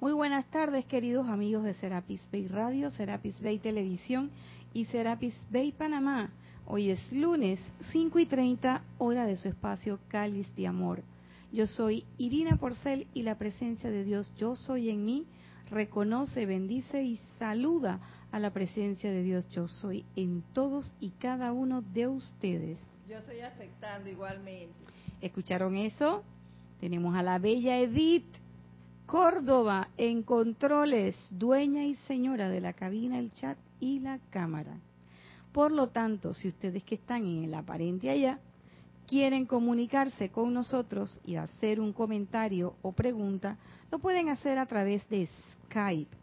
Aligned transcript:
Muy 0.00 0.12
buenas 0.12 0.46
tardes, 0.46 0.84
queridos 0.84 1.26
amigos 1.26 1.64
de 1.64 1.74
Serapis 1.74 2.20
Bay 2.30 2.46
Radio, 2.46 2.88
Serapis 2.90 3.34
Bay 3.42 3.58
Televisión 3.58 4.30
y 4.72 4.84
Serapis 4.84 5.34
Bay 5.50 5.72
Panamá. 5.72 6.30
Hoy 6.66 6.90
es 6.90 7.12
lunes 7.12 7.58
5 7.90 8.20
y 8.20 8.26
30, 8.26 8.80
hora 8.98 9.26
de 9.26 9.36
su 9.36 9.48
espacio 9.48 9.98
Cáliz 10.06 10.46
de 10.54 10.68
Amor. 10.68 11.02
Yo 11.50 11.66
soy 11.66 12.04
Irina 12.16 12.58
Porcel 12.58 13.08
y 13.12 13.24
la 13.24 13.38
presencia 13.38 13.90
de 13.90 14.04
Dios, 14.04 14.32
yo 14.38 14.54
soy 14.54 14.88
en 14.88 15.04
mí, 15.04 15.26
reconoce, 15.68 16.46
bendice 16.46 17.02
y 17.02 17.18
saluda 17.40 17.98
a 18.30 18.38
la 18.38 18.52
presencia 18.52 19.10
de 19.10 19.24
Dios, 19.24 19.50
yo 19.50 19.66
soy 19.66 20.04
en 20.14 20.44
todos 20.52 20.92
y 21.00 21.10
cada 21.10 21.50
uno 21.50 21.82
de 21.82 22.06
ustedes. 22.06 22.78
Yo 23.08 23.16
estoy 23.16 23.40
aceptando 23.40 24.08
igualmente. 24.08 24.74
¿Escucharon 25.20 25.76
eso? 25.76 26.22
Tenemos 26.78 27.16
a 27.16 27.24
la 27.24 27.40
bella 27.40 27.78
Edith 27.78 28.37
Córdoba 29.08 29.88
en 29.96 30.22
controles, 30.22 31.16
dueña 31.30 31.82
y 31.82 31.94
señora 32.06 32.50
de 32.50 32.60
la 32.60 32.74
cabina, 32.74 33.18
el 33.18 33.32
chat 33.32 33.56
y 33.80 34.00
la 34.00 34.18
cámara. 34.28 34.80
Por 35.50 35.72
lo 35.72 35.88
tanto, 35.88 36.34
si 36.34 36.48
ustedes 36.48 36.84
que 36.84 36.96
están 36.96 37.24
en 37.26 37.44
el 37.44 37.54
aparente 37.54 38.10
allá 38.10 38.38
quieren 39.06 39.46
comunicarse 39.46 40.28
con 40.28 40.52
nosotros 40.52 41.22
y 41.24 41.36
hacer 41.36 41.80
un 41.80 41.94
comentario 41.94 42.74
o 42.82 42.92
pregunta, 42.92 43.56
lo 43.90 43.98
pueden 43.98 44.28
hacer 44.28 44.58
a 44.58 44.66
través 44.66 45.08
de 45.08 45.26
Skype. 45.54 46.14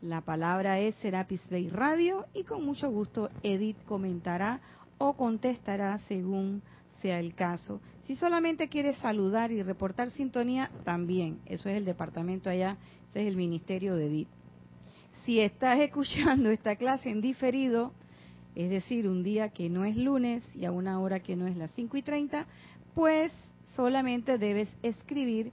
La 0.00 0.20
palabra 0.20 0.78
es 0.78 0.94
Serapis 1.02 1.42
Bay 1.50 1.68
Radio 1.68 2.26
y 2.32 2.44
con 2.44 2.64
mucho 2.64 2.92
gusto 2.92 3.28
Edith 3.42 3.84
comentará 3.86 4.60
o 4.98 5.14
contestará 5.14 5.98
según 6.06 6.62
sea 7.00 7.18
el 7.18 7.34
caso. 7.34 7.80
Si 8.06 8.16
solamente 8.16 8.68
quieres 8.68 8.96
saludar 8.96 9.52
y 9.52 9.62
reportar 9.62 10.10
sintonía, 10.10 10.70
también. 10.84 11.38
Eso 11.46 11.68
es 11.68 11.76
el 11.76 11.84
departamento 11.84 12.50
allá, 12.50 12.76
ese 13.10 13.22
es 13.22 13.28
el 13.28 13.36
ministerio 13.36 13.94
de 13.94 14.06
Edith. 14.06 14.28
Si 15.24 15.40
estás 15.40 15.78
escuchando 15.88 16.50
esta 16.50 16.76
clase 16.76 17.10
en 17.10 17.20
diferido, 17.20 17.92
es 18.54 18.70
decir, 18.70 19.08
un 19.08 19.22
día 19.22 19.50
que 19.50 19.68
no 19.68 19.84
es 19.84 19.96
lunes 19.96 20.42
y 20.54 20.64
a 20.64 20.72
una 20.72 20.98
hora 21.00 21.20
que 21.20 21.36
no 21.36 21.46
es 21.46 21.56
las 21.56 21.70
5 21.72 21.96
y 21.96 22.02
30, 22.02 22.46
pues 22.94 23.32
solamente 23.76 24.38
debes 24.38 24.68
escribir 24.82 25.52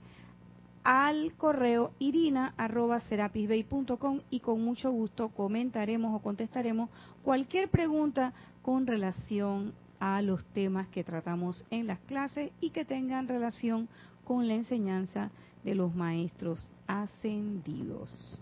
al 0.82 1.34
correo 1.36 1.92
irina.serapisbay.com 1.98 4.20
y 4.30 4.40
con 4.40 4.64
mucho 4.64 4.90
gusto 4.90 5.28
comentaremos 5.28 6.14
o 6.14 6.22
contestaremos 6.22 6.88
cualquier 7.22 7.68
pregunta 7.68 8.32
con 8.62 8.86
relación 8.86 9.74
a 10.00 10.22
los 10.22 10.44
temas 10.46 10.88
que 10.88 11.04
tratamos 11.04 11.64
en 11.70 11.86
las 11.86 11.98
clases 12.00 12.50
y 12.60 12.70
que 12.70 12.84
tengan 12.84 13.28
relación 13.28 13.88
con 14.24 14.46
la 14.46 14.54
enseñanza 14.54 15.30
de 15.64 15.74
los 15.74 15.94
maestros 15.94 16.70
ascendidos. 16.86 18.40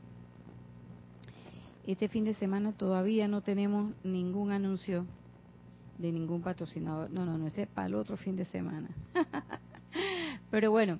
Este 1.86 2.08
fin 2.08 2.24
de 2.24 2.34
semana 2.34 2.72
todavía 2.72 3.28
no 3.28 3.42
tenemos 3.42 3.92
ningún 4.02 4.50
anuncio 4.50 5.06
de 5.98 6.12
ningún 6.12 6.42
patrocinador. 6.42 7.10
No, 7.10 7.24
no, 7.24 7.38
no, 7.38 7.46
es 7.46 7.68
para 7.68 7.86
el 7.86 7.94
otro 7.94 8.16
fin 8.16 8.36
de 8.36 8.44
semana. 8.46 8.88
Pero 10.50 10.70
bueno, 10.70 10.98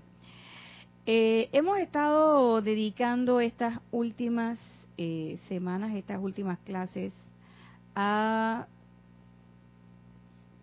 eh, 1.04 1.48
hemos 1.52 1.78
estado 1.78 2.62
dedicando 2.62 3.40
estas 3.40 3.80
últimas 3.90 4.58
eh, 4.96 5.38
semanas, 5.48 5.94
estas 5.94 6.22
últimas 6.22 6.58
clases, 6.60 7.12
a 7.94 8.66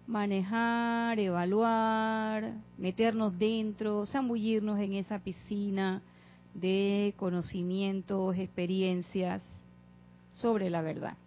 manejar, 0.08 1.20
evaluar, 1.20 2.54
meternos 2.78 3.38
dentro, 3.38 4.06
zambullirnos 4.06 4.80
en 4.80 4.94
esa 4.94 5.20
piscina 5.20 6.02
de 6.54 7.14
conocimientos, 7.18 8.36
experiencias 8.38 9.42
sobre 10.31 10.70
la 10.70 10.81
verdad. 10.81 11.18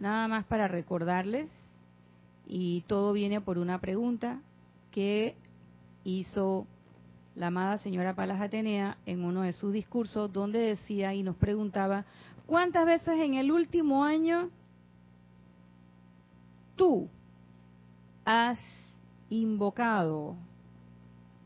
Nada 0.00 0.26
más 0.28 0.44
para 0.46 0.66
recordarles, 0.66 1.48
y 2.46 2.82
todo 2.82 3.12
viene 3.12 3.40
por 3.40 3.58
una 3.58 3.78
pregunta 3.78 4.40
que 4.90 5.36
hizo 6.04 6.66
la 7.36 7.46
amada 7.46 7.78
señora 7.78 8.14
Palas 8.14 8.40
Atenea 8.40 8.98
en 9.06 9.24
uno 9.24 9.42
de 9.42 9.52
sus 9.52 9.72
discursos, 9.72 10.32
donde 10.32 10.58
decía 10.58 11.14
y 11.14 11.22
nos 11.22 11.36
preguntaba, 11.36 12.04
¿cuántas 12.46 12.84
veces 12.84 13.20
en 13.20 13.34
el 13.34 13.52
último 13.52 14.04
año 14.04 14.50
tú 16.76 17.08
has 18.24 18.58
invocado 19.30 20.36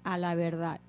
a 0.04 0.18
la 0.18 0.34
verdad. 0.34 0.80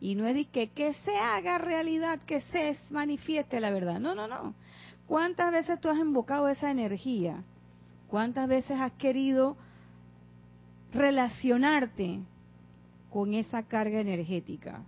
Y 0.00 0.14
no 0.14 0.26
es 0.26 0.34
de 0.34 0.46
que, 0.46 0.68
que 0.68 0.94
se 0.94 1.16
haga 1.16 1.58
realidad, 1.58 2.20
que 2.20 2.40
se 2.40 2.76
manifieste 2.90 3.60
la 3.60 3.70
verdad. 3.70 4.00
No, 4.00 4.14
no, 4.14 4.26
no. 4.26 4.54
¿Cuántas 5.06 5.52
veces 5.52 5.80
tú 5.80 5.88
has 5.88 5.98
invocado 5.98 6.48
esa 6.48 6.70
energía? 6.70 7.42
¿Cuántas 8.08 8.48
veces 8.48 8.80
has 8.80 8.92
querido 8.92 9.56
relacionarte 10.92 12.20
con 13.10 13.34
esa 13.34 13.62
carga 13.64 14.00
energética? 14.00 14.82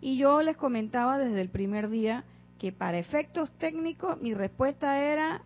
Y 0.00 0.18
yo 0.18 0.42
les 0.42 0.56
comentaba 0.56 1.18
desde 1.18 1.40
el 1.40 1.48
primer 1.48 1.88
día 1.88 2.24
que 2.58 2.72
para 2.72 2.98
efectos 2.98 3.50
técnicos 3.58 4.20
mi 4.20 4.34
respuesta 4.34 4.98
era 4.98 5.42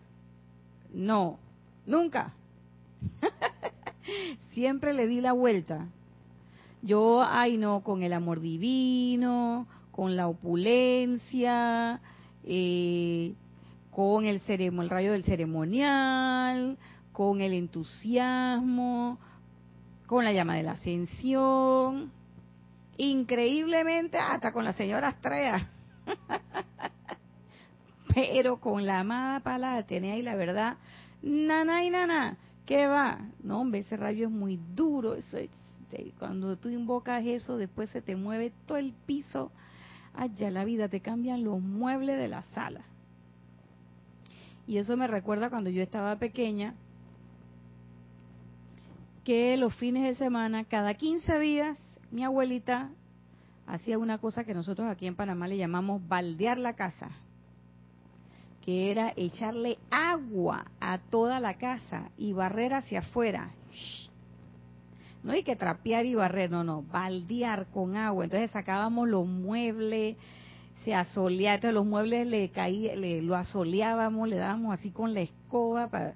no, 0.93 1.38
nunca. 1.87 2.34
Siempre 4.53 4.93
le 4.93 5.07
di 5.07 5.21
la 5.21 5.33
vuelta. 5.33 5.87
Yo, 6.83 7.23
ay 7.23 7.57
no, 7.57 7.83
con 7.83 8.03
el 8.03 8.12
amor 8.12 8.41
divino, 8.41 9.67
con 9.91 10.15
la 10.15 10.29
opulencia, 10.29 12.01
eh, 12.45 13.35
con 13.91 14.27
el, 14.27 14.41
el 14.47 14.91
rayo 14.91 15.12
del 15.12 15.25
ceremonial, 15.25 16.77
con 17.12 17.41
el 17.41 17.55
entusiasmo, 17.55 19.19
con 20.06 20.25
la 20.25 20.33
llama 20.33 20.56
de 20.56 20.62
la 20.62 20.73
ascensión, 20.73 22.12
increíblemente 22.99 24.19
hasta 24.19 24.53
con 24.53 24.65
la 24.65 24.75
señora 24.75 25.09
Astrea. 25.09 25.71
Pero 28.15 28.61
con 28.61 28.87
la 28.87 29.01
amada 29.01 29.41
palabra 29.41 29.85
y 29.91 30.23
la 30.23 30.37
verdad, 30.37 30.77
nana 31.23 31.85
y 31.85 31.91
nana, 31.91 32.37
¿Qué 32.66 32.88
va? 32.88 33.21
No, 33.43 33.60
hombre, 33.60 33.81
ese 33.81 33.97
rayo 33.97 34.27
es 34.27 34.32
muy 34.32 34.59
duro. 34.75 35.15
Eso 35.15 35.38
cuando 36.19 36.56
tú 36.56 36.69
invocas 36.69 37.25
eso, 37.25 37.56
después 37.56 37.88
se 37.91 38.03
te 38.03 38.16
mueve 38.16 38.53
todo 38.66 38.77
el 38.78 38.93
piso. 39.06 39.53
Allá 40.15 40.50
la 40.50 40.65
vida, 40.65 40.88
te 40.88 41.00
cambian 41.00 41.44
los 41.44 41.60
muebles 41.60 42.19
de 42.19 42.28
la 42.28 42.43
sala. 42.55 42.82
Y 44.66 44.78
eso 44.78 44.97
me 44.97 45.06
recuerda 45.06 45.49
cuando 45.49 45.71
yo 45.71 45.82
estaba 45.82 46.16
pequeña, 46.16 46.75
que 49.25 49.56
los 49.56 49.75
fines 49.76 50.03
de 50.03 50.15
semana, 50.15 50.65
cada 50.65 50.94
15 50.94 51.38
días, 51.38 51.78
mi 52.10 52.25
abuelita 52.25 52.91
hacía 53.66 53.99
una 53.99 54.19
cosa 54.19 54.44
que 54.44 54.55
nosotros 54.55 54.88
aquí 54.88 55.06
en 55.06 55.16
Panamá 55.16 55.47
le 55.49 55.56
llamamos 55.56 56.06
baldear 56.06 56.59
la 56.59 56.75
casa 56.75 57.10
que 58.66 58.91
era 58.91 59.12
echarle 59.15 59.78
agua 59.91 60.66
a 60.81 60.99
toda 60.99 61.38
la 61.38 61.54
casa 61.54 62.10
y 62.19 62.32
barrer 62.32 62.75
hacia 62.75 62.99
afuera. 62.99 63.53
No 65.22 65.32
hay 65.32 65.44
que 65.44 65.54
trapear 65.54 66.04
y 66.04 66.16
barrer, 66.16 66.50
no, 66.50 66.65
no, 66.65 66.82
baldear 66.82 67.66
con 67.66 67.97
agua. 67.97 68.25
Entonces 68.25 68.50
sacábamos 68.50 69.09
los 69.09 69.25
muebles, 69.25 70.16
se 70.84 70.94
asoleaba, 70.94 71.55
entonces 71.55 71.75
los 71.75 71.87
muebles 71.87 72.26
le 72.26 72.49
caía, 72.49 72.97
le, 72.97 73.22
lo 73.22 73.37
asoleábamos, 73.37 74.28
le 74.28 74.37
dábamos 74.37 74.75
así 74.75 74.91
con 74.91 75.15
la 75.15 75.21
escoba 75.21 75.87
para 75.87 76.15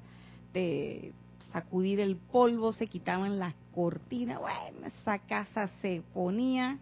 sacudir 1.53 2.01
el 2.01 2.17
polvo, 2.17 2.73
se 2.73 2.89
quitaban 2.89 3.39
las 3.39 3.55
cortinas. 3.73 4.41
Bueno, 4.41 4.89
esa 4.89 5.21
casa 5.21 5.69
se 5.81 6.03
ponía 6.13 6.79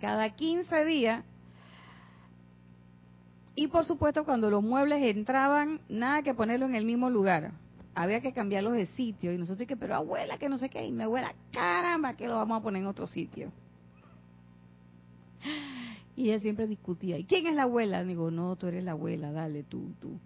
cada 0.00 0.30
15 0.30 0.84
días 0.86 1.24
y 3.54 3.66
por 3.68 3.84
supuesto, 3.84 4.24
cuando 4.24 4.50
los 4.50 4.62
muebles 4.62 5.02
entraban, 5.02 5.80
nada 5.88 6.22
que 6.22 6.34
ponerlo 6.34 6.66
en 6.66 6.74
el 6.74 6.84
mismo 6.84 7.10
lugar. 7.10 7.52
Había 7.94 8.20
que 8.20 8.32
cambiarlos 8.32 8.74
de 8.74 8.86
sitio. 8.86 9.32
Y 9.32 9.38
nosotros 9.38 9.66
que, 9.66 9.76
pero 9.76 9.96
abuela, 9.96 10.38
que 10.38 10.48
no 10.48 10.58
sé 10.58 10.68
qué. 10.68 10.86
Y 10.86 10.92
mi 10.92 11.02
abuela, 11.02 11.34
caramba, 11.50 12.14
que 12.14 12.28
lo 12.28 12.36
vamos 12.36 12.60
a 12.60 12.62
poner 12.62 12.82
en 12.82 12.88
otro 12.88 13.06
sitio. 13.06 13.50
Y 16.16 16.30
ella 16.30 16.40
siempre 16.40 16.66
discutía. 16.66 17.18
¿Y 17.18 17.24
quién 17.24 17.46
es 17.46 17.54
la 17.54 17.62
abuela? 17.62 18.04
Digo, 18.04 18.30
no, 18.30 18.54
tú 18.56 18.66
eres 18.66 18.84
la 18.84 18.92
abuela, 18.92 19.32
dale, 19.32 19.62
tú, 19.62 19.92
tú. 20.00 20.18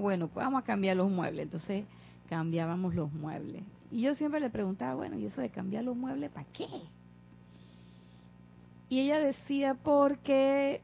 Bueno, 0.00 0.28
pues 0.28 0.46
vamos 0.46 0.62
a 0.62 0.64
cambiar 0.64 0.96
los 0.96 1.10
muebles. 1.10 1.42
Entonces 1.42 1.84
cambiábamos 2.28 2.94
los 2.94 3.12
muebles. 3.12 3.62
Y 3.90 4.02
yo 4.02 4.14
siempre 4.14 4.40
le 4.40 4.48
preguntaba, 4.50 4.94
bueno, 4.94 5.18
¿y 5.18 5.26
eso 5.26 5.40
de 5.40 5.50
cambiar 5.50 5.84
los 5.84 5.96
muebles 5.96 6.30
para 6.30 6.46
qué? 6.52 6.66
Y 8.88 9.00
ella 9.00 9.18
decía, 9.18 9.74
porque 9.74 10.80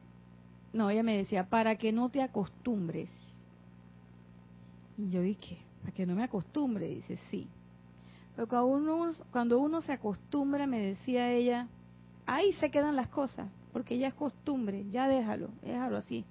no, 0.73 0.89
ella 0.89 1.03
me 1.03 1.17
decía, 1.17 1.49
para 1.49 1.75
que 1.75 1.91
no 1.91 2.09
te 2.09 2.21
acostumbres. 2.21 3.09
Y 4.97 5.09
yo 5.09 5.21
dije, 5.21 5.57
para 5.81 5.93
que 5.93 6.05
no 6.05 6.15
me 6.15 6.23
acostumbre, 6.23 6.87
dice, 6.87 7.19
sí. 7.29 7.47
Pero 8.35 8.47
cuando 8.47 8.95
uno, 8.95 9.09
cuando 9.31 9.59
uno 9.59 9.81
se 9.81 9.91
acostumbra, 9.91 10.67
me 10.67 10.79
decía 10.79 11.31
ella, 11.31 11.67
ahí 12.25 12.53
se 12.53 12.71
quedan 12.71 12.95
las 12.95 13.09
cosas, 13.09 13.49
porque 13.73 13.97
ya 13.97 14.07
es 14.07 14.13
costumbre, 14.13 14.85
ya 14.89 15.07
déjalo, 15.07 15.49
déjalo 15.61 15.97
así. 15.97 16.23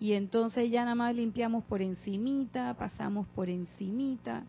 Y 0.00 0.14
entonces 0.14 0.68
ya 0.70 0.82
nada 0.82 0.96
más 0.96 1.14
limpiamos 1.14 1.62
por 1.64 1.80
encimita, 1.80 2.74
pasamos 2.74 3.28
por 3.28 3.48
encimita. 3.48 4.44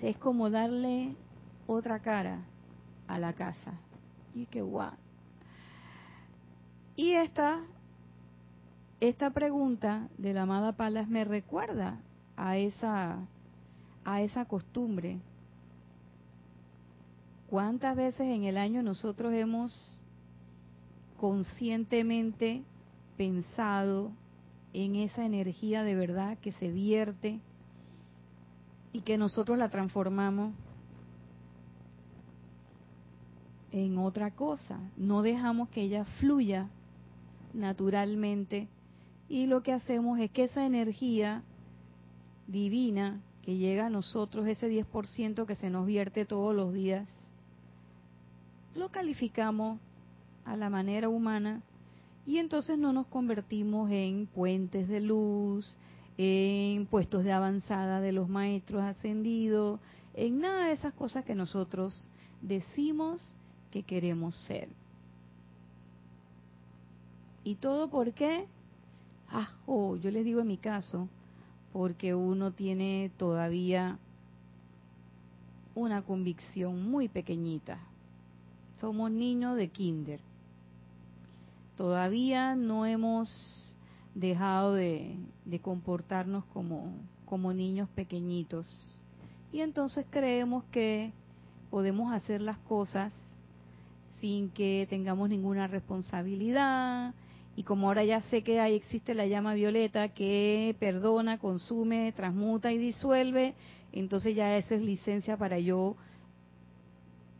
Es 0.00 0.16
como 0.18 0.50
darle 0.50 1.16
otra 1.66 1.98
cara 2.00 2.44
a 3.08 3.18
la 3.18 3.32
casa. 3.32 3.72
Y 4.34 4.46
qué 4.46 4.60
guau. 4.60 4.92
Y 6.96 7.12
esta, 7.12 7.60
esta 9.00 9.30
pregunta 9.30 10.08
de 10.16 10.32
la 10.32 10.42
amada 10.42 10.72
Palas 10.72 11.08
me 11.08 11.24
recuerda 11.24 12.00
a 12.36 12.56
esa, 12.56 13.18
a 14.04 14.22
esa 14.22 14.44
costumbre. 14.44 15.18
¿Cuántas 17.50 17.96
veces 17.96 18.22
en 18.22 18.44
el 18.44 18.56
año 18.56 18.82
nosotros 18.82 19.32
hemos 19.32 20.00
conscientemente 21.18 22.62
pensado 23.16 24.12
en 24.72 24.96
esa 24.96 25.24
energía 25.24 25.82
de 25.82 25.94
verdad 25.94 26.38
que 26.38 26.52
se 26.52 26.70
vierte 26.70 27.40
y 28.92 29.00
que 29.00 29.18
nosotros 29.18 29.56
la 29.56 29.68
transformamos 29.68 30.52
en 33.72 33.98
otra 33.98 34.30
cosa. 34.30 34.78
No 34.96 35.22
dejamos 35.22 35.68
que 35.68 35.82
ella 35.82 36.04
fluya 36.20 36.68
naturalmente 37.54 38.68
y 39.28 39.46
lo 39.46 39.62
que 39.62 39.72
hacemos 39.72 40.18
es 40.18 40.30
que 40.30 40.44
esa 40.44 40.66
energía 40.66 41.42
divina 42.46 43.20
que 43.42 43.56
llega 43.56 43.86
a 43.86 43.90
nosotros, 43.90 44.46
ese 44.46 44.70
10% 44.70 45.46
que 45.46 45.54
se 45.54 45.70
nos 45.70 45.86
vierte 45.86 46.24
todos 46.24 46.54
los 46.54 46.72
días, 46.72 47.08
lo 48.74 48.90
calificamos 48.90 49.78
a 50.44 50.56
la 50.56 50.68
manera 50.68 51.08
humana 51.08 51.62
y 52.26 52.38
entonces 52.38 52.78
no 52.78 52.92
nos 52.92 53.06
convertimos 53.06 53.90
en 53.90 54.26
puentes 54.26 54.88
de 54.88 55.00
luz, 55.00 55.76
en 56.16 56.86
puestos 56.86 57.24
de 57.24 57.32
avanzada 57.32 58.00
de 58.00 58.12
los 58.12 58.28
maestros 58.28 58.82
ascendidos, 58.82 59.80
en 60.14 60.40
nada 60.40 60.66
de 60.66 60.72
esas 60.72 60.94
cosas 60.94 61.24
que 61.24 61.34
nosotros 61.34 62.10
decimos 62.40 63.36
que 63.70 63.82
queremos 63.82 64.34
ser. 64.46 64.68
¿Y 67.44 67.56
todo 67.56 67.88
por 67.88 68.12
qué? 68.14 68.46
Ah, 69.28 69.50
oh, 69.66 69.96
yo 69.96 70.10
les 70.10 70.24
digo 70.24 70.40
en 70.40 70.48
mi 70.48 70.56
caso, 70.56 71.08
porque 71.72 72.14
uno 72.14 72.52
tiene 72.52 73.10
todavía 73.18 73.98
una 75.74 76.02
convicción 76.02 76.90
muy 76.90 77.08
pequeñita. 77.08 77.78
Somos 78.80 79.10
niños 79.10 79.56
de 79.56 79.68
kinder. 79.68 80.20
Todavía 81.76 82.54
no 82.54 82.86
hemos 82.86 83.76
dejado 84.14 84.74
de, 84.74 85.16
de 85.44 85.58
comportarnos 85.58 86.44
como, 86.46 86.92
como 87.26 87.52
niños 87.52 87.88
pequeñitos. 87.90 88.66
Y 89.52 89.60
entonces 89.60 90.06
creemos 90.08 90.64
que 90.70 91.12
podemos 91.70 92.12
hacer 92.12 92.40
las 92.40 92.58
cosas 92.58 93.12
sin 94.20 94.48
que 94.50 94.86
tengamos 94.88 95.28
ninguna 95.28 95.66
responsabilidad. 95.66 97.12
Y 97.56 97.62
como 97.62 97.86
ahora 97.86 98.04
ya 98.04 98.20
sé 98.22 98.42
que 98.42 98.60
ahí 98.60 98.74
existe 98.74 99.14
la 99.14 99.26
llama 99.26 99.54
violeta 99.54 100.08
que 100.08 100.74
perdona, 100.80 101.38
consume, 101.38 102.12
transmuta 102.12 102.72
y 102.72 102.78
disuelve, 102.78 103.54
entonces 103.92 104.34
ya 104.34 104.56
eso 104.56 104.74
es 104.74 104.82
licencia 104.82 105.36
para 105.36 105.58
yo 105.58 105.96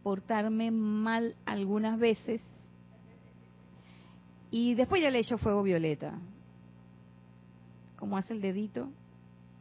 portarme 0.04 0.70
mal 0.70 1.34
algunas 1.44 1.98
veces. 1.98 2.40
Y 4.50 4.74
después 4.74 5.02
ya 5.02 5.10
le 5.10 5.18
echo 5.18 5.36
fuego 5.36 5.64
violeta. 5.64 6.16
¿Cómo 7.98 8.16
hace 8.16 8.34
el 8.34 8.40
dedito? 8.40 8.88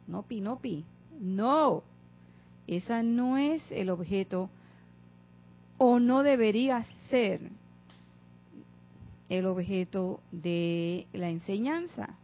No, 0.06 0.22
pi, 0.22 0.40
no, 0.40 0.60
pi. 0.60 0.84
No, 1.18 1.82
esa 2.66 3.02
no 3.02 3.38
es 3.38 3.62
el 3.72 3.90
objeto 3.90 4.50
o 5.78 5.98
no 5.98 6.22
debería 6.22 6.84
ser 7.10 7.40
el 9.28 9.46
objeto 9.46 10.20
de 10.30 11.06
la 11.12 11.30
enseñanza, 11.30 12.16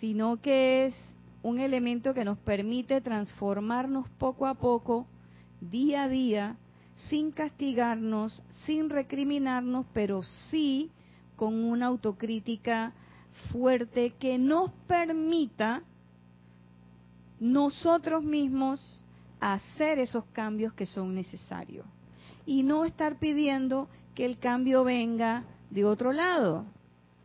sino 0.00 0.40
que 0.40 0.86
es 0.86 0.94
un 1.42 1.58
elemento 1.58 2.14
que 2.14 2.24
nos 2.24 2.38
permite 2.38 3.00
transformarnos 3.00 4.08
poco 4.18 4.46
a 4.46 4.54
poco, 4.54 5.06
día 5.60 6.04
a 6.04 6.08
día, 6.08 6.56
sin 6.96 7.32
castigarnos, 7.32 8.42
sin 8.64 8.90
recriminarnos, 8.90 9.86
pero 9.92 10.22
sí 10.22 10.90
con 11.36 11.54
una 11.64 11.86
autocrítica 11.86 12.92
fuerte 13.50 14.14
que 14.18 14.38
nos 14.38 14.70
permita 14.86 15.82
nosotros 17.40 18.22
mismos 18.22 19.02
hacer 19.40 19.98
esos 19.98 20.24
cambios 20.26 20.72
que 20.74 20.86
son 20.86 21.14
necesarios. 21.14 21.86
Y 22.46 22.62
no 22.62 22.84
estar 22.84 23.18
pidiendo 23.18 23.88
que 24.14 24.24
el 24.24 24.38
cambio 24.38 24.84
venga 24.84 25.44
de 25.72 25.84
otro 25.86 26.12
lado. 26.12 26.66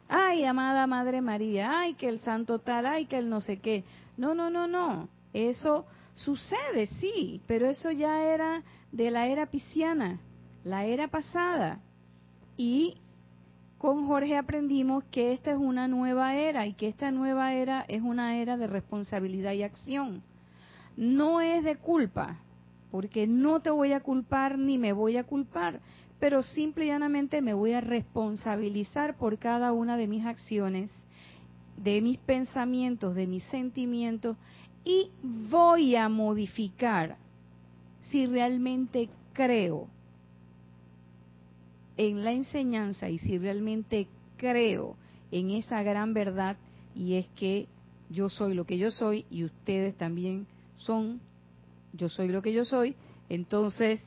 Ay, 0.08 0.46
amada 0.46 0.88
Madre 0.88 1.22
María, 1.22 1.82
ay, 1.82 1.96
que 1.96 2.08
el 2.08 2.20
santo 2.20 2.60
tal, 2.60 2.86
ay, 2.86 3.06
que 3.06 3.18
el 3.18 3.30
no 3.30 3.42
sé 3.42 3.58
qué. 3.58 3.84
No, 4.16 4.34
no, 4.34 4.50
no, 4.50 4.68
no. 4.68 5.10
Eso 5.34 5.86
sucede, 6.16 6.86
sí, 7.00 7.42
pero 7.46 7.68
eso 7.68 7.92
ya 7.92 8.24
era 8.24 8.64
de 8.92 9.12
la 9.12 9.28
era 9.28 9.48
pisciana, 9.48 10.20
la 10.64 10.86
era 10.86 11.10
pasada. 11.10 11.82
Y 12.56 12.96
con 13.78 14.08
Jorge 14.08 14.38
aprendimos 14.38 15.04
que 15.12 15.34
esta 15.34 15.52
es 15.52 15.58
una 15.58 15.90
nueva 15.90 16.36
era 16.36 16.66
y 16.66 16.74
que 16.74 16.88
esta 16.88 17.12
nueva 17.12 17.54
era 17.54 17.82
es 17.90 18.02
una 18.02 18.38
era 18.38 18.56
de 18.56 18.68
responsabilidad 18.68 19.52
y 19.52 19.64
acción. 19.64 20.24
No 20.96 21.42
es 21.42 21.66
de 21.66 21.76
culpa, 21.76 22.38
porque 22.92 23.28
no 23.28 23.60
te 23.60 23.70
voy 23.70 23.92
a 23.92 24.00
culpar 24.00 24.58
ni 24.58 24.78
me 24.78 24.94
voy 24.94 25.18
a 25.18 25.26
culpar, 25.26 25.82
pero 26.20 26.42
simple 26.42 26.86
y 26.86 26.88
llanamente 26.88 27.42
me 27.42 27.54
voy 27.54 27.74
a 27.74 27.82
responsabilizar 27.82 29.18
por 29.18 29.38
cada 29.38 29.72
una 29.72 29.98
de 29.98 30.08
mis 30.08 30.26
acciones, 30.26 30.90
de 31.78 32.02
mis 32.02 32.18
pensamientos, 32.18 33.16
de 33.16 33.28
mis 33.28 33.44
sentimientos, 33.46 34.36
y 34.84 35.12
voy 35.22 35.96
a 35.96 36.10
modificar 36.10 37.18
si 38.10 38.26
realmente 38.26 39.10
creo 39.34 39.88
en 41.98 42.24
la 42.24 42.32
enseñanza 42.32 43.10
y 43.10 43.18
si 43.20 43.38
realmente 43.38 44.08
creo 44.38 44.96
en 45.32 45.52
esa 45.52 45.84
gran 45.84 46.14
verdad 46.14 46.58
y 46.96 47.16
es 47.16 47.28
que 47.36 47.68
yo 48.10 48.30
soy 48.30 48.54
lo 48.54 48.66
que 48.66 48.78
yo 48.78 48.92
soy 48.92 49.26
y 49.30 49.44
ustedes 49.44 49.96
también 49.98 50.48
son 50.78 51.20
yo 51.94 52.10
soy 52.10 52.30
lo 52.30 52.42
que 52.42 52.54
yo 52.54 52.64
soy, 52.64 52.96
entonces 53.30 54.00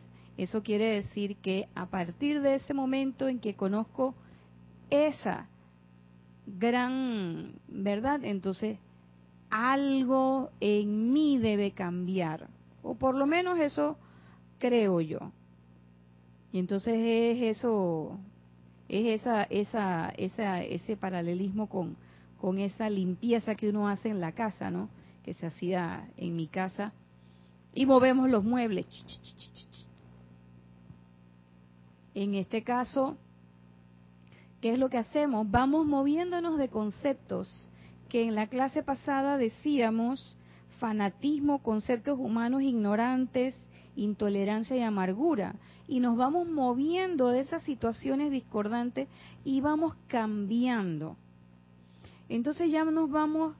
eso 0.43 0.63
quiere 0.63 0.95
decir 0.95 1.37
que 1.37 1.69
a 1.75 1.87
partir 1.87 2.41
de 2.41 2.55
ese 2.55 2.73
momento 2.73 3.29
en 3.29 3.41
que 3.41 3.55
conozco 3.55 4.15
esa 4.89 5.49
gran 6.47 7.53
verdad, 7.69 8.25
entonces 8.25 8.79
algo 9.51 10.51
en 10.61 11.13
mí 11.13 11.37
debe 11.37 11.73
cambiar, 11.73 12.49
o 12.83 12.95
por 12.95 13.17
lo 13.17 13.27
menos 13.27 13.59
eso 13.59 13.99
creo 14.59 15.03
yo. 15.03 15.31
Y 16.53 16.59
entonces 16.59 16.95
es 16.97 17.59
eso, 17.59 18.19
es 18.89 19.21
esa, 19.21 19.43
esa, 19.45 20.09
esa, 20.17 20.63
ese 20.63 20.97
paralelismo 20.97 21.69
con, 21.69 21.95
con 22.41 22.59
esa 22.59 22.89
limpieza 22.89 23.55
que 23.57 23.69
uno 23.69 23.89
hace 23.89 24.09
en 24.09 24.21
la 24.21 24.33
casa, 24.33 24.71
¿no? 24.71 24.89
Que 25.23 25.35
se 25.35 25.47
hacía 25.47 26.09
en 26.17 26.35
mi 26.35 26.47
casa 26.47 26.95
y 27.75 27.87
movemos 27.87 28.31
los 28.31 28.43
muebles. 28.43 28.87
En 32.14 32.35
este 32.35 32.62
caso, 32.62 33.17
¿qué 34.61 34.73
es 34.73 34.79
lo 34.79 34.90
que 34.90 34.99
hacemos? 34.99 35.50
Vamos 35.50 35.87
moviéndonos 35.87 36.59
de 36.59 36.69
conceptos 36.69 37.69
que 38.09 38.25
en 38.25 38.35
la 38.35 38.49
clase 38.49 38.83
pasada 38.83 39.37
decíamos 39.38 40.37
fanatismo, 40.79 41.62
conceptos 41.62 42.19
humanos 42.19 42.62
ignorantes, 42.62 43.57
intolerancia 43.95 44.76
y 44.76 44.83
amargura. 44.83 45.55
Y 45.87 46.00
nos 46.00 46.17
vamos 46.17 46.49
moviendo 46.49 47.29
de 47.29 47.40
esas 47.40 47.62
situaciones 47.62 48.31
discordantes 48.31 49.09
y 49.45 49.61
vamos 49.61 49.95
cambiando. 50.09 51.17
Entonces 52.29 52.71
ya 52.71 52.85
nos 52.85 53.11
vamos, 53.11 53.55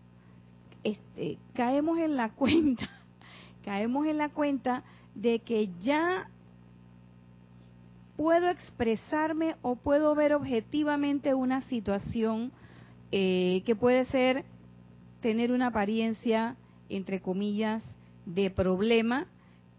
este, 0.83 1.39
caemos 1.55 1.99
en 1.99 2.17
la 2.17 2.31
cuenta 2.31 2.89
caemos 3.65 4.07
en 4.07 4.19
la 4.19 4.31
cuenta 4.31 4.85
de 5.15 5.41
que 5.41 5.71
ya 5.81 6.31
puedo 8.21 8.51
expresarme 8.51 9.57
o 9.63 9.77
puedo 9.77 10.15
ver 10.15 10.35
objetivamente 10.35 11.33
una 11.33 11.63
situación 11.63 12.53
eh, 13.13 13.63
que 13.65 13.75
puede 13.75 14.05
ser 14.05 14.45
tener 15.23 15.51
una 15.51 15.69
apariencia, 15.69 16.57
entre 16.91 17.23
comillas, 17.23 17.83
de 18.27 18.51
problema, 18.51 19.27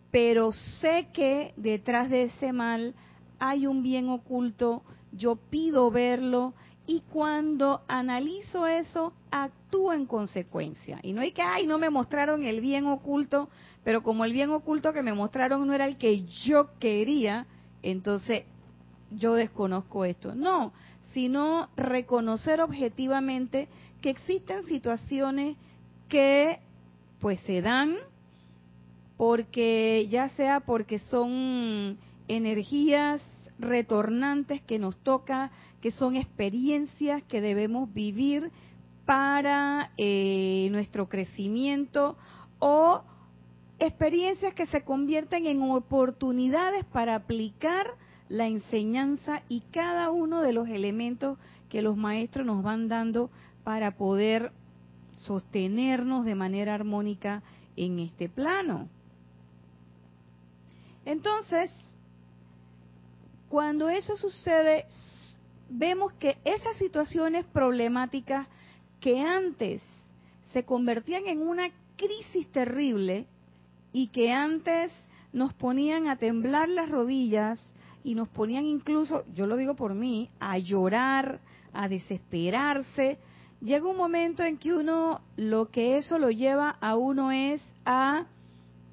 pero 0.10 0.54
sé 0.54 1.10
que 1.14 1.54
detrás 1.56 2.10
de 2.10 2.24
ese 2.24 2.52
mal 2.52 2.96
hay 3.38 3.68
un 3.68 3.84
bien 3.84 4.10
oculto, 4.10 4.82
yo 5.12 5.36
pido 5.36 5.92
verlo 5.92 6.56
y 6.88 7.02
cuando 7.12 7.82
analizo 7.88 8.66
eso, 8.66 9.14
actúo 9.30 9.94
en 9.94 10.08
consecuencia. 10.08 11.00
Y 11.04 11.14
no 11.14 11.22
hay 11.22 11.32
que, 11.32 11.44
ay, 11.44 11.68
no 11.68 11.78
me 11.78 11.92
mostraron 11.92 12.44
el 12.44 12.60
bien 12.60 12.88
oculto, 12.88 13.50
pero 13.84 14.02
como 14.02 14.26
el 14.26 14.34
bien 14.34 14.50
oculto 14.50 14.94
que 14.94 15.04
me 15.04 15.14
mostraron 15.14 15.68
no 15.68 15.76
era 15.76 15.86
el 15.86 15.98
que 15.98 16.26
yo 16.26 16.72
quería, 16.80 17.46
entonces 17.84 18.44
yo 19.12 19.34
desconozco 19.36 20.06
esto. 20.06 20.34
No, 20.36 20.74
sino 21.14 21.70
reconocer 21.76 22.62
objetivamente 22.62 23.68
que 24.02 24.10
existen 24.10 24.64
situaciones 24.66 25.58
que 26.08 26.60
pues 27.20 27.40
se 27.42 27.62
dan 27.62 27.96
porque 29.18 30.08
ya 30.10 30.30
sea 30.30 30.62
porque 30.62 31.00
son 31.00 31.98
energías 32.28 33.22
retornantes 33.60 34.62
que 34.62 34.80
nos 34.80 34.96
toca, 35.04 35.52
que 35.82 35.92
son 35.92 36.16
experiencias 36.16 37.22
que 37.24 37.42
debemos 37.42 37.94
vivir 37.94 38.52
para 39.06 39.92
eh, 39.98 40.70
nuestro 40.72 41.08
crecimiento 41.10 42.18
o 42.60 43.04
experiencias 43.82 44.54
que 44.54 44.68
se 44.68 44.84
convierten 44.84 45.48
en 45.48 45.64
oportunidades 45.64 46.86
para 46.86 47.16
aplicar 47.16 47.88
la 48.30 48.46
enseñanza 48.46 49.42
y 49.50 49.62
cada 49.72 50.12
uno 50.12 50.42
de 50.42 50.54
los 50.54 50.70
elementos 50.70 51.40
que 51.68 51.82
los 51.82 51.98
maestros 51.98 52.46
nos 52.46 52.62
van 52.62 52.88
dando 52.88 53.32
para 53.64 53.98
poder 53.98 54.52
sostenernos 55.18 56.26
de 56.26 56.36
manera 56.36 56.76
armónica 56.76 57.42
en 57.76 57.98
este 57.98 58.30
plano. 58.30 58.88
Entonces, 61.04 61.72
cuando 63.50 63.90
eso 63.90 64.16
sucede, 64.16 64.86
vemos 65.70 66.14
que 66.14 66.38
esas 66.46 66.78
situaciones 66.78 67.46
problemáticas 67.46 68.48
que 69.00 69.22
antes 69.22 69.82
se 70.54 70.66
convertían 70.66 71.26
en 71.26 71.42
una 71.42 71.72
crisis 71.98 72.48
terrible 72.52 73.26
y 73.94 74.08
que 74.08 74.32
antes 74.32 74.92
nos 75.34 75.54
ponían 75.54 76.08
a 76.08 76.18
temblar 76.18 76.70
las 76.70 76.90
rodillas 76.90 77.62
y 78.04 78.16
nos 78.16 78.28
ponían 78.30 78.66
incluso, 78.66 79.24
yo 79.34 79.48
lo 79.48 79.58
digo 79.58 79.76
por 79.76 79.94
mí, 79.94 80.30
a 80.40 80.58
llorar, 80.58 81.40
a 81.74 81.88
desesperarse, 81.88 83.18
llega 83.62 83.88
un 83.88 83.98
momento 83.98 84.44
en 84.44 84.58
que 84.58 84.74
uno, 84.74 85.22
lo 85.38 85.70
que 85.70 85.98
eso 85.98 86.18
lo 86.18 86.32
lleva 86.32 86.78
a 86.82 86.96
uno 86.96 87.32
es 87.32 87.62
a 87.86 88.26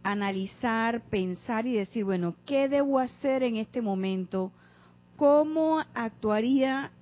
analizar, 0.03 1.03
pensar 1.09 1.67
y 1.67 1.75
decir, 1.75 2.05
bueno, 2.05 2.35
¿qué 2.47 2.69
debo 2.69 2.99
hacer 2.99 3.43
en 3.43 3.57
este 3.57 3.83
momento? 3.83 4.53
¿Cómo 5.17 5.81
actuaría 5.95 6.93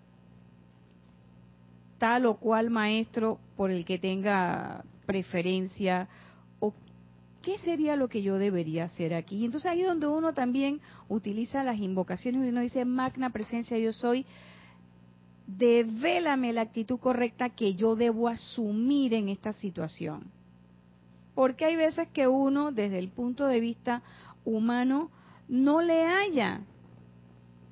tal 1.98 2.26
o 2.26 2.36
cual 2.36 2.70
maestro 2.70 3.38
por 3.56 3.70
el 3.70 3.84
que 3.84 3.98
tenga 3.98 4.84
preferencia? 5.06 6.08
¿O 7.46 7.48
qué 7.48 7.58
sería 7.58 7.94
lo 7.94 8.08
que 8.08 8.22
yo 8.22 8.38
debería 8.38 8.86
hacer 8.86 9.14
aquí? 9.14 9.44
Entonces 9.44 9.70
ahí 9.70 9.82
donde 9.82 10.08
uno 10.08 10.34
también 10.34 10.80
utiliza 11.08 11.62
las 11.62 11.78
invocaciones 11.78 12.44
y 12.44 12.48
uno 12.48 12.60
dice, 12.60 12.84
magna 12.84 13.30
presencia 13.30 13.78
yo 13.78 13.92
soy, 13.92 14.26
devélame 15.46 16.52
la 16.52 16.62
actitud 16.62 16.98
correcta 16.98 17.50
que 17.50 17.74
yo 17.74 17.94
debo 17.94 18.26
asumir 18.26 19.14
en 19.14 19.28
esta 19.28 19.52
situación 19.52 20.24
porque 21.36 21.66
hay 21.66 21.76
veces 21.76 22.08
que 22.08 22.26
uno, 22.26 22.72
desde 22.72 22.98
el 22.98 23.10
punto 23.10 23.46
de 23.46 23.60
vista 23.60 24.02
humano, 24.44 25.10
no 25.48 25.82
le 25.82 26.02
haya 26.04 26.62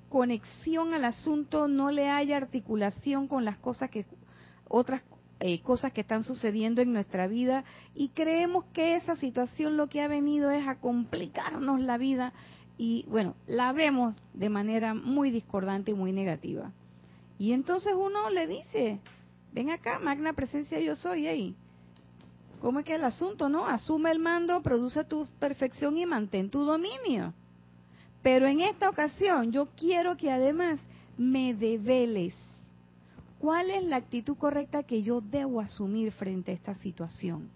conexión 0.08 0.94
al 0.94 1.04
asunto, 1.04 1.66
no 1.66 1.90
le 1.90 2.10
haya 2.10 2.36
articulación 2.36 3.26
con 3.26 3.44
las 3.44 3.56
cosas 3.56 3.90
que 3.90 4.04
otras 4.68 5.02
eh, 5.40 5.60
cosas 5.62 5.92
que 5.92 6.00
están 6.00 6.24
sucediendo 6.24 6.80
en 6.80 6.92
nuestra 6.92 7.26
vida 7.26 7.64
y 7.94 8.10
creemos 8.10 8.64
que 8.72 8.96
esa 8.96 9.16
situación 9.16 9.76
lo 9.76 9.88
que 9.88 10.00
ha 10.00 10.08
venido 10.08 10.50
es 10.50 10.66
a 10.66 10.80
complicarnos 10.80 11.80
la 11.80 11.98
vida 11.98 12.32
y 12.78 13.04
bueno, 13.08 13.34
la 13.46 13.72
vemos 13.72 14.16
de 14.32 14.48
manera 14.48 14.94
muy 14.94 15.30
discordante 15.30 15.90
y 15.90 15.94
muy 15.94 16.12
negativa. 16.12 16.72
Y 17.38 17.52
entonces 17.52 17.94
uno 17.94 18.30
le 18.30 18.46
dice, 18.46 19.00
ven 19.52 19.70
acá, 19.70 19.98
magna 19.98 20.32
presencia 20.32 20.80
yo 20.80 20.96
soy 20.96 21.26
ahí. 21.26 21.56
¿Cómo 22.60 22.78
es 22.78 22.86
que 22.86 22.94
el 22.94 23.04
asunto, 23.04 23.48
no? 23.48 23.66
Asume 23.66 24.10
el 24.10 24.18
mando, 24.18 24.62
produce 24.62 25.04
tu 25.04 25.26
perfección 25.38 25.98
y 25.98 26.06
mantén 26.06 26.48
tu 26.48 26.64
dominio. 26.64 27.34
Pero 28.22 28.46
en 28.46 28.60
esta 28.60 28.88
ocasión 28.88 29.52
yo 29.52 29.68
quiero 29.76 30.16
que 30.16 30.32
además 30.32 30.80
me 31.18 31.54
develes 31.54 32.34
cuál 33.44 33.70
es 33.70 33.84
la 33.84 33.96
actitud 33.96 34.38
correcta 34.38 34.84
que 34.84 35.02
yo 35.02 35.20
debo 35.20 35.60
asumir 35.60 36.12
frente 36.12 36.50
a 36.50 36.54
esta 36.54 36.74
situación. 36.76 37.50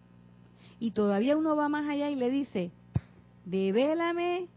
Y 0.79 0.91
todavía 0.91 1.35
uno 1.35 1.57
va 1.57 1.71
más 1.71 1.89
allá 1.89 2.11
y 2.11 2.15
le 2.15 2.29
dice, 2.29 2.73
devélame 3.47 4.49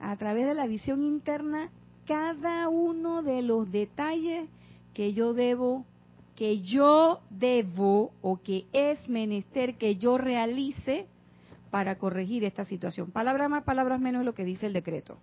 a 0.00 0.16
través 0.16 0.48
de 0.48 0.54
la 0.54 0.66
visión 0.66 1.00
interna 1.00 1.70
cada 2.06 2.68
uno 2.68 3.22
de 3.22 3.40
los 3.40 3.70
detalles 3.70 4.48
que 4.92 5.12
yo 5.12 5.32
debo 5.32 5.84
que 6.34 6.60
yo 6.60 7.20
debo 7.30 8.10
o 8.20 8.40
que 8.42 8.66
es 8.72 9.08
menester 9.08 9.76
que 9.76 9.94
yo 9.94 10.18
realice 10.18 11.06
para 11.70 11.98
corregir 11.98 12.42
esta 12.42 12.64
situación. 12.64 13.12
Palabras 13.12 13.48
más, 13.48 13.62
palabras 13.62 14.00
menos 14.00 14.24
lo 14.24 14.34
que 14.34 14.44
dice 14.44 14.66
el 14.66 14.72
decreto. 14.72 15.18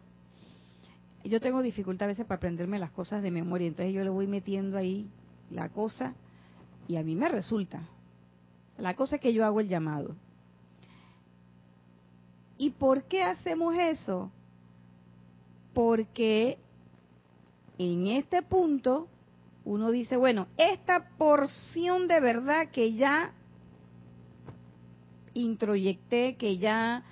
Yo 1.25 1.41
tengo 1.41 1.62
dificultad 1.62 2.05
a 2.05 2.07
veces 2.07 2.25
para 2.25 2.38
aprenderme 2.38 2.79
las 2.79 2.91
cosas 2.91 3.21
de 3.21 3.31
memoria, 3.31 3.67
entonces 3.67 3.93
yo 3.93 4.05
le 4.05 4.09
voy 4.09 4.27
metiendo 4.27 4.77
ahí 4.77 5.09
la 5.51 5.70
cosa 5.70 6.13
y 6.88 6.98
a 6.98 7.04
mí 7.04 7.16
me 7.16 7.27
resulta. 7.27 7.82
La 8.77 8.96
cosa 8.96 9.16
es 9.16 9.22
que 9.22 9.34
yo 9.34 9.46
hago 9.46 9.60
el 9.60 9.68
llamado. 9.68 10.16
¿Y 12.58 12.72
por 12.72 13.04
qué 13.04 13.24
hacemos 13.24 13.75
eso? 13.75 14.32
Porque 15.74 16.58
en 17.77 18.08
este 18.08 18.42
punto 18.42 19.08
uno 19.63 19.92
dice, 19.92 20.18
bueno, 20.18 20.48
esta 20.58 21.10
porción 21.18 22.08
de 22.08 22.20
verdad 22.20 22.70
que 22.72 22.94
ya 22.94 23.34
introyecté, 25.34 26.36
que 26.36 26.58
ya 26.58 27.04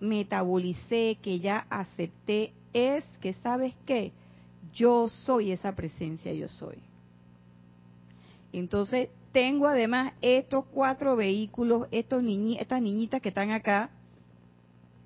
metabolicé, 0.00 1.18
que 1.20 1.40
ya 1.40 1.66
acepté, 1.68 2.54
es 2.72 3.04
que, 3.20 3.34
¿sabes 3.34 3.74
qué? 3.84 4.12
Yo 4.72 5.08
soy 5.08 5.52
esa 5.52 5.74
presencia, 5.74 6.32
yo 6.32 6.48
soy. 6.48 6.78
Entonces, 8.52 9.08
tengo 9.32 9.66
además 9.66 10.12
estos 10.22 10.64
cuatro 10.66 11.16
vehículos, 11.16 11.86
estos 11.90 12.24
estas 12.58 12.82
niñitas 12.82 13.22
que 13.22 13.28
están 13.28 13.50
acá, 13.50 13.90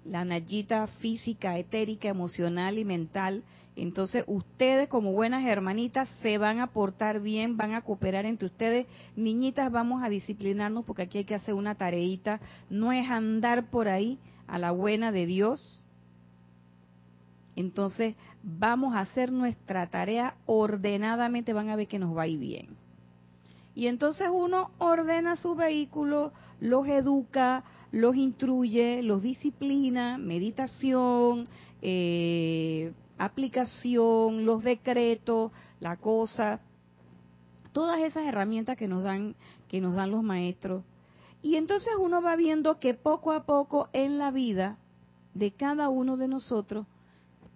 la 0.05 0.25
nayita 0.25 0.87
física, 0.87 1.59
etérica, 1.59 2.09
emocional 2.09 2.79
y 2.79 2.85
mental, 2.85 3.43
entonces 3.77 4.25
ustedes 4.29 4.89
como 4.89 5.13
buenas 5.13 5.45
hermanitas 5.45 6.09
se 6.23 6.39
van 6.39 6.61
a 6.61 6.69
portar 6.69 7.21
bien, 7.21 7.57
van 7.57 7.75
a 7.75 7.83
cooperar 7.83 8.25
entre 8.25 8.47
ustedes. 8.47 8.87
Niñitas, 9.17 9.71
vamos 9.73 10.03
a 10.03 10.09
disciplinarnos 10.09 10.85
porque 10.85 11.03
aquí 11.03 11.19
hay 11.19 11.25
que 11.25 11.35
hacer 11.35 11.55
una 11.55 11.75
tareita. 11.75 12.41
No 12.71 12.93
es 12.93 13.11
andar 13.11 13.71
por 13.71 13.89
ahí 13.89 14.19
a 14.47 14.59
la 14.59 14.71
buena 14.71 15.11
de 15.11 15.27
Dios. 15.27 15.85
Entonces 17.57 18.15
vamos 18.43 18.95
a 18.95 19.01
hacer 19.01 19.33
nuestra 19.33 19.89
tarea 19.89 20.37
ordenadamente, 20.47 21.53
van 21.53 21.71
a 21.71 21.77
ver 21.77 21.89
que 21.89 21.99
nos 21.99 22.17
va 22.17 22.23
a 22.23 22.29
ir 22.29 22.39
bien. 22.39 22.84
Y 23.75 23.89
entonces 23.89 24.29
uno 24.33 24.71
ordena 24.79 25.37
su 25.37 25.55
vehículo, 25.57 26.33
los 26.61 26.87
educa, 26.87 27.65
los 27.91 28.17
instruye, 28.17 29.03
los 29.03 29.23
disciplina, 29.23 30.17
meditación, 30.19 31.45
eh, 31.83 32.93
aplicación, 33.19 34.47
los 34.47 34.63
decretos, 34.63 35.53
la 35.81 35.97
cosa, 35.97 36.61
todas 37.73 38.01
esas 38.01 38.25
herramientas 38.25 38.79
que 38.79 38.89
nos 38.89 39.03
dan 39.03 39.35
que 39.69 39.81
nos 39.81 39.97
dan 39.97 40.13
los 40.13 40.23
maestros. 40.23 40.85
Y 41.43 41.57
entonces 41.57 41.93
uno 42.01 42.23
va 42.23 42.37
viendo 42.37 42.79
que 42.79 42.95
poco 42.95 43.33
a 43.33 43.45
poco 43.45 43.89
en 43.93 44.19
la 44.19 44.31
vida 44.31 44.79
de 45.35 45.51
cada 45.51 45.89
uno 45.89 46.17
de 46.17 46.29
nosotros, 46.29 46.87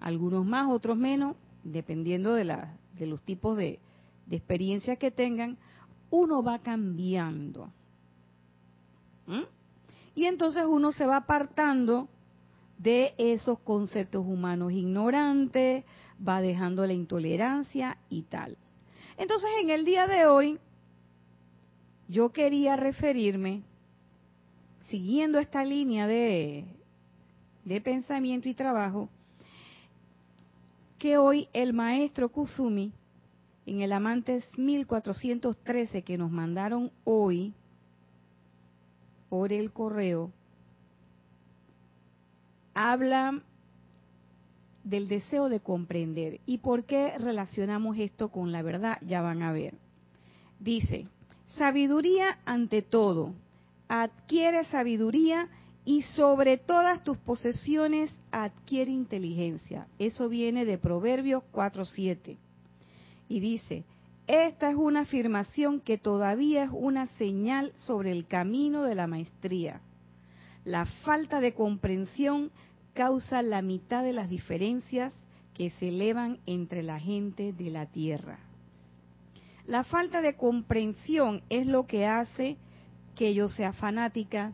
algunos 0.00 0.44
más, 0.44 0.68
otros 0.68 0.96
menos, 0.96 1.36
dependiendo 1.62 2.34
de, 2.34 2.44
la, 2.44 2.76
de 2.98 3.06
los 3.06 3.22
tipos 3.22 3.56
de, 3.56 3.78
de 4.26 4.36
experiencias 4.36 4.98
que 4.98 5.10
tengan, 5.10 5.58
uno 6.10 6.42
va 6.42 6.58
cambiando. 6.60 7.70
¿Mm? 9.26 9.42
Y 10.14 10.24
entonces 10.24 10.64
uno 10.66 10.92
se 10.92 11.06
va 11.06 11.16
apartando 11.16 12.08
de 12.78 13.14
esos 13.18 13.58
conceptos 13.60 14.24
humanos 14.26 14.72
ignorantes, 14.72 15.84
va 16.26 16.40
dejando 16.40 16.86
la 16.86 16.92
intolerancia 16.92 17.98
y 18.08 18.22
tal. 18.22 18.56
Entonces, 19.16 19.50
en 19.60 19.70
el 19.70 19.84
día 19.84 20.06
de 20.06 20.26
hoy, 20.26 20.58
yo 22.08 22.30
quería 22.30 22.76
referirme, 22.76 23.62
siguiendo 24.88 25.38
esta 25.38 25.64
línea 25.64 26.06
de, 26.06 26.64
de 27.64 27.80
pensamiento 27.80 28.48
y 28.48 28.54
trabajo, 28.54 29.08
que 30.98 31.18
hoy 31.18 31.48
el 31.52 31.72
maestro 31.72 32.28
Kusumi, 32.28 32.92
en 33.68 33.82
el 33.82 33.92
Amantes 33.92 34.48
1413 34.56 36.02
que 36.02 36.16
nos 36.16 36.30
mandaron 36.30 36.90
hoy 37.04 37.52
por 39.28 39.52
el 39.52 39.72
correo, 39.72 40.32
habla 42.72 43.42
del 44.84 45.06
deseo 45.06 45.50
de 45.50 45.60
comprender. 45.60 46.40
¿Y 46.46 46.58
por 46.58 46.84
qué 46.84 47.18
relacionamos 47.18 47.98
esto 47.98 48.30
con 48.30 48.52
la 48.52 48.62
verdad? 48.62 48.98
Ya 49.02 49.20
van 49.20 49.42
a 49.42 49.52
ver. 49.52 49.74
Dice, 50.60 51.06
sabiduría 51.44 52.38
ante 52.46 52.80
todo. 52.80 53.34
Adquiere 53.88 54.64
sabiduría 54.64 55.48
y 55.84 56.02
sobre 56.02 56.56
todas 56.56 57.04
tus 57.04 57.18
posesiones 57.18 58.10
adquiere 58.30 58.90
inteligencia. 58.90 59.86
Eso 59.98 60.30
viene 60.30 60.64
de 60.64 60.78
Proverbios 60.78 61.42
4.7. 61.52 62.38
Y 63.28 63.40
dice, 63.40 63.84
esta 64.26 64.70
es 64.70 64.76
una 64.76 65.00
afirmación 65.00 65.80
que 65.80 65.98
todavía 65.98 66.64
es 66.64 66.70
una 66.72 67.06
señal 67.18 67.72
sobre 67.78 68.12
el 68.12 68.26
camino 68.26 68.82
de 68.82 68.94
la 68.94 69.06
maestría. 69.06 69.80
La 70.64 70.86
falta 70.86 71.40
de 71.40 71.54
comprensión 71.54 72.50
causa 72.94 73.42
la 73.42 73.62
mitad 73.62 74.02
de 74.02 74.12
las 74.12 74.28
diferencias 74.28 75.14
que 75.54 75.70
se 75.70 75.88
elevan 75.88 76.38
entre 76.46 76.82
la 76.82 77.00
gente 77.00 77.52
de 77.52 77.70
la 77.70 77.86
tierra. 77.86 78.38
La 79.66 79.84
falta 79.84 80.22
de 80.22 80.34
comprensión 80.34 81.42
es 81.48 81.66
lo 81.66 81.86
que 81.86 82.06
hace 82.06 82.56
que 83.14 83.34
yo 83.34 83.48
sea 83.48 83.72
fanática, 83.72 84.52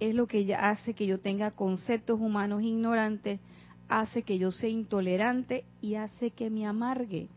es 0.00 0.14
lo 0.14 0.26
que 0.26 0.54
hace 0.54 0.94
que 0.94 1.06
yo 1.06 1.20
tenga 1.20 1.52
conceptos 1.52 2.20
humanos 2.20 2.62
ignorantes, 2.62 3.40
hace 3.88 4.22
que 4.22 4.38
yo 4.38 4.50
sea 4.50 4.70
intolerante 4.70 5.64
y 5.80 5.96
hace 5.96 6.30
que 6.30 6.50
me 6.50 6.66
amargue. 6.66 7.28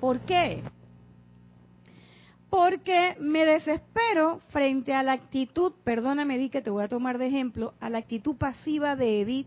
¿Por 0.00 0.20
qué? 0.20 0.62
porque 2.50 3.16
me 3.20 3.46
desespero 3.46 4.40
frente 4.48 4.92
a 4.92 5.04
la 5.04 5.12
actitud, 5.12 5.72
perdóname, 5.84 6.36
di 6.36 6.50
que 6.50 6.60
te 6.60 6.70
voy 6.70 6.82
a 6.82 6.88
tomar 6.88 7.16
de 7.16 7.28
ejemplo, 7.28 7.74
a 7.80 7.88
la 7.88 7.98
actitud 7.98 8.36
pasiva 8.36 8.96
de 8.96 9.20
Edith, 9.20 9.46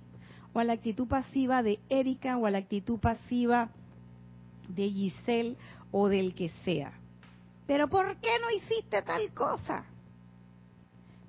o 0.53 0.59
a 0.59 0.63
la 0.63 0.73
actitud 0.73 1.07
pasiva 1.07 1.61
de 1.61 1.79
Erika, 1.89 2.37
o 2.37 2.45
a 2.45 2.51
la 2.51 2.59
actitud 2.59 2.99
pasiva 2.99 3.69
de 4.69 4.89
Giselle, 4.89 5.57
o 5.91 6.07
del 6.07 6.33
que 6.33 6.49
sea. 6.63 6.93
Pero 7.67 7.89
¿por 7.89 8.15
qué 8.17 8.31
no 8.41 8.49
hiciste 8.51 9.01
tal 9.01 9.33
cosa? 9.33 9.83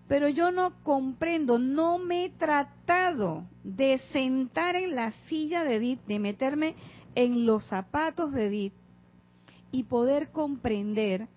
Pero 0.06 0.28
yo 0.28 0.50
no 0.50 0.82
comprendo, 0.82 1.58
no 1.58 1.98
me 1.98 2.26
he 2.26 2.30
tratado 2.30 3.44
de 3.62 3.98
sentar 4.12 4.76
en 4.76 4.94
la 4.94 5.12
silla 5.28 5.64
de 5.64 5.76
Edith, 5.76 6.00
de 6.06 6.18
meterme 6.18 6.74
en 7.14 7.46
los 7.46 7.66
zapatos 7.66 8.32
de 8.32 8.46
Edith 8.46 8.74
y 9.72 9.84
poder 9.84 10.30
comprender 10.30 11.28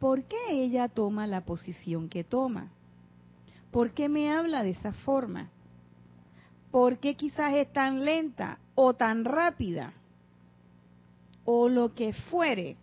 ¿por 0.00 0.24
qué 0.24 0.36
ella 0.50 0.88
toma 0.88 1.26
la 1.26 1.44
posición 1.44 2.08
que 2.08 2.24
toma? 2.24 2.70
¿Por 3.70 3.92
qué 3.92 4.08
me 4.08 4.32
habla 4.32 4.62
de 4.62 4.70
esa 4.70 4.92
forma? 4.92 5.50
¿Por 6.70 6.98
qué 6.98 7.14
quizás 7.14 7.54
es 7.54 7.72
tan 7.72 8.04
lenta 8.04 8.58
o 8.74 8.94
tan 8.94 9.24
rápida? 9.24 9.92
O 11.44 11.68
lo 11.68 11.94
que 11.94 12.12
fuere. 12.12 12.76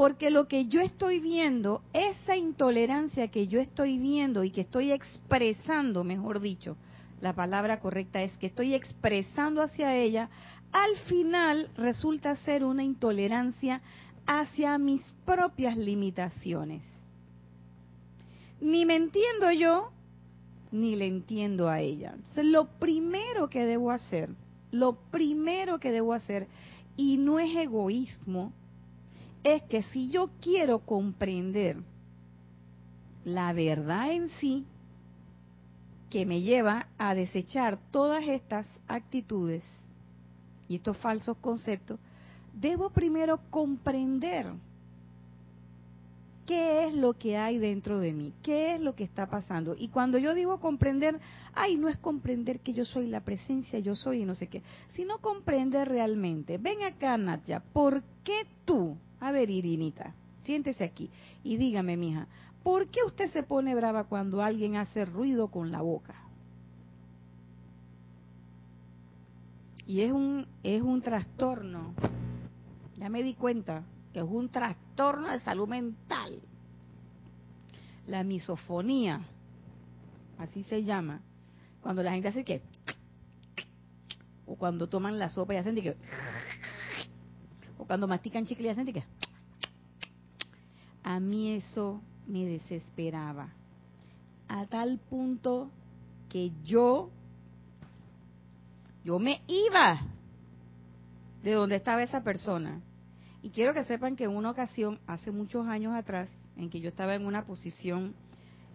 Porque 0.00 0.30
lo 0.30 0.48
que 0.48 0.64
yo 0.64 0.80
estoy 0.80 1.20
viendo, 1.20 1.82
esa 1.92 2.34
intolerancia 2.34 3.28
que 3.28 3.48
yo 3.48 3.60
estoy 3.60 3.98
viendo 3.98 4.44
y 4.44 4.50
que 4.50 4.62
estoy 4.62 4.92
expresando, 4.92 6.04
mejor 6.04 6.40
dicho, 6.40 6.78
la 7.20 7.34
palabra 7.34 7.80
correcta 7.80 8.22
es 8.22 8.32
que 8.38 8.46
estoy 8.46 8.72
expresando 8.72 9.60
hacia 9.60 9.94
ella, 9.94 10.30
al 10.72 10.96
final 11.06 11.68
resulta 11.76 12.34
ser 12.36 12.64
una 12.64 12.82
intolerancia 12.82 13.82
hacia 14.24 14.78
mis 14.78 15.02
propias 15.26 15.76
limitaciones. 15.76 16.80
Ni 18.58 18.86
me 18.86 18.96
entiendo 18.96 19.52
yo, 19.52 19.90
ni 20.72 20.96
le 20.96 21.08
entiendo 21.08 21.68
a 21.68 21.80
ella. 21.80 22.12
Entonces, 22.16 22.46
lo 22.46 22.68
primero 22.78 23.50
que 23.50 23.66
debo 23.66 23.90
hacer, 23.90 24.30
lo 24.70 24.94
primero 25.10 25.78
que 25.78 25.92
debo 25.92 26.14
hacer, 26.14 26.46
y 26.96 27.18
no 27.18 27.38
es 27.38 27.54
egoísmo, 27.54 28.54
es 29.44 29.62
que 29.62 29.82
si 29.84 30.10
yo 30.10 30.30
quiero 30.40 30.80
comprender 30.80 31.78
la 33.24 33.52
verdad 33.52 34.12
en 34.12 34.30
sí, 34.40 34.66
que 36.10 36.26
me 36.26 36.40
lleva 36.42 36.88
a 36.98 37.14
desechar 37.14 37.78
todas 37.90 38.26
estas 38.26 38.66
actitudes 38.88 39.62
y 40.68 40.76
estos 40.76 40.96
falsos 40.98 41.36
conceptos, 41.38 41.98
debo 42.52 42.90
primero 42.90 43.40
comprender 43.50 44.52
qué 46.50 46.88
es 46.88 46.94
lo 46.94 47.12
que 47.12 47.36
hay 47.36 47.58
dentro 47.58 48.00
de 48.00 48.12
mí, 48.12 48.32
qué 48.42 48.74
es 48.74 48.80
lo 48.80 48.96
que 48.96 49.04
está 49.04 49.30
pasando. 49.30 49.76
Y 49.78 49.86
cuando 49.86 50.18
yo 50.18 50.34
digo 50.34 50.58
comprender, 50.58 51.20
ay, 51.54 51.76
no 51.76 51.86
es 51.88 51.96
comprender 51.96 52.58
que 52.58 52.72
yo 52.72 52.84
soy 52.84 53.06
la 53.06 53.20
presencia, 53.20 53.78
yo 53.78 53.94
soy 53.94 54.22
y 54.22 54.24
no 54.24 54.34
sé 54.34 54.48
qué, 54.48 54.60
sino 54.94 55.18
comprender 55.18 55.88
realmente. 55.88 56.58
Ven 56.58 56.82
acá, 56.82 57.16
Natya, 57.16 57.60
¿por 57.72 58.02
qué 58.24 58.48
tú? 58.64 58.96
A 59.20 59.30
ver, 59.30 59.48
Irinita, 59.48 60.12
siéntese 60.42 60.82
aquí 60.82 61.08
y 61.44 61.56
dígame, 61.56 61.96
mija, 61.96 62.26
¿por 62.64 62.88
qué 62.88 62.98
usted 63.06 63.30
se 63.30 63.44
pone 63.44 63.76
brava 63.76 64.08
cuando 64.08 64.42
alguien 64.42 64.74
hace 64.74 65.04
ruido 65.04 65.52
con 65.52 65.70
la 65.70 65.82
boca? 65.82 66.16
Y 69.86 70.00
es 70.00 70.10
un, 70.10 70.48
es 70.64 70.82
un 70.82 71.00
trastorno 71.00 71.94
ya 72.96 73.08
me 73.08 73.22
di 73.22 73.34
cuenta 73.34 73.84
que 74.12 74.20
es 74.20 74.26
un 74.28 74.48
trastorno 74.48 75.28
de 75.28 75.40
salud 75.40 75.68
mental. 75.68 76.40
La 78.06 78.24
misofonía, 78.24 79.20
así 80.38 80.64
se 80.64 80.82
llama. 80.82 81.20
Cuando 81.80 82.02
la 82.02 82.12
gente 82.12 82.28
hace 82.28 82.44
que, 82.44 82.62
o 84.46 84.56
cuando 84.56 84.88
toman 84.88 85.18
la 85.18 85.28
sopa 85.28 85.54
y 85.54 85.58
hacen 85.58 85.74
que, 85.76 85.96
o 87.78 87.84
cuando 87.84 88.08
mastican 88.08 88.44
chicle 88.44 88.66
y 88.66 88.70
hacen 88.70 88.92
que, 88.92 89.04
a 91.02 91.20
mí 91.20 91.52
eso 91.52 92.02
me 92.26 92.44
desesperaba. 92.44 93.48
A 94.48 94.66
tal 94.66 94.98
punto 94.98 95.70
que 96.28 96.50
yo, 96.64 97.10
yo 99.04 99.18
me 99.18 99.42
iba 99.46 100.00
de 101.44 101.52
donde 101.52 101.76
estaba 101.76 102.02
esa 102.02 102.22
persona 102.22 102.80
y 103.42 103.50
quiero 103.50 103.72
que 103.72 103.84
sepan 103.84 104.16
que 104.16 104.24
en 104.24 104.36
una 104.36 104.50
ocasión, 104.50 104.98
hace 105.06 105.30
muchos 105.30 105.66
años 105.66 105.94
atrás, 105.94 106.28
en 106.56 106.68
que 106.68 106.80
yo 106.80 106.90
estaba 106.90 107.14
en 107.14 107.24
una 107.24 107.46
posición 107.46 108.14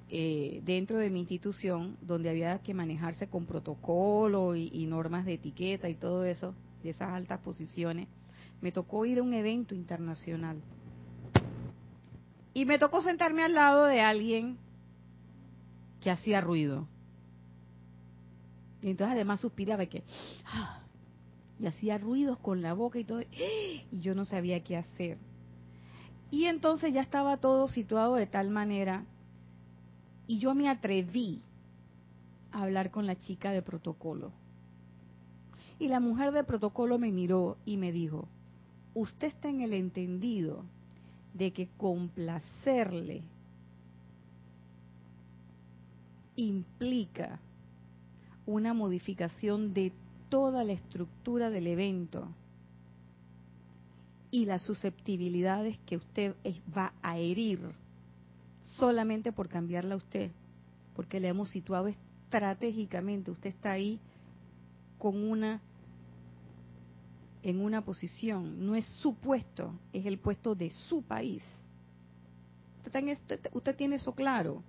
eh, 0.10 0.62
dentro 0.64 0.98
de 0.98 1.10
mi 1.10 1.20
institución, 1.20 1.98
donde 2.02 2.30
había 2.30 2.60
que 2.60 2.74
manejarse 2.74 3.28
con 3.28 3.46
protocolo 3.46 4.56
y, 4.56 4.86
normas 4.88 5.26
de 5.26 5.34
etiqueta 5.34 5.88
y 5.88 5.96
todo 5.96 6.26
eso, 6.26 6.56
de 6.84 6.92
esas 6.92 7.10
altas 7.10 7.42
posiciones, 7.42 8.08
me 8.62 8.72
tocó 8.72 9.06
ir 9.06 9.20
a 9.20 9.24
un 9.24 9.34
evento 9.34 9.76
internacional. 9.76 10.58
Y 12.54 12.66
me 12.66 12.80
tocó 12.80 13.02
sentarme 13.02 13.44
al 13.44 13.54
lado 13.54 13.86
de 13.86 14.02
alguien 14.02 14.58
que 16.02 16.10
hacía 16.10 16.42
ruido. 16.42 16.88
Y 18.82 18.90
entonces 18.92 19.14
además 19.14 19.42
suspiraba 19.42 19.86
que... 19.86 20.04
¡ah! 20.46 20.85
Y 21.60 21.68
hacía 21.68 21.98
ruidos 21.98 22.38
con 22.40 22.62
la 22.62 22.74
boca 22.74 23.00
y 23.00 23.04
todo, 23.04 23.22
y 23.22 24.00
yo 24.00 24.16
no 24.16 24.26
sabía 24.26 24.64
qué 24.64 24.78
hacer. 24.78 25.18
Y 26.32 26.46
entonces 26.46 26.94
ya 26.94 27.02
estaba 27.02 27.38
todo 27.38 27.68
situado 27.68 28.16
de 28.16 28.28
tal 28.28 28.50
manera, 28.50 29.06
y 30.28 30.40
yo 30.40 30.56
me 30.56 30.68
atreví 30.68 31.42
a 32.52 32.64
hablar 32.64 32.92
con 32.92 33.06
la 33.06 33.16
chica 33.16 33.52
de 33.52 33.62
protocolo. 33.62 34.32
Y 35.78 35.88
la 35.88 36.00
mujer 36.00 36.32
de 36.32 36.44
protocolo 36.44 36.98
me 36.98 37.12
miró 37.12 37.58
y 37.66 37.78
me 37.78 37.92
dijo, 37.92 38.28
usted 38.94 39.28
está 39.28 39.50
en 39.50 39.62
el 39.62 39.74
entendido 39.74 40.64
de 41.34 41.52
que 41.52 41.68
complacerle 41.78 43.24
implica 46.38 47.40
una 48.46 48.74
modificación 48.74 49.74
de 49.74 49.92
toda 50.36 50.66
la 50.66 50.74
estructura 50.74 51.50
del 51.50 51.66
evento 51.66 52.28
y 54.32 54.44
las 54.44 54.64
susceptibilidades 54.64 55.78
que 55.86 55.96
usted 55.96 56.36
va 56.78 56.92
a 57.02 57.18
herir 57.18 57.62
solamente 58.64 59.32
por 59.32 59.48
cambiarla 59.48 59.94
a 59.94 59.98
usted, 59.98 60.32
porque 60.94 61.22
le 61.22 61.30
hemos 61.30 61.52
situado 61.52 61.88
estratégicamente, 61.88 63.32
usted 63.32 63.52
está 63.52 63.72
ahí 63.72 63.98
con 64.98 65.16
una 65.24 65.62
en 67.42 67.62
una 67.62 67.86
posición, 67.86 68.66
no 68.66 68.76
es 68.76 68.86
su 68.86 69.16
puesto, 69.16 69.72
es 69.94 70.06
el 70.06 70.18
puesto 70.18 70.54
de 70.54 70.70
su 70.70 71.02
país. 71.02 71.44
Usted, 72.86 73.40
usted 73.54 73.76
tiene 73.78 73.96
eso 73.96 74.14
claro, 74.14 74.64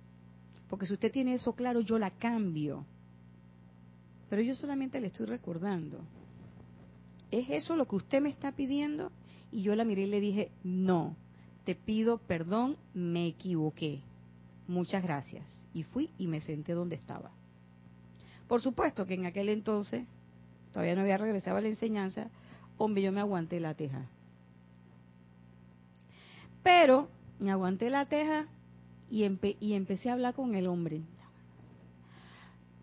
porque 0.69 0.85
si 0.85 0.93
usted 0.93 1.11
tiene 1.11 1.33
eso 1.33 1.51
claro, 1.51 1.81
yo 1.81 1.99
la 1.99 2.11
cambio 2.11 2.85
pero 4.29 4.41
yo 4.41 4.55
solamente 4.55 4.99
le 4.99 5.07
estoy 5.07 5.25
recordando. 5.25 5.99
¿Es 7.31 7.49
eso 7.49 7.75
lo 7.75 7.87
que 7.87 7.95
usted 7.95 8.21
me 8.21 8.29
está 8.29 8.51
pidiendo? 8.51 9.11
Y 9.51 9.61
yo 9.61 9.75
la 9.75 9.85
miré 9.85 10.03
y 10.03 10.07
le 10.07 10.19
dije, 10.19 10.51
no, 10.63 11.15
te 11.65 11.75
pido 11.75 12.17
perdón, 12.19 12.77
me 12.93 13.27
equivoqué. 13.27 14.01
Muchas 14.67 15.03
gracias. 15.03 15.45
Y 15.73 15.83
fui 15.83 16.09
y 16.17 16.27
me 16.27 16.41
senté 16.41 16.73
donde 16.73 16.95
estaba. 16.95 17.31
Por 18.47 18.61
supuesto 18.61 19.05
que 19.05 19.15
en 19.15 19.25
aquel 19.25 19.49
entonces, 19.49 20.05
todavía 20.71 20.95
no 20.95 21.01
había 21.01 21.17
regresado 21.17 21.57
a 21.57 21.61
la 21.61 21.67
enseñanza, 21.67 22.29
hombre, 22.77 23.03
yo 23.03 23.11
me 23.11 23.19
aguanté 23.19 23.59
la 23.59 23.73
teja. 23.73 24.05
Pero 26.63 27.09
me 27.39 27.51
aguanté 27.51 27.89
la 27.89 28.05
teja 28.05 28.47
y, 29.09 29.25
y 29.59 29.73
empecé 29.73 30.09
a 30.09 30.13
hablar 30.13 30.33
con 30.33 30.55
el 30.55 30.67
hombre. 30.67 31.01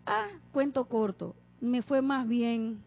Ah, 0.07 0.27
cuento 0.51 0.85
corto, 0.85 1.35
me 1.59 1.81
fue 1.81 2.03
más 2.03 2.27
bien, 2.27 2.83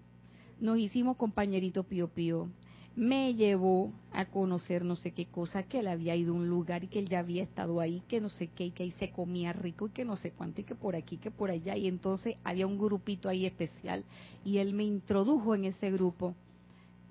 nos 0.61 0.78
hicimos 0.78 1.16
compañeritos 1.16 1.85
pío 1.87 2.07
pío. 2.07 2.48
Me 2.94 3.35
llevó 3.35 3.92
a 4.12 4.26
conocer 4.26 4.85
no 4.85 4.94
sé 4.94 5.12
qué 5.12 5.26
cosa, 5.26 5.64
que 5.64 5.81
él 5.81 5.88
había 5.88 6.14
ido 6.14 6.33
a 6.33 6.37
un 6.37 6.48
lugar 6.48 6.85
y 6.85 6.88
que 6.88 7.00
él 7.00 7.09
ya 7.09 7.18
había 7.20 7.42
estado 7.42 7.81
ahí, 7.81 8.02
que 8.09 8.20
no 8.20 8.28
sé 8.28 8.48
qué, 8.48 8.66
y 8.66 8.70
que 8.70 8.85
ahí 8.85 8.92
se 8.92 9.11
comía 9.11 9.52
rico 9.52 9.87
y 9.87 9.90
que 9.90 10.04
no 10.04 10.16
sé 10.16 10.31
cuánto, 10.31 10.61
y 10.61 10.64
que 10.64 10.76
por 10.76 10.94
aquí, 10.94 11.16
que 11.16 11.31
por 11.33 11.50
allá. 11.50 11.76
Y 11.76 11.88
entonces 11.88 12.37
había 12.44 12.66
un 12.68 12.78
grupito 12.78 13.28
ahí 13.28 13.46
especial 13.46 14.04
y 14.44 14.59
él 14.59 14.72
me 14.72 14.85
introdujo 14.85 15.57
en 15.57 15.64
ese 15.64 15.90
grupo 15.90 16.35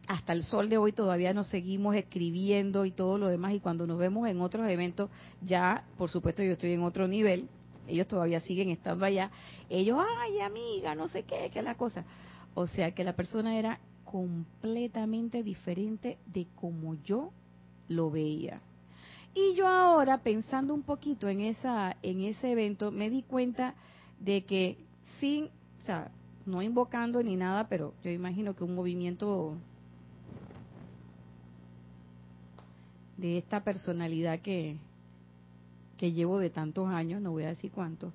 hasta 0.08 0.32
el 0.32 0.43
sol 0.43 0.70
de 0.70 0.78
hoy 0.78 0.93
todavía 0.93 1.34
nos 1.34 1.48
seguimos 1.48 1.93
escribiendo 1.96 2.86
y 2.86 2.91
todo 2.91 3.17
lo 3.17 3.28
demás 3.28 3.54
y 3.54 3.60
cuando 3.60 3.86
nos 3.86 3.98
vemos 3.98 4.30
en 4.30 4.39
otros 4.39 4.65
eventos 4.70 5.10
ya 5.41 5.84
por 5.98 6.10
supuesto 6.10 6.41
yo 6.43 6.54
estoy 6.54 6.72
en 6.72 6.84
otro 6.84 7.10
nivel 7.10 7.50
ellos 7.88 8.08
todavía 8.08 8.39
siguen 8.39 8.69
estando 8.69 9.06
allá 9.06 9.32
ellos 9.69 9.97
ay 10.21 10.41
amiga 10.41 10.95
no 10.95 11.08
sé 11.08 11.23
qué 11.23 11.52
es 11.54 11.63
la 11.63 11.76
cosa 11.76 12.06
o 12.54 12.67
sea 12.67 12.91
que 12.91 13.04
la 13.04 13.15
persona 13.15 13.58
era 13.58 13.80
completamente 14.04 15.43
diferente 15.43 16.17
de 16.26 16.47
como 16.56 16.95
yo 17.04 17.32
lo 17.89 18.10
veía. 18.10 18.62
Y 19.34 19.56
yo 19.56 19.67
ahora 19.67 20.19
pensando 20.19 20.73
un 20.73 20.84
poquito 20.84 21.30
en 21.30 21.41
esa 21.41 21.95
en 22.02 22.23
ese 22.23 22.52
evento 22.52 22.91
me 22.91 23.10
di 23.10 23.21
cuenta 23.23 23.76
de 24.19 24.43
que 24.45 24.78
sin 25.19 25.45
o 25.45 25.86
sea 25.86 26.10
no 26.45 26.62
invocando 26.62 27.21
ni 27.21 27.36
nada 27.36 27.67
pero 27.67 27.93
yo 28.04 28.10
imagino 28.10 28.56
que 28.56 28.63
un 28.63 28.73
movimiento 28.73 29.58
de 33.17 33.38
esta 33.38 33.63
personalidad 33.63 34.39
que, 34.39 34.78
que 35.98 36.12
llevo 36.12 36.40
de 36.40 36.50
tantos 36.50 36.88
años, 36.90 37.22
no 37.22 37.32
voy 37.32 37.44
a 37.44 37.50
decir 37.50 37.72
cuánto, 37.72 38.14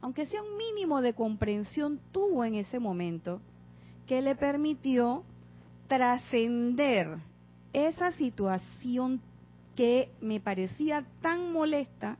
aunque 0.00 0.26
sea 0.26 0.42
un 0.42 0.56
mínimo 0.56 1.00
de 1.00 1.14
comprensión 1.14 1.98
tuvo 2.12 2.44
en 2.44 2.56
ese 2.56 2.78
momento 2.78 3.40
que 4.06 4.20
le 4.20 4.36
permitió 4.36 5.24
trascender 5.88 7.18
esa 7.72 8.12
situación 8.12 9.20
que 9.74 10.10
me 10.20 10.40
parecía 10.40 11.04
tan 11.20 11.52
molesta 11.52 12.18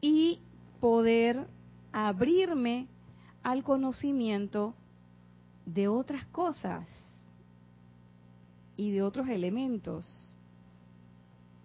y 0.00 0.38
poder 0.80 1.46
abrirme 1.92 2.86
al 3.42 3.62
conocimiento 3.62 4.74
de 5.66 5.88
otras 5.88 6.24
cosas 6.26 6.86
y 8.76 8.90
de 8.90 9.02
otros 9.02 9.28
elementos. 9.28 10.33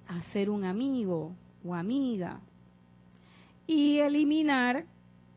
Hacer 0.10 0.50
un 0.50 0.66
amigo 0.66 1.34
o 1.64 1.74
amiga. 1.74 2.42
Y 3.66 4.00
eliminar 4.00 4.86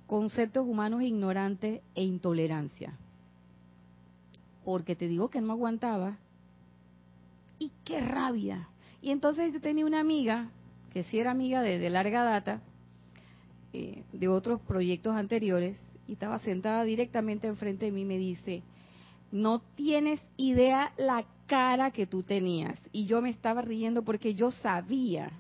conceptos 0.09 0.67
humanos 0.67 1.03
ignorantes 1.03 1.81
e 1.95 2.03
intolerancia. 2.03 2.99
Porque 4.65 4.97
te 4.97 5.07
digo 5.07 5.31
que 5.31 5.41
no 5.41 5.53
aguantaba. 5.53 6.19
Y 7.61 7.71
qué 7.85 8.01
rabia. 8.01 8.69
Y 9.01 9.11
entonces 9.11 9.53
yo 9.53 9.61
tenía 9.61 9.87
una 9.87 10.01
amiga, 10.01 10.51
que 10.93 11.05
sí 11.05 11.19
era 11.19 11.31
amiga 11.31 11.63
de, 11.63 11.89
larga 11.91 12.25
data, 12.25 12.61
eh, 13.73 14.05
de 14.13 14.29
otros 14.29 14.61
proyectos 14.61 15.15
anteriores, 15.15 15.77
y 16.07 16.13
estaba 16.13 16.39
sentada 16.41 16.85
directamente 16.85 17.47
enfrente 17.47 17.87
de 17.87 17.93
mí 17.93 18.03
y 18.03 18.05
me 18.05 18.19
dice, 18.19 18.63
no 19.31 19.61
tienes 19.77 20.21
idea 20.37 20.93
la 20.99 21.25
cara 21.53 21.91
que 21.91 22.07
tú 22.07 22.23
tenías. 22.23 22.79
Y 22.93 23.05
yo 23.05 23.21
me 23.21 23.29
estaba 23.29 23.61
riendo 23.61 24.03
porque 24.03 24.35
yo 24.35 24.51
sabía 24.51 25.31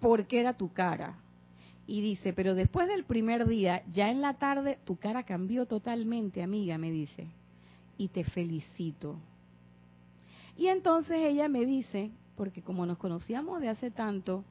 por 0.00 0.26
qué 0.26 0.40
era 0.40 0.54
tu 0.54 0.72
cara. 0.72 1.16
Y 1.86 2.00
dice, 2.00 2.32
pero 2.32 2.56
después 2.56 2.88
del 2.88 3.04
primer 3.04 3.46
día, 3.46 3.84
ya 3.86 4.10
en 4.10 4.20
la 4.20 4.34
tarde, 4.34 4.80
tu 4.84 4.96
cara 4.96 5.22
cambió 5.22 5.66
totalmente, 5.66 6.42
amiga, 6.42 6.76
me 6.76 6.90
dice. 6.90 7.28
Y 7.98 8.08
te 8.08 8.24
felicito. 8.24 9.16
Y 10.56 10.66
entonces 10.66 11.16
ella 11.20 11.48
me 11.48 11.64
dice, 11.64 12.10
porque 12.34 12.62
como 12.62 12.86
nos 12.86 12.98
conocíamos 12.98 13.60
de 13.60 13.68
hace 13.68 13.92
tanto, 13.92 14.44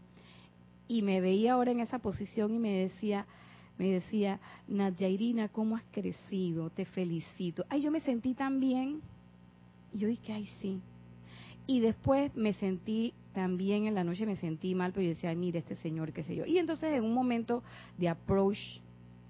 y 0.88 1.02
me 1.02 1.19
veía 1.19 1.54
ahora 1.54 1.72
en 1.72 1.82
esa 1.82 2.00
posición 2.00 2.54
y 2.54 2.60
me 2.60 2.72
decía, 2.72 3.26
me 3.78 3.91
decía, 3.91 4.39
Nadjairina, 4.69 5.50
¿cómo 5.50 5.76
has 5.76 5.84
crecido? 5.91 6.69
Te 6.69 6.86
felicito. 6.86 7.65
Ay, 7.67 7.82
yo 7.82 7.91
me 7.91 8.00
sentí 8.00 8.34
tan 8.34 8.62
bien. 8.62 9.02
Y 9.93 9.99
yo 9.99 10.08
dije, 10.08 10.34
ay, 10.34 10.49
sí. 10.62 10.82
Y 11.67 11.82
después 11.82 12.36
me 12.36 12.54
sentí 12.54 13.13
también 13.34 13.86
en 13.86 13.95
la 13.95 14.04
noche, 14.04 14.25
me 14.25 14.36
sentí 14.36 14.73
mal, 14.75 14.91
pero 14.91 15.04
yo 15.04 15.10
decía, 15.10 15.30
ay, 15.30 15.36
mire, 15.36 15.60
este 15.60 15.75
señor, 15.75 16.12
qué 16.13 16.23
sé 16.23 16.36
yo. 16.36 16.45
Y 16.45 16.58
entonces 16.58 16.95
en 16.95 17.04
un 17.04 17.13
momento 17.13 17.63
de 17.97 18.10
approach 18.10 18.60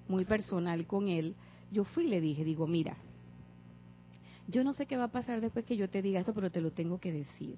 muy 0.07 0.25
personal 0.25 0.85
con 0.87 1.07
él, 1.07 1.35
yo 1.71 1.83
fui 1.83 2.05
y 2.05 2.09
le 2.09 2.21
dije, 2.21 2.43
digo, 2.43 2.65
mira, 2.65 2.97
yo 4.47 4.63
no 4.63 4.73
sé 4.73 4.87
qué 4.87 4.97
va 4.97 5.05
a 5.05 5.11
pasar 5.11 5.41
después 5.41 5.65
que 5.65 5.77
yo 5.77 5.89
te 5.89 6.01
diga 6.01 6.19
esto, 6.19 6.33
pero 6.33 6.49
te 6.49 6.61
lo 6.61 6.71
tengo 6.71 6.99
que 6.99 7.11
decir. 7.11 7.55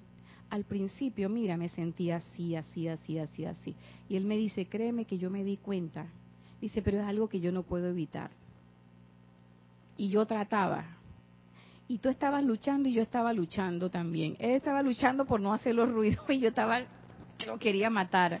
Al 0.50 0.64
principio, 0.64 1.30
mira, 1.30 1.56
me 1.56 1.70
sentí 1.70 2.10
así, 2.10 2.54
así, 2.54 2.86
así, 2.86 3.18
así, 3.18 3.46
así. 3.46 3.74
Y 4.10 4.16
él 4.16 4.26
me 4.26 4.36
dice, 4.36 4.66
créeme 4.66 5.06
que 5.06 5.16
yo 5.16 5.30
me 5.30 5.44
di 5.44 5.56
cuenta. 5.56 6.08
Dice, 6.60 6.82
pero 6.82 7.00
es 7.00 7.06
algo 7.06 7.28
que 7.28 7.40
yo 7.40 7.50
no 7.50 7.62
puedo 7.62 7.88
evitar. 7.88 8.30
Y 9.96 10.10
yo 10.10 10.26
trataba, 10.26 10.98
y 11.88 11.98
tú 11.98 12.08
estabas 12.08 12.44
luchando 12.44 12.88
y 12.88 12.94
yo 12.94 13.02
estaba 13.02 13.32
luchando 13.32 13.90
también. 13.90 14.36
Él 14.38 14.52
estaba 14.52 14.82
luchando 14.82 15.26
por 15.26 15.40
no 15.40 15.52
hacer 15.52 15.74
los 15.74 15.90
ruidos 15.90 16.24
y 16.28 16.40
yo 16.40 16.48
estaba, 16.48 16.82
que 17.38 17.46
lo 17.46 17.58
quería 17.58 17.90
matar. 17.90 18.40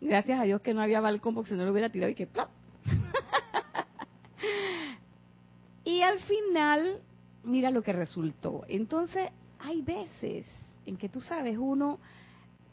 Gracias 0.00 0.38
a 0.38 0.44
Dios 0.44 0.60
que 0.60 0.74
no 0.74 0.82
había 0.82 1.00
balcón 1.00 1.34
porque 1.34 1.50
si 1.50 1.56
no 1.56 1.64
lo 1.64 1.72
hubiera 1.72 1.90
tirado 1.90 2.10
y 2.10 2.14
que 2.14 2.26
¡plop! 2.26 2.48
y 5.84 6.02
al 6.02 6.20
final, 6.20 7.00
mira 7.42 7.70
lo 7.70 7.82
que 7.82 7.92
resultó. 7.92 8.64
Entonces, 8.68 9.30
hay 9.58 9.82
veces 9.82 10.46
en 10.86 10.96
que 10.96 11.08
tú 11.08 11.20
sabes, 11.20 11.56
uno, 11.56 11.98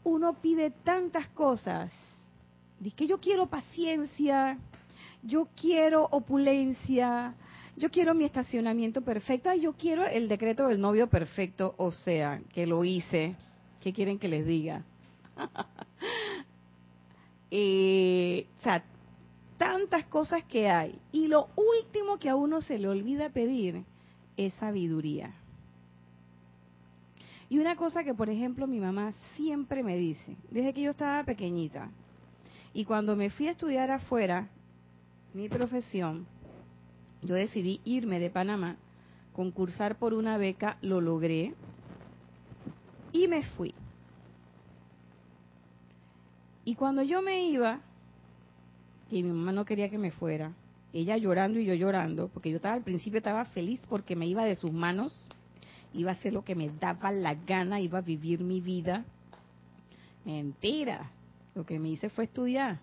uno 0.04 0.34
pide 0.40 0.70
tantas 0.70 1.28
cosas. 1.28 1.92
Dice 2.78 2.96
que 2.96 3.06
yo 3.06 3.18
quiero 3.18 3.46
paciencia, 3.46 4.58
yo 5.22 5.48
quiero 5.58 6.06
opulencia, 6.10 7.34
yo 7.76 7.90
quiero 7.90 8.14
mi 8.14 8.24
estacionamiento 8.24 9.02
perfecto, 9.02 9.52
yo 9.54 9.74
quiero 9.74 10.06
el 10.06 10.28
decreto 10.28 10.68
del 10.68 10.80
novio 10.80 11.08
perfecto, 11.08 11.74
o 11.78 11.92
sea, 11.92 12.40
que 12.52 12.66
lo 12.66 12.84
hice. 12.84 13.34
¿Qué 13.80 13.92
quieren 13.92 14.18
que 14.18 14.28
les 14.28 14.46
diga? 14.46 14.84
eh, 17.50 18.46
o 18.60 18.62
sea, 18.62 18.84
tantas 19.56 20.04
cosas 20.04 20.44
que 20.44 20.68
hay. 20.68 20.98
Y 21.12 21.26
lo 21.26 21.48
último 21.56 22.18
que 22.18 22.28
a 22.28 22.36
uno 22.36 22.60
se 22.60 22.78
le 22.78 22.88
olvida 22.88 23.30
pedir 23.30 23.84
es 24.36 24.54
sabiduría. 24.54 25.34
Y 27.48 27.58
una 27.58 27.76
cosa 27.76 28.04
que, 28.04 28.14
por 28.14 28.30
ejemplo, 28.30 28.66
mi 28.66 28.80
mamá 28.80 29.12
siempre 29.36 29.82
me 29.82 29.96
dice, 29.96 30.36
desde 30.50 30.72
que 30.72 30.82
yo 30.82 30.92
estaba 30.92 31.24
pequeñita, 31.24 31.90
y 32.72 32.84
cuando 32.84 33.14
me 33.14 33.30
fui 33.30 33.48
a 33.48 33.50
estudiar 33.50 33.90
afuera, 33.90 34.48
mi 35.34 35.48
profesión, 35.48 36.26
yo 37.22 37.34
decidí 37.34 37.80
irme 37.84 38.18
de 38.18 38.30
Panamá, 38.30 38.76
concursar 39.32 39.96
por 39.98 40.12
una 40.12 40.36
beca, 40.36 40.76
lo 40.82 41.00
logré 41.00 41.54
y 43.12 43.28
me 43.28 43.44
fui. 43.44 43.74
Y 46.64 46.74
cuando 46.74 47.02
yo 47.02 47.22
me 47.22 47.44
iba, 47.46 47.80
y 49.10 49.22
mi 49.22 49.30
mamá 49.30 49.52
no 49.52 49.64
quería 49.64 49.88
que 49.88 49.98
me 49.98 50.10
fuera, 50.10 50.52
ella 50.92 51.16
llorando 51.16 51.58
y 51.58 51.64
yo 51.64 51.74
llorando, 51.74 52.28
porque 52.28 52.50
yo 52.50 52.56
estaba 52.56 52.74
al 52.74 52.82
principio 52.82 53.18
estaba 53.18 53.44
feliz 53.46 53.80
porque 53.88 54.14
me 54.14 54.26
iba 54.26 54.44
de 54.44 54.56
sus 54.56 54.72
manos, 54.72 55.28
iba 55.94 56.10
a 56.10 56.14
hacer 56.14 56.32
lo 56.32 56.44
que 56.44 56.54
me 56.54 56.68
daba 56.68 57.12
la 57.12 57.34
gana, 57.34 57.80
iba 57.80 57.98
a 57.98 58.02
vivir 58.02 58.40
mi 58.40 58.60
vida. 58.60 59.04
Mentira, 60.24 61.10
lo 61.54 61.64
que 61.64 61.78
me 61.78 61.90
hice 61.90 62.10
fue 62.10 62.24
estudiar. 62.24 62.78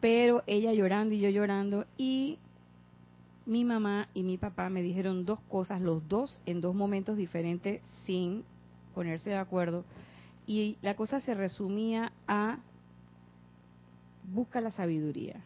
Pero 0.00 0.42
ella 0.46 0.72
llorando 0.72 1.14
y 1.14 1.20
yo 1.20 1.30
llorando 1.30 1.86
y 1.96 2.38
mi 3.48 3.64
mamá 3.64 4.08
y 4.12 4.22
mi 4.24 4.36
papá 4.36 4.68
me 4.68 4.82
dijeron 4.82 5.24
dos 5.24 5.40
cosas, 5.40 5.80
los 5.80 6.06
dos 6.06 6.42
en 6.44 6.60
dos 6.60 6.74
momentos 6.74 7.16
diferentes, 7.16 7.80
sin 8.04 8.44
ponerse 8.94 9.30
de 9.30 9.36
acuerdo. 9.36 9.84
Y 10.46 10.76
la 10.82 10.94
cosa 10.94 11.18
se 11.20 11.34
resumía 11.34 12.12
a, 12.26 12.58
busca 14.34 14.60
la 14.60 14.70
sabiduría. 14.70 15.42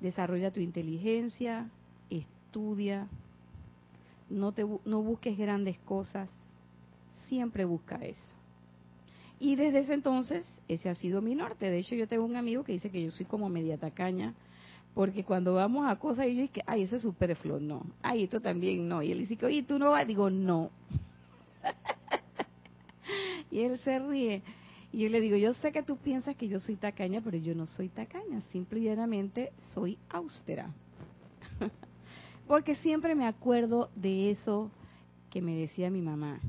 Desarrolla 0.00 0.50
tu 0.50 0.58
inteligencia, 0.58 1.70
estudia, 2.10 3.06
no, 4.28 4.50
te, 4.50 4.66
no 4.84 5.02
busques 5.02 5.38
grandes 5.38 5.78
cosas, 5.80 6.28
siempre 7.28 7.64
busca 7.64 7.94
eso. 7.96 8.34
Y 9.38 9.54
desde 9.54 9.80
ese 9.80 9.94
entonces, 9.94 10.48
ese 10.66 10.88
ha 10.88 10.96
sido 10.96 11.22
mi 11.22 11.36
norte. 11.36 11.70
De 11.70 11.78
hecho, 11.78 11.94
yo 11.94 12.08
tengo 12.08 12.24
un 12.24 12.36
amigo 12.36 12.64
que 12.64 12.72
dice 12.72 12.90
que 12.90 13.04
yo 13.04 13.12
soy 13.12 13.26
como 13.26 13.48
media 13.48 13.78
tacaña, 13.78 14.34
porque 14.94 15.24
cuando 15.24 15.54
vamos 15.54 15.88
a 15.88 15.96
cosas, 15.96 16.26
y 16.26 16.36
yo 16.36 16.42
digo, 16.42 16.52
ay, 16.66 16.82
eso 16.82 16.96
es 16.96 17.02
superfluo, 17.02 17.58
no. 17.58 17.86
Ay, 18.02 18.24
esto 18.24 18.40
también 18.40 18.88
no. 18.88 19.02
Y 19.02 19.12
él 19.12 19.26
dice, 19.26 19.44
oye, 19.44 19.62
¿tú 19.62 19.78
no 19.78 19.90
vas? 19.90 20.06
Digo, 20.06 20.28
no. 20.28 20.70
y 23.50 23.60
él 23.60 23.78
se 23.78 23.98
ríe. 23.98 24.42
Y 24.92 24.98
yo 24.98 25.08
le 25.08 25.22
digo, 25.22 25.36
yo 25.36 25.54
sé 25.54 25.72
que 25.72 25.82
tú 25.82 25.96
piensas 25.96 26.36
que 26.36 26.48
yo 26.48 26.60
soy 26.60 26.76
tacaña, 26.76 27.22
pero 27.22 27.38
yo 27.38 27.54
no 27.54 27.64
soy 27.64 27.88
tacaña, 27.88 28.42
simple 28.52 28.80
y 28.80 28.84
llanamente 28.84 29.52
soy 29.72 29.96
austera. 30.10 30.70
Porque 32.46 32.74
siempre 32.76 33.14
me 33.14 33.26
acuerdo 33.26 33.88
de 33.94 34.30
eso 34.30 34.70
que 35.30 35.40
me 35.40 35.56
decía 35.56 35.90
mi 35.90 36.02
mamá. 36.02 36.40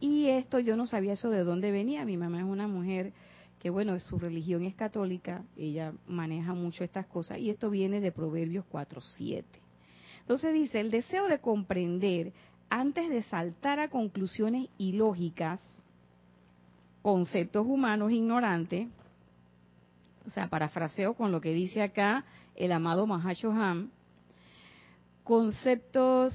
Y 0.00 0.28
esto 0.28 0.58
yo 0.58 0.76
no 0.76 0.86
sabía 0.86 1.12
eso 1.12 1.28
de 1.28 1.44
dónde 1.44 1.70
venía. 1.70 2.06
Mi 2.06 2.16
mamá 2.16 2.38
es 2.38 2.46
una 2.46 2.66
mujer 2.66 3.12
que, 3.62 3.70
bueno, 3.70 3.96
su 4.00 4.18
religión 4.18 4.64
es 4.64 4.74
católica, 4.74 5.44
ella 5.56 5.92
maneja 6.08 6.52
mucho 6.52 6.82
estas 6.82 7.06
cosas, 7.06 7.38
y 7.38 7.48
esto 7.48 7.70
viene 7.70 8.00
de 8.00 8.10
Proverbios 8.10 8.64
4.7. 8.72 9.44
Entonces 10.18 10.52
dice, 10.52 10.80
el 10.80 10.90
deseo 10.90 11.28
de 11.28 11.38
comprender 11.38 12.32
antes 12.68 13.08
de 13.08 13.22
saltar 13.22 13.78
a 13.78 13.86
conclusiones 13.86 14.68
ilógicas, 14.78 15.60
conceptos 17.02 17.64
humanos 17.64 18.10
ignorantes, 18.10 18.88
o 20.26 20.30
sea, 20.30 20.48
parafraseo 20.48 21.14
con 21.14 21.30
lo 21.30 21.40
que 21.40 21.54
dice 21.54 21.82
acá 21.82 22.24
el 22.56 22.72
amado 22.72 23.06
Mahashoham, 23.06 23.90
conceptos, 25.22 26.34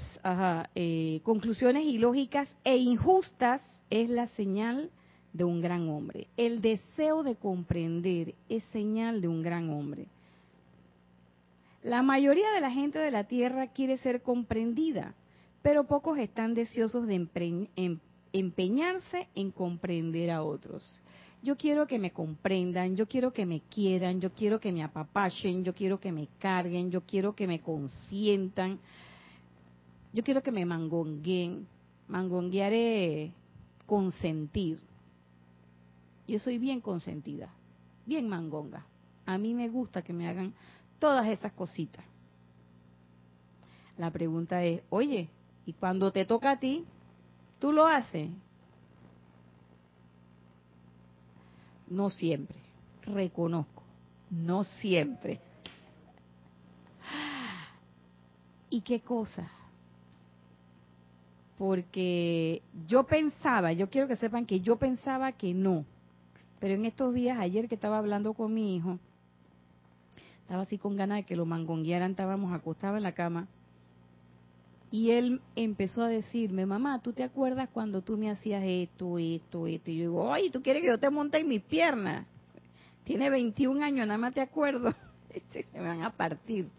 eh, 0.75 1.19
conclusiones 1.23 1.83
ilógicas 1.83 2.55
e 2.63 2.77
injustas 2.77 3.61
es 3.89 4.07
la 4.07 4.27
señal 4.27 4.91
un 5.33 5.61
gran 5.61 5.87
hombre. 5.89 6.27
El 6.35 6.61
deseo 6.61 7.23
de 7.23 7.35
comprender 7.35 8.33
es 8.49 8.63
señal 8.65 9.21
de 9.21 9.27
un 9.27 9.41
gran 9.43 9.69
hombre. 9.69 10.07
La 11.83 12.01
mayoría 12.01 12.51
de 12.51 12.61
la 12.61 12.71
gente 12.71 12.99
de 12.99 13.11
la 13.11 13.25
Tierra 13.25 13.67
quiere 13.67 13.97
ser 13.97 14.21
comprendida, 14.21 15.13
pero 15.61 15.85
pocos 15.85 16.17
están 16.17 16.53
deseosos 16.53 17.07
de 17.07 17.27
empeñarse 18.33 19.27
en 19.35 19.51
comprender 19.51 20.31
a 20.31 20.43
otros. 20.43 21.01
Yo 21.43 21.55
quiero 21.55 21.85
que 21.85 21.99
me 21.99 22.11
comprendan, 22.11 22.95
yo 22.95 23.07
quiero 23.07 23.31
que 23.31 23.45
me 23.45 23.61
quieran, 23.61 24.19
yo 24.19 24.33
quiero 24.33 24.59
que 24.59 24.71
me 24.71 24.83
apapachen, 24.83 25.63
yo 25.63 25.73
quiero 25.73 25.99
que 25.99 26.11
me 26.11 26.27
carguen, 26.39 26.89
yo 26.89 27.01
quiero 27.01 27.35
que 27.35 27.45
me 27.45 27.61
consientan, 27.61 28.79
yo 30.13 30.23
quiero 30.23 30.41
que 30.41 30.51
me 30.51 30.65
mangongueen. 30.65 31.67
Mangonguear 32.07 32.73
es 32.73 33.31
consentir. 33.85 34.79
Yo 36.27 36.39
soy 36.39 36.57
bien 36.57 36.81
consentida, 36.81 37.49
bien 38.05 38.27
mangonga. 38.27 38.85
A 39.25 39.37
mí 39.37 39.53
me 39.53 39.69
gusta 39.69 40.01
que 40.01 40.13
me 40.13 40.27
hagan 40.27 40.53
todas 40.99 41.25
esas 41.27 41.53
cositas. 41.53 42.03
La 43.97 44.11
pregunta 44.11 44.63
es, 44.63 44.81
oye, 44.89 45.29
¿y 45.65 45.73
cuando 45.73 46.11
te 46.11 46.25
toca 46.25 46.51
a 46.51 46.59
ti, 46.59 46.85
tú 47.59 47.71
lo 47.71 47.87
haces? 47.87 48.29
No 51.87 52.09
siempre, 52.09 52.57
reconozco, 53.03 53.83
no 54.29 54.65
siempre. 54.65 55.39
¿Y 58.69 58.81
qué 58.81 58.99
cosa? 58.99 59.49
Porque 61.57 62.61
yo 62.85 63.03
pensaba, 63.05 63.71
yo 63.71 63.89
quiero 63.89 64.07
que 64.07 64.17
sepan 64.17 64.45
que 64.45 64.59
yo 64.59 64.75
pensaba 64.75 65.31
que 65.31 65.53
no, 65.53 65.85
pero 66.59 66.73
en 66.73 66.85
estos 66.85 67.13
días, 67.13 67.37
ayer 67.39 67.67
que 67.67 67.75
estaba 67.75 67.97
hablando 67.97 68.33
con 68.33 68.53
mi 68.53 68.75
hijo, 68.75 68.99
estaba 70.41 70.63
así 70.63 70.77
con 70.77 70.95
ganas 70.95 71.17
de 71.17 71.23
que 71.23 71.35
lo 71.35 71.45
mangonguearan, 71.45 72.11
estábamos 72.11 72.53
acostados 72.53 72.97
en 72.97 73.03
la 73.03 73.13
cama, 73.13 73.47
y 74.89 75.11
él 75.11 75.41
empezó 75.55 76.03
a 76.03 76.07
decirme, 76.07 76.65
mamá, 76.65 77.01
¿tú 77.01 77.11
te 77.11 77.23
acuerdas 77.23 77.69
cuando 77.73 78.01
tú 78.01 78.17
me 78.17 78.31
hacías 78.31 78.63
esto, 78.65 79.19
esto, 79.19 79.67
esto? 79.67 79.91
Y 79.91 79.97
yo 79.97 80.01
digo, 80.01 80.33
ay, 80.33 80.49
¿tú 80.49 80.61
quieres 80.61 80.81
que 80.81 80.87
yo 80.87 80.97
te 80.97 81.09
monte 81.09 81.39
en 81.39 81.47
mis 81.49 81.61
piernas? 81.61 82.25
Tiene 83.03 83.29
21 83.29 83.83
años, 83.83 84.07
nada 84.07 84.17
más 84.17 84.33
te 84.33 84.41
acuerdo. 84.41 84.93
Este, 85.29 85.63
se 85.63 85.77
me 85.77 85.83
van 85.83 86.03
a 86.03 86.11
partir. 86.11 86.69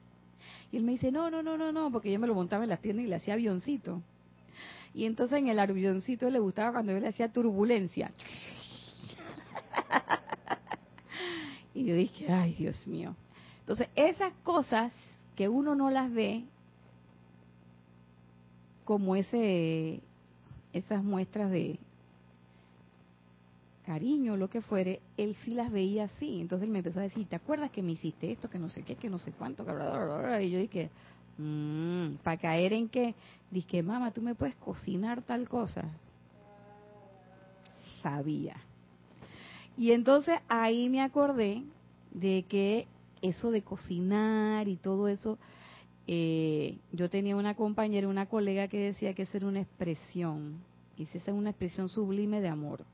Y 0.73 0.79
él 0.79 0.83
me 0.83 0.93
dice, 0.93 1.12
no, 1.12 1.31
no, 1.31 1.43
no, 1.43 1.59
no, 1.59 1.71
no, 1.71 1.93
porque 1.93 2.11
yo 2.11 2.19
me 2.19 2.27
lo 2.27 2.35
montaba 2.35 2.64
en 2.64 2.71
las 2.71 2.81
piernas 2.81 3.05
y 3.05 3.09
le 3.09 3.17
hacía 3.17 3.35
avioncito. 3.35 4.03
Y 4.95 5.05
entonces 5.05 5.38
en 5.38 5.49
el 5.49 5.59
avioncito 5.61 6.29
le 6.31 6.38
gustaba 6.38 6.73
cuando 6.73 6.93
yo 6.93 6.99
le 6.99 7.09
hacía 7.09 7.31
turbulencia. 7.31 8.11
y 11.74 11.85
yo 11.85 11.94
dije, 11.94 12.33
ay, 12.33 12.55
Dios 12.55 12.87
mío. 12.87 13.14
Entonces, 13.61 13.88
esas 13.94 14.33
cosas 14.42 14.92
que 15.37 15.48
uno 15.48 15.74
no 15.74 15.90
las 15.90 16.12
ve, 16.12 16.44
como 18.85 19.14
ese 19.16 20.01
esas 20.72 21.03
muestras 21.03 21.51
de 21.51 21.79
cariño, 23.85 24.37
lo 24.37 24.51
que 24.51 24.61
fuere, 24.61 25.01
él 25.16 25.35
sí 25.44 25.53
las 25.53 25.72
veía 25.72 26.05
así. 26.05 26.40
Entonces 26.40 26.66
él 26.66 26.72
me 26.72 26.79
empezó 26.79 27.01
a 27.01 27.05
decir, 27.05 27.27
¿te 27.27 27.37
acuerdas 27.37 27.70
que 27.70 27.83
me 27.83 27.92
hiciste 27.92 28.31
esto, 28.31 28.51
que 28.51 28.59
no 28.59 28.68
sé 28.68 28.83
qué, 28.83 28.96
que 28.96 29.09
no 29.09 29.18
sé 29.18 29.33
cuánto? 29.33 29.62
Y 30.42 30.51
yo 30.51 30.59
dije, 30.59 30.90
mmm, 31.38 32.16
para 32.22 32.37
caer 32.37 32.74
en 32.74 32.88
que, 32.88 33.14
dije, 33.51 33.83
mamá, 33.83 34.11
tú 34.11 34.20
me 34.20 34.35
puedes 34.35 34.57
cocinar 34.57 35.22
tal 35.22 35.48
cosa. 35.48 35.85
Sabía. 38.03 38.57
Y 39.79 39.93
entonces 39.93 40.41
ahí 40.49 40.88
me 40.88 41.01
acordé 41.01 41.62
de 42.11 42.45
que 42.49 42.88
eso 43.23 43.53
de 43.53 43.62
cocinar 43.62 44.67
y 44.67 44.77
todo 44.77 45.07
eso, 45.07 45.38
eh, 46.09 46.79
yo 46.91 47.09
tenía 47.09 47.37
una 47.37 47.55
compañera, 47.55 48.09
una 48.09 48.27
colega 48.27 48.67
que 48.67 48.81
decía 48.81 49.14
que 49.14 49.23
esa 49.23 49.37
era 49.37 49.47
una 49.47 49.61
expresión, 49.61 50.57
y 50.97 51.05
esa 51.05 51.19
es 51.19 51.29
una 51.29 51.51
expresión 51.51 51.88
sublime 51.88 52.41
de 52.41 52.49
amor. 52.49 52.85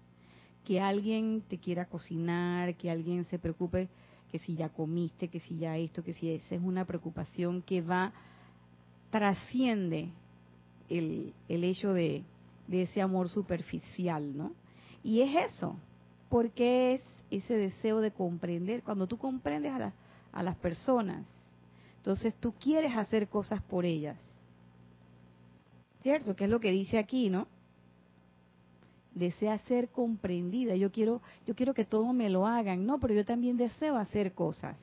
Que 0.67 0.79
alguien 0.79 1.43
te 1.49 1.57
quiera 1.57 1.87
cocinar, 1.87 2.75
que 2.75 2.91
alguien 2.91 3.25
se 3.25 3.39
preocupe 3.39 3.89
que 4.31 4.39
si 4.41 4.55
ya 4.55 4.69
comiste, 4.69 5.29
que 5.29 5.41
si 5.41 5.57
ya 5.57 5.79
esto, 5.79 6.05
que 6.05 6.13
si 6.13 6.33
esa 6.33 6.55
es 6.55 6.63
una 6.63 6.85
preocupación 6.85 7.63
que 7.63 7.81
va, 7.81 8.13
trasciende 9.09 10.11
el, 10.91 11.33
el 11.49 11.65
hecho 11.65 11.95
de, 11.95 12.25
de 12.69 12.83
ese 12.83 13.01
amor 13.01 13.31
superficial, 13.31 14.37
¿no? 14.37 14.53
Y 15.03 15.23
es 15.23 15.55
eso, 15.55 15.79
porque 16.35 16.95
es 16.95 17.03
ese 17.31 17.55
deseo 17.55 18.01
de 18.01 18.11
comprender. 18.11 18.83
Cuando 18.83 19.07
tú 19.07 19.17
comprendes 19.17 19.71
a, 19.71 19.93
a 20.33 20.43
las 20.43 20.57
personas, 20.57 21.25
entonces 21.99 22.35
tú 22.41 22.55
quieres 22.55 22.97
hacer 22.97 23.29
cosas 23.29 23.63
por 23.63 23.85
ellas. 23.85 24.19
¿Cierto? 26.03 26.35
Que 26.35 26.47
es 26.47 26.51
lo 26.51 26.59
que 26.59 26.73
dice 26.73 26.99
aquí, 26.99 27.31
¿no? 27.31 27.47
Desea 29.13 29.59
ser 29.59 29.91
comprendida. 29.91 30.75
Yo 30.75 30.91
quiero, 30.91 31.23
yo 31.47 31.55
quiero 31.55 31.73
que 31.73 31.85
todos 31.85 32.13
me 32.13 32.29
lo 32.29 32.49
hagan. 32.49 32.85
No, 32.85 32.99
pero 32.99 33.15
yo 33.15 33.25
también 33.25 33.57
deseo 33.57 33.97
hacer 33.97 34.33
cosas. 34.33 34.77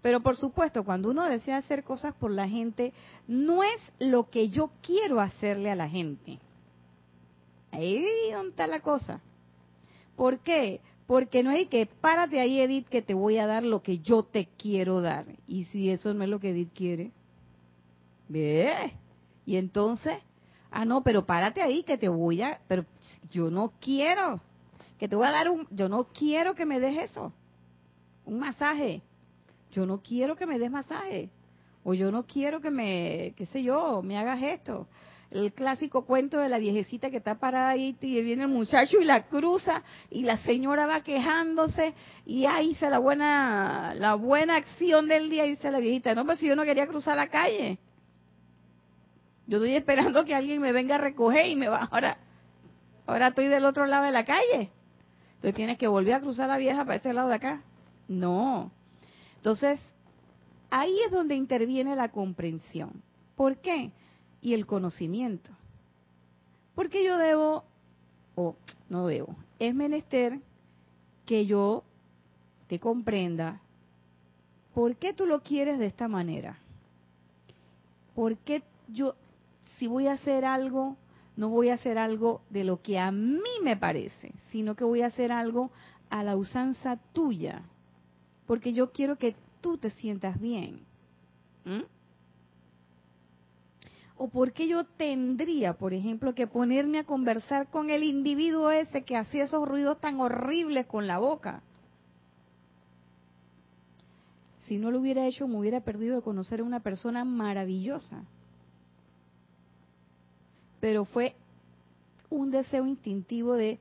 Pero 0.00 0.20
por 0.20 0.36
supuesto, 0.36 0.84
cuando 0.84 1.10
uno 1.10 1.24
desea 1.24 1.56
hacer 1.56 1.82
cosas 1.82 2.14
por 2.14 2.30
la 2.30 2.48
gente, 2.48 2.92
no 3.26 3.64
es 3.64 3.80
lo 3.98 4.30
que 4.30 4.48
yo 4.48 4.70
quiero 4.80 5.18
hacerle 5.18 5.72
a 5.72 5.74
la 5.74 5.88
gente. 5.88 6.38
Ahí 7.72 8.00
donde 8.30 8.50
está 8.50 8.68
la 8.68 8.78
cosa. 8.78 9.20
¿Por 10.16 10.40
qué? 10.40 10.80
Porque 11.06 11.42
no 11.42 11.50
hay 11.50 11.66
que, 11.66 11.86
párate 11.86 12.40
ahí, 12.40 12.60
Edith, 12.60 12.88
que 12.88 13.02
te 13.02 13.14
voy 13.14 13.38
a 13.38 13.46
dar 13.46 13.62
lo 13.62 13.82
que 13.82 13.98
yo 13.98 14.22
te 14.22 14.48
quiero 14.56 15.00
dar. 15.00 15.26
Y 15.46 15.64
si 15.64 15.90
eso 15.90 16.14
no 16.14 16.24
es 16.24 16.30
lo 16.30 16.40
que 16.40 16.50
Edith 16.50 16.72
quiere, 16.74 17.12
ve. 18.28 18.94
Y 19.44 19.56
entonces, 19.56 20.18
ah, 20.70 20.84
no, 20.84 21.02
pero 21.02 21.26
párate 21.26 21.60
ahí, 21.60 21.82
que 21.82 21.98
te 21.98 22.08
voy 22.08 22.40
a, 22.42 22.60
pero 22.68 22.86
yo 23.30 23.50
no 23.50 23.72
quiero, 23.80 24.40
que 24.98 25.08
te 25.08 25.16
voy 25.16 25.26
a 25.26 25.32
dar 25.32 25.50
un, 25.50 25.66
yo 25.70 25.88
no 25.88 26.04
quiero 26.04 26.54
que 26.54 26.64
me 26.64 26.80
des 26.80 26.96
eso, 26.96 27.32
un 28.24 28.38
masaje. 28.38 29.02
Yo 29.72 29.86
no 29.86 30.00
quiero 30.00 30.36
que 30.36 30.46
me 30.46 30.58
des 30.58 30.70
masaje. 30.70 31.30
O 31.82 31.92
yo 31.92 32.10
no 32.10 32.24
quiero 32.24 32.60
que 32.60 32.70
me, 32.70 33.34
qué 33.36 33.44
sé 33.46 33.62
yo, 33.62 34.00
me 34.02 34.16
hagas 34.16 34.42
esto 34.42 34.86
el 35.34 35.52
clásico 35.52 36.04
cuento 36.04 36.38
de 36.38 36.48
la 36.48 36.58
viejecita 36.58 37.10
que 37.10 37.16
está 37.16 37.34
parada 37.40 37.70
ahí 37.70 37.96
y 38.00 38.22
viene 38.22 38.44
el 38.44 38.48
muchacho 38.48 39.00
y 39.00 39.04
la 39.04 39.24
cruza 39.26 39.82
y 40.08 40.22
la 40.22 40.38
señora 40.38 40.86
va 40.86 41.00
quejándose 41.00 41.92
y 42.24 42.46
ahí 42.46 42.70
hice 42.70 42.88
la 42.88 43.00
buena 43.00 43.94
la 43.96 44.14
buena 44.14 44.56
acción 44.56 45.08
del 45.08 45.28
día 45.30 45.42
dice 45.42 45.72
la 45.72 45.80
viejita 45.80 46.14
no 46.14 46.24
pues 46.24 46.38
si 46.38 46.46
yo 46.46 46.54
no 46.54 46.62
quería 46.62 46.86
cruzar 46.86 47.16
la 47.16 47.26
calle 47.26 47.78
yo 49.48 49.58
estoy 49.58 49.74
esperando 49.74 50.24
que 50.24 50.36
alguien 50.36 50.60
me 50.60 50.70
venga 50.70 50.94
a 50.94 50.98
recoger 50.98 51.46
y 51.46 51.56
me 51.56 51.68
va 51.68 51.88
ahora 51.90 52.16
ahora 53.04 53.28
estoy 53.28 53.48
del 53.48 53.64
otro 53.64 53.86
lado 53.86 54.04
de 54.04 54.12
la 54.12 54.24
calle 54.24 54.70
entonces 55.34 55.54
tienes 55.56 55.78
que 55.78 55.88
volver 55.88 56.14
a 56.14 56.20
cruzar 56.20 56.48
la 56.48 56.58
vieja 56.58 56.84
para 56.84 56.94
ese 56.94 57.12
lado 57.12 57.28
de 57.28 57.34
acá 57.34 57.60
No. 58.06 58.70
Entonces, 59.36 59.80
ahí 60.70 60.96
es 61.04 61.10
donde 61.10 61.34
interviene 61.34 61.96
la 61.96 62.10
comprensión. 62.10 63.02
¿Por 63.36 63.58
qué? 63.58 63.90
Y 64.44 64.52
el 64.52 64.66
conocimiento. 64.66 65.50
Porque 66.74 67.02
yo 67.02 67.16
debo, 67.16 67.64
o 68.34 68.56
no 68.90 69.06
debo, 69.06 69.34
es 69.58 69.74
menester 69.74 70.38
que 71.24 71.46
yo 71.46 71.82
te 72.66 72.78
comprenda 72.78 73.62
por 74.74 74.96
qué 74.96 75.14
tú 75.14 75.24
lo 75.24 75.40
quieres 75.40 75.78
de 75.78 75.86
esta 75.86 76.08
manera. 76.08 76.58
¿Por 78.14 78.36
qué 78.36 78.62
yo, 78.88 79.14
si 79.78 79.86
voy 79.86 80.08
a 80.08 80.12
hacer 80.12 80.44
algo, 80.44 80.98
no 81.38 81.48
voy 81.48 81.70
a 81.70 81.74
hacer 81.74 81.96
algo 81.96 82.42
de 82.50 82.64
lo 82.64 82.82
que 82.82 82.98
a 82.98 83.10
mí 83.10 83.40
me 83.62 83.78
parece, 83.78 84.34
sino 84.50 84.74
que 84.74 84.84
voy 84.84 85.00
a 85.00 85.06
hacer 85.06 85.32
algo 85.32 85.70
a 86.10 86.22
la 86.22 86.36
usanza 86.36 86.98
tuya? 87.14 87.62
Porque 88.46 88.74
yo 88.74 88.92
quiero 88.92 89.16
que 89.16 89.36
tú 89.62 89.78
te 89.78 89.88
sientas 89.88 90.38
bien. 90.38 90.80
¿Mm? 91.64 91.93
¿O 94.16 94.28
por 94.28 94.52
qué 94.52 94.68
yo 94.68 94.84
tendría, 94.84 95.74
por 95.74 95.92
ejemplo, 95.92 96.34
que 96.34 96.46
ponerme 96.46 96.98
a 96.98 97.04
conversar 97.04 97.68
con 97.68 97.90
el 97.90 98.04
individuo 98.04 98.70
ese 98.70 99.02
que 99.02 99.16
hacía 99.16 99.44
esos 99.44 99.68
ruidos 99.68 100.00
tan 100.00 100.20
horribles 100.20 100.86
con 100.86 101.06
la 101.06 101.18
boca? 101.18 101.62
Si 104.68 104.78
no 104.78 104.90
lo 104.90 105.00
hubiera 105.00 105.26
hecho, 105.26 105.48
me 105.48 105.58
hubiera 105.58 105.80
perdido 105.80 106.16
de 106.16 106.22
conocer 106.22 106.60
a 106.60 106.64
una 106.64 106.80
persona 106.80 107.24
maravillosa. 107.24 108.24
Pero 110.80 111.04
fue 111.04 111.34
un 112.30 112.50
deseo 112.50 112.86
instintivo 112.86 113.54
de 113.54 113.78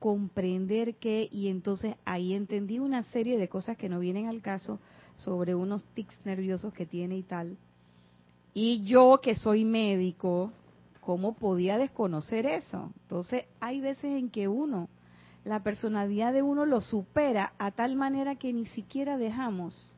comprender 0.00 0.96
que, 0.96 1.28
y 1.30 1.48
entonces 1.48 1.94
ahí 2.04 2.34
entendí 2.34 2.78
una 2.78 3.04
serie 3.04 3.38
de 3.38 3.48
cosas 3.48 3.76
que 3.76 3.88
no 3.88 4.00
vienen 4.00 4.26
al 4.28 4.42
caso 4.42 4.80
sobre 5.16 5.54
unos 5.54 5.84
tics 5.94 6.26
nerviosos 6.26 6.74
que 6.74 6.84
tiene 6.84 7.16
y 7.16 7.22
tal. 7.22 7.56
Y 8.58 8.84
yo 8.84 9.20
que 9.22 9.34
soy 9.34 9.66
médico, 9.66 10.50
¿cómo 11.02 11.34
podía 11.34 11.76
desconocer 11.76 12.46
eso? 12.46 12.90
Entonces 13.02 13.44
hay 13.60 13.82
veces 13.82 14.06
en 14.06 14.30
que 14.30 14.48
uno 14.48 14.88
la 15.44 15.62
personalidad 15.62 16.32
de 16.32 16.40
uno 16.40 16.64
lo 16.64 16.80
supera 16.80 17.52
a 17.58 17.72
tal 17.72 17.96
manera 17.96 18.36
que 18.36 18.54
ni 18.54 18.64
siquiera 18.64 19.18
dejamos 19.18 19.94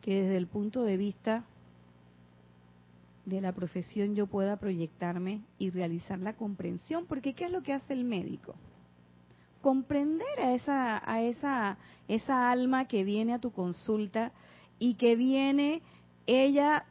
que 0.00 0.22
desde 0.22 0.38
el 0.38 0.46
punto 0.46 0.82
de 0.82 0.96
vista 0.96 1.44
de 3.26 3.42
la 3.42 3.52
profesión 3.52 4.14
yo 4.14 4.26
pueda 4.26 4.56
proyectarme 4.56 5.42
y 5.58 5.68
realizar 5.68 6.20
la 6.20 6.32
comprensión, 6.32 7.04
porque 7.04 7.34
¿qué 7.34 7.44
es 7.44 7.50
lo 7.50 7.62
que 7.62 7.74
hace 7.74 7.92
el 7.92 8.04
médico? 8.04 8.54
Comprender 9.60 10.40
a 10.40 10.54
esa 10.54 11.02
a 11.04 11.20
esa 11.20 11.76
esa 12.08 12.50
alma 12.50 12.88
que 12.88 13.04
viene 13.04 13.34
a 13.34 13.40
tu 13.40 13.50
consulta 13.50 14.32
y 14.78 14.94
que 14.94 15.16
viene 15.16 15.82
ella 16.26 16.86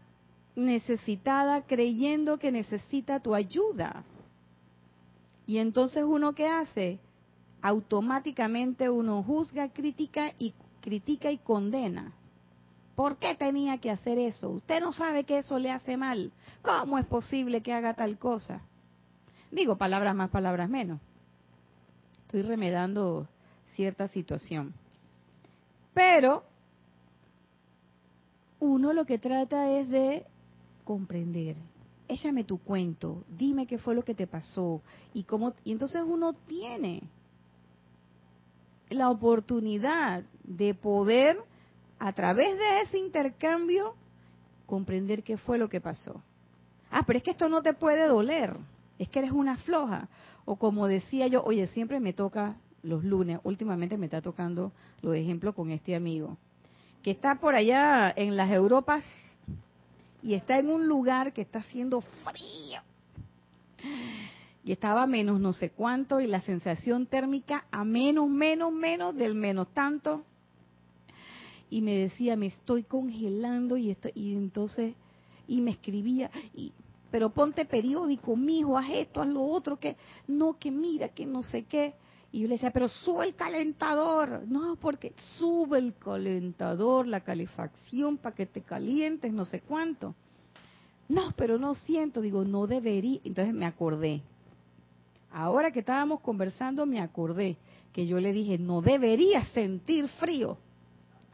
necesitada 0.56 1.62
creyendo 1.64 2.38
que 2.38 2.52
necesita 2.52 3.20
tu 3.20 3.36
ayuda. 3.36 4.04
Y 5.46 5.58
entonces 5.58 6.04
uno 6.04 6.34
qué 6.34 6.48
hace? 6.48 7.00
automáticamente 7.62 8.90
uno 8.90 9.24
juzga, 9.24 9.70
crítica 9.70 10.34
y 10.38 10.54
critica 10.82 11.32
y 11.32 11.38
condena. 11.38 12.14
¿Por 12.96 13.18
qué 13.18 13.36
tenía 13.36 13.78
que 13.78 13.92
hacer 13.92 14.18
eso? 14.18 14.50
Usted 14.50 14.82
no 14.82 14.92
sabe 14.92 15.24
que 15.24 15.40
eso 15.40 15.58
le 15.58 15.72
hace 15.72 15.98
mal. 15.98 16.32
¿Cómo 16.62 16.98
es 16.98 17.06
posible 17.06 17.62
que 17.62 17.74
haga 17.74 17.94
tal 17.94 18.18
cosa? 18.18 18.62
Digo 19.52 19.78
palabras 19.78 20.16
más, 20.16 20.30
palabras 20.30 20.70
menos. 20.70 21.00
Estoy 22.26 22.44
remedando 22.44 23.28
cierta 23.76 24.08
situación. 24.10 24.74
Pero 25.94 26.44
uno 28.60 28.94
lo 28.94 29.06
que 29.06 29.18
trata 29.18 29.72
es 29.72 29.90
de 29.90 30.26
comprender. 30.90 31.56
Échame 32.08 32.44
tu 32.44 32.58
cuento, 32.58 33.24
dime 33.38 33.68
qué 33.68 33.78
fue 33.78 33.94
lo 33.94 34.04
que 34.04 34.16
te 34.16 34.26
pasó 34.26 34.82
y 35.14 35.22
cómo 35.22 35.54
y 35.64 35.72
entonces 35.72 36.02
uno 36.04 36.34
tiene 36.34 37.04
la 38.90 39.12
oportunidad 39.12 40.24
de 40.44 40.74
poder, 40.74 41.38
a 42.00 42.12
través 42.12 42.58
de 42.58 42.82
ese 42.82 42.98
intercambio, 42.98 43.94
comprender 44.66 45.22
qué 45.22 45.38
fue 45.38 45.60
lo 45.60 45.70
que 45.70 45.80
pasó. 45.80 46.24
Ah, 46.90 47.04
pero 47.06 47.18
es 47.18 47.24
que 47.24 47.32
esto 47.32 47.50
no 47.50 47.62
te 47.62 47.76
puede 47.76 48.08
doler, 48.08 48.58
es 48.98 49.10
que 49.10 49.20
eres 49.20 49.32
una 49.32 49.58
floja. 49.58 50.10
O 50.44 50.56
como 50.56 50.88
decía 50.88 51.28
yo, 51.28 51.44
oye, 51.44 51.68
siempre 51.68 52.00
me 52.00 52.14
toca 52.14 52.56
los 52.82 53.04
lunes, 53.04 53.40
últimamente 53.44 53.96
me 53.96 54.08
está 54.08 54.24
tocando 54.24 54.72
los 55.04 55.14
ejemplos 55.14 55.54
con 55.54 55.70
este 55.70 55.96
amigo, 55.96 56.36
que 57.04 57.12
está 57.12 57.36
por 57.36 57.54
allá 57.54 58.12
en 58.16 58.36
las 58.36 58.50
Europas 58.50 59.06
y 60.22 60.34
está 60.34 60.60
en 60.60 60.70
un 60.70 60.88
lugar 60.88 61.34
que 61.34 61.42
está 61.42 61.60
haciendo 61.60 62.02
frío 62.02 62.82
y 64.64 64.72
estaba 64.72 65.04
a 65.04 65.08
menos 65.08 65.40
no 65.40 65.54
sé 65.54 65.72
cuánto 65.72 66.20
y 66.20 66.28
la 66.28 66.42
sensación 66.42 67.06
térmica 67.06 67.66
a 67.72 67.84
menos, 67.84 68.30
menos, 68.30 68.72
menos 68.72 69.16
del 69.16 69.34
menos 69.34 69.68
tanto. 69.74 70.24
Y 71.72 71.82
me 71.82 71.96
decía, 71.96 72.36
me 72.36 72.48
estoy 72.48 72.84
congelando 72.84 73.78
y, 73.78 73.92
estoy, 73.92 74.12
y 74.16 74.36
entonces, 74.36 74.94
y 75.48 75.62
me 75.62 75.72
escribía, 75.72 76.30
y, 76.54 76.72
pero 77.12 77.30
ponte 77.30 77.66
periódico, 77.66 78.36
mijo, 78.36 78.78
haz 78.78 78.90
esto, 78.92 79.22
haz 79.22 79.30
lo 79.30 79.44
otro, 79.44 79.80
que 79.80 79.96
no, 80.28 80.58
que 80.58 80.72
mira, 80.72 81.10
que 81.10 81.26
no 81.26 81.44
sé 81.44 81.64
qué. 81.64 81.94
Y 82.32 82.42
yo 82.42 82.48
le 82.48 82.56
decía, 82.56 82.72
pero 82.72 82.88
sube 82.88 83.26
el 83.26 83.36
calentador. 83.36 84.44
No, 84.48 84.76
porque 84.76 85.14
sube 85.38 85.80
el 85.80 85.96
calentador, 85.96 87.08
la 87.08 87.22
calefacción 87.22 88.18
para 88.18 88.36
que 88.36 88.46
te 88.46 88.62
calientes, 88.62 89.34
no 89.34 89.46
sé 89.46 89.62
cuánto. 89.62 90.16
No, 91.08 91.32
pero 91.36 91.58
no 91.58 91.74
siento. 91.74 92.22
Digo, 92.22 92.44
no 92.44 92.68
debería. 92.68 93.20
Entonces 93.24 93.54
me 93.54 93.66
acordé. 93.66 94.22
Ahora 95.32 95.72
que 95.72 95.80
estábamos 95.80 96.22
conversando 96.22 96.86
me 96.86 97.02
acordé 97.02 97.58
que 97.94 98.06
yo 98.06 98.20
le 98.20 98.32
dije, 98.32 98.58
no 98.58 98.82
debería 98.82 99.46
sentir 99.46 100.08
frío. 100.08 100.58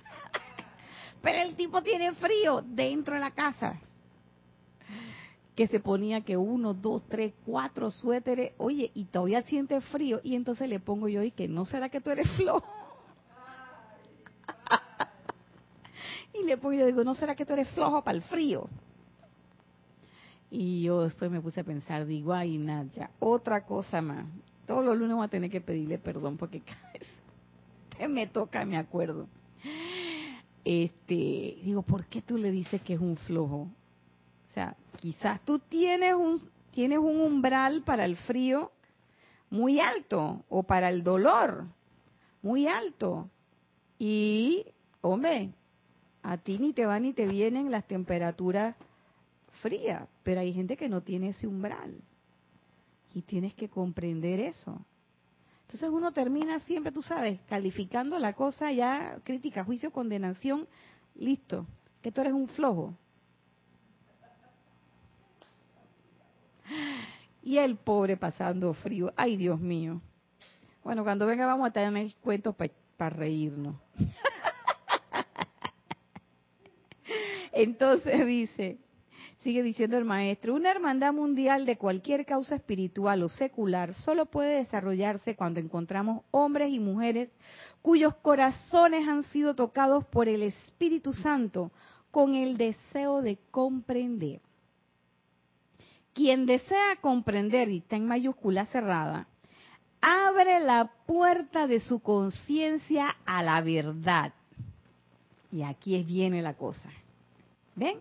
Pero 1.21 1.39
el 1.41 1.55
tipo 1.55 1.81
tiene 1.81 2.13
frío 2.13 2.61
dentro 2.61 3.15
de 3.15 3.21
la 3.21 3.31
casa. 3.31 3.79
Que 5.55 5.67
se 5.67 5.79
ponía 5.79 6.21
que 6.21 6.35
uno, 6.35 6.73
dos, 6.73 7.03
tres, 7.07 7.33
cuatro 7.45 7.89
suéteres, 7.89 8.53
oye, 8.57 8.91
y 8.93 9.05
todavía 9.05 9.41
siente 9.43 9.79
frío. 9.81 10.19
Y 10.23 10.35
entonces 10.35 10.67
le 10.67 10.79
pongo 10.79 11.07
yo 11.07 11.23
y 11.23 11.31
que 11.31 11.47
no 11.47 11.65
será 11.65 11.89
que 11.89 12.01
tú 12.01 12.09
eres 12.09 12.29
flojo. 12.37 12.65
y 16.33 16.43
le 16.43 16.57
pongo 16.57 16.73
yo, 16.73 16.85
digo, 16.85 17.03
no 17.03 17.15
será 17.15 17.35
que 17.35 17.45
tú 17.45 17.53
eres 17.53 17.69
flojo 17.69 18.03
para 18.03 18.17
el 18.17 18.23
frío. 18.23 18.67
Y 20.51 20.83
yo 20.83 21.03
después 21.03 21.31
me 21.31 21.41
puse 21.41 21.61
a 21.61 21.63
pensar, 21.63 22.05
digo, 22.05 22.33
ay, 22.33 22.57
Nadia, 22.57 23.09
otra 23.19 23.65
cosa 23.65 24.01
más. 24.01 24.25
Todos 24.65 24.85
los 24.85 24.97
lunes 24.97 25.15
voy 25.15 25.25
a 25.25 25.29
tener 25.29 25.49
que 25.49 25.61
pedirle 25.61 25.97
perdón 25.97 26.37
porque 26.37 26.61
cada 26.65 26.91
vez 26.93 28.09
me 28.09 28.27
toca, 28.27 28.65
me 28.65 28.77
acuerdo. 28.77 29.27
Este, 30.63 31.59
digo, 31.63 31.81
¿por 31.83 32.05
qué 32.05 32.21
tú 32.21 32.37
le 32.37 32.51
dices 32.51 32.81
que 32.81 32.93
es 32.95 32.99
un 32.99 33.17
flojo? 33.17 33.67
Sea, 34.55 34.75
quizás 34.95 35.39
tú 35.45 35.59
tienes 35.59 36.15
un, 36.15 36.41
tienes 36.71 36.97
un 36.97 37.19
umbral 37.19 37.83
para 37.83 38.05
el 38.05 38.17
frío 38.17 38.71
muy 39.51 39.79
alto 39.79 40.43
o 40.49 40.63
para 40.63 40.89
el 40.89 41.03
dolor 41.03 41.67
muy 42.41 42.67
alto. 42.67 43.29
Y, 43.99 44.65
hombre, 45.01 45.51
a 46.21 46.37
ti 46.37 46.57
ni 46.57 46.73
te 46.73 46.85
van 46.85 47.03
ni 47.03 47.11
te 47.11 47.25
vienen 47.25 47.71
las 47.71 47.85
temperaturas 47.87 48.75
fría, 49.61 50.07
pero 50.23 50.41
hay 50.41 50.53
gente 50.53 50.77
que 50.77 50.87
no 50.87 51.01
tiene 51.01 51.29
ese 51.29 51.47
umbral. 51.47 51.95
Y 53.13 53.23
tienes 53.23 53.55
que 53.55 53.67
comprender 53.67 54.39
eso. 54.39 54.79
Entonces 55.63 55.89
uno 55.89 56.11
termina 56.11 56.59
siempre, 56.61 56.91
tú 56.91 57.01
sabes, 57.01 57.41
calificando 57.49 58.19
la 58.19 58.33
cosa 58.33 58.71
ya, 58.71 59.17
crítica, 59.23 59.63
juicio, 59.63 59.91
condenación, 59.91 60.67
listo, 61.15 61.65
que 62.01 62.11
tú 62.11 62.21
eres 62.21 62.33
un 62.33 62.47
flojo. 62.47 62.93
Y 67.45 67.59
el 67.59 67.77
pobre 67.77 68.17
pasando 68.17 68.73
frío, 68.73 69.13
ay 69.15 69.37
Dios 69.37 69.61
mío. 69.61 70.01
Bueno, 70.83 71.05
cuando 71.05 71.25
venga 71.25 71.45
vamos 71.45 71.69
a 71.69 71.71
tener 71.71 72.13
cuentos 72.15 72.53
para 72.97 73.15
reírnos. 73.15 73.77
Entonces 77.53 78.25
dice, 78.25 78.79
Sigue 79.45 79.61
diciendo 79.61 79.95
el 79.99 80.05
maestro, 80.05 80.55
una 80.55 80.71
hermandad 80.71 81.13
mundial 81.13 81.67
de 81.67 81.77
cualquier 81.77 82.25
causa 82.25 82.55
espiritual 82.55 83.21
o 83.21 83.29
secular 83.29 83.93
solo 83.93 84.25
puede 84.25 84.55
desarrollarse 84.55 85.35
cuando 85.35 85.59
encontramos 85.59 86.23
hombres 86.31 86.71
y 86.71 86.79
mujeres 86.79 87.29
cuyos 87.83 88.15
corazones 88.15 89.07
han 89.07 89.21
sido 89.25 89.53
tocados 89.53 90.03
por 90.05 90.27
el 90.27 90.41
Espíritu 90.41 91.13
Santo 91.13 91.69
con 92.09 92.33
el 92.33 92.57
deseo 92.57 93.21
de 93.21 93.37
comprender. 93.51 94.41
Quien 96.15 96.45
desea 96.45 96.95
comprender, 97.01 97.67
y 97.67 97.79
está 97.79 97.97
en 97.97 98.07
mayúscula 98.07 98.65
cerrada, 98.67 99.27
abre 99.99 100.61
la 100.61 100.89
puerta 101.05 101.67
de 101.67 101.81
su 101.81 101.99
conciencia 101.99 103.17
a 103.25 103.43
la 103.43 103.59
verdad. 103.59 104.33
Y 105.51 105.63
aquí 105.63 106.01
viene 106.03 106.41
la 106.41 106.53
cosa. 106.53 106.89
¿Ven? 107.75 107.99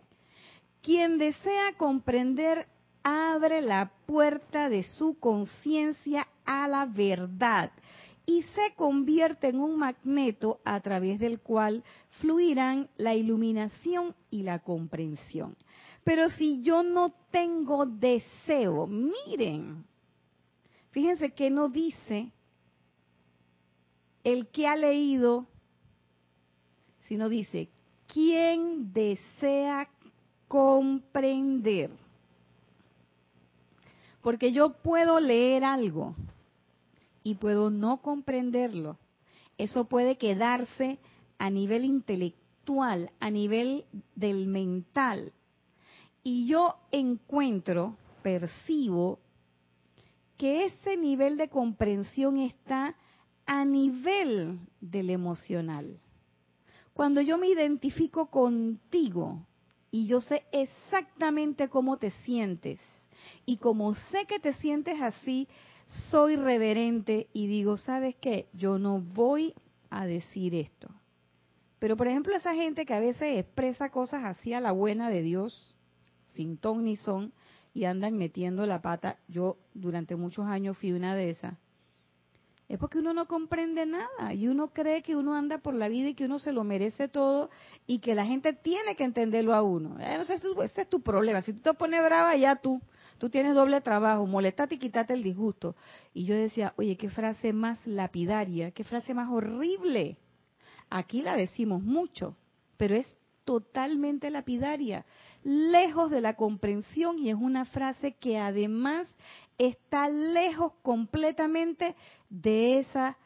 Quien 0.80 1.18
desea 1.18 1.72
comprender 1.76 2.68
abre 3.02 3.60
la 3.62 3.90
puerta 4.06 4.68
de 4.68 4.84
su 4.84 5.18
conciencia 5.18 6.28
a 6.44 6.68
la 6.68 6.86
verdad 6.86 7.72
y 8.26 8.44
se 8.54 8.74
convierte 8.76 9.48
en 9.48 9.58
un 9.58 9.76
magneto 9.76 10.60
a 10.64 10.80
través 10.80 11.18
del 11.18 11.40
cual 11.40 11.82
fluirán 12.20 12.88
la 12.96 13.14
iluminación 13.14 14.14
y 14.30 14.44
la 14.44 14.60
comprensión. 14.60 15.56
Pero 16.04 16.28
si 16.30 16.62
yo 16.62 16.82
no 16.82 17.14
tengo 17.30 17.86
deseo, 17.86 18.86
miren, 18.86 19.86
fíjense 20.90 21.32
que 21.32 21.48
no 21.50 21.70
dice 21.70 22.30
el 24.22 24.48
que 24.48 24.66
ha 24.66 24.76
leído, 24.76 25.46
sino 27.08 27.28
dice, 27.28 27.70
¿quién 28.06 28.92
desea 28.92 29.88
comprender? 30.46 31.90
Porque 34.20 34.52
yo 34.52 34.74
puedo 34.82 35.20
leer 35.20 35.64
algo 35.64 36.14
y 37.22 37.34
puedo 37.34 37.70
no 37.70 38.02
comprenderlo. 38.02 38.98
Eso 39.56 39.86
puede 39.86 40.16
quedarse 40.16 40.98
a 41.38 41.50
nivel 41.50 41.84
intelectual, 41.84 43.10
a 43.20 43.30
nivel 43.30 43.84
del 44.14 44.46
mental. 44.46 45.32
Y 46.24 46.46
yo 46.46 46.74
encuentro, 46.90 47.96
percibo, 48.22 49.20
que 50.36 50.64
ese 50.64 50.96
nivel 50.96 51.36
de 51.36 51.48
comprensión 51.48 52.38
está 52.38 52.96
a 53.46 53.64
nivel 53.64 54.58
del 54.80 55.10
emocional. 55.10 56.00
Cuando 56.94 57.20
yo 57.20 57.38
me 57.38 57.48
identifico 57.48 58.26
contigo 58.26 59.46
y 59.90 60.06
yo 60.06 60.20
sé 60.20 60.44
exactamente 60.50 61.68
cómo 61.68 61.98
te 61.98 62.10
sientes, 62.10 62.80
y 63.46 63.58
como 63.58 63.94
sé 63.94 64.26
que 64.26 64.38
te 64.38 64.54
sientes 64.54 65.00
así, 65.00 65.48
soy 66.10 66.36
reverente 66.36 67.28
y 67.32 67.46
digo, 67.46 67.76
¿sabes 67.76 68.16
qué? 68.16 68.48
Yo 68.52 68.78
no 68.78 69.00
voy 69.00 69.54
a 69.90 70.06
decir 70.06 70.54
esto. 70.54 70.88
Pero 71.78 71.96
por 71.96 72.08
ejemplo, 72.08 72.34
esa 72.34 72.54
gente 72.54 72.86
que 72.86 72.94
a 72.94 73.00
veces 73.00 73.38
expresa 73.38 73.90
cosas 73.90 74.24
así 74.24 74.54
a 74.54 74.60
la 74.60 74.72
buena 74.72 75.10
de 75.10 75.22
Dios, 75.22 75.73
sin 76.34 76.58
ton 76.58 76.84
ni 76.84 76.96
son, 76.96 77.32
y 77.72 77.84
andan 77.84 78.16
metiendo 78.16 78.66
la 78.66 78.82
pata, 78.82 79.18
yo 79.28 79.56
durante 79.74 80.14
muchos 80.14 80.46
años 80.46 80.78
fui 80.78 80.92
una 80.92 81.16
de 81.16 81.30
esas, 81.30 81.54
es 82.68 82.78
porque 82.78 82.98
uno 82.98 83.12
no 83.12 83.26
comprende 83.26 83.84
nada 83.84 84.32
y 84.32 84.48
uno 84.48 84.72
cree 84.72 85.02
que 85.02 85.16
uno 85.16 85.34
anda 85.34 85.58
por 85.58 85.74
la 85.74 85.88
vida 85.88 86.08
y 86.08 86.14
que 86.14 86.24
uno 86.24 86.38
se 86.38 86.52
lo 86.52 86.64
merece 86.64 87.08
todo 87.08 87.50
y 87.86 87.98
que 87.98 88.14
la 88.14 88.24
gente 88.24 88.54
tiene 88.54 88.96
que 88.96 89.04
entenderlo 89.04 89.54
a 89.54 89.62
uno. 89.62 90.00
Eh, 90.00 90.16
no 90.16 90.24
sé, 90.24 90.34
ese 90.34 90.80
es 90.80 90.88
tu 90.88 91.02
problema. 91.02 91.42
Si 91.42 91.52
tú 91.52 91.60
te 91.60 91.74
pones 91.74 92.02
brava, 92.02 92.34
ya 92.36 92.56
tú 92.56 92.80
tú 93.18 93.30
tienes 93.30 93.54
doble 93.54 93.80
trabajo, 93.80 94.26
molestate 94.26 94.74
y 94.74 94.78
quítate 94.78 95.14
el 95.14 95.22
disgusto. 95.22 95.76
Y 96.12 96.24
yo 96.24 96.34
decía, 96.34 96.74
oye, 96.76 96.96
qué 96.96 97.08
frase 97.08 97.52
más 97.52 97.84
lapidaria, 97.86 98.70
qué 98.72 98.84
frase 98.84 99.14
más 99.14 99.30
horrible. 99.30 100.18
Aquí 100.90 101.22
la 101.22 101.36
decimos 101.36 101.82
mucho, 101.82 102.36
pero 102.76 102.94
es 102.94 103.10
totalmente 103.44 104.30
lapidaria, 104.30 105.04
lejos 105.44 106.10
de 106.10 106.20
la 106.20 106.34
comprensión 106.34 107.18
y 107.18 107.30
es 107.30 107.36
una 107.36 107.66
frase 107.66 108.14
que 108.14 108.38
además 108.38 109.06
está 109.58 110.08
lejos 110.08 110.72
completamente 110.82 111.94
de 112.28 112.80
esa 112.80 113.16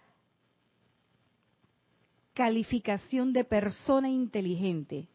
calificación 2.35 3.33
de 3.33 3.45
persona 3.45 4.11
inteligente. 4.11 5.09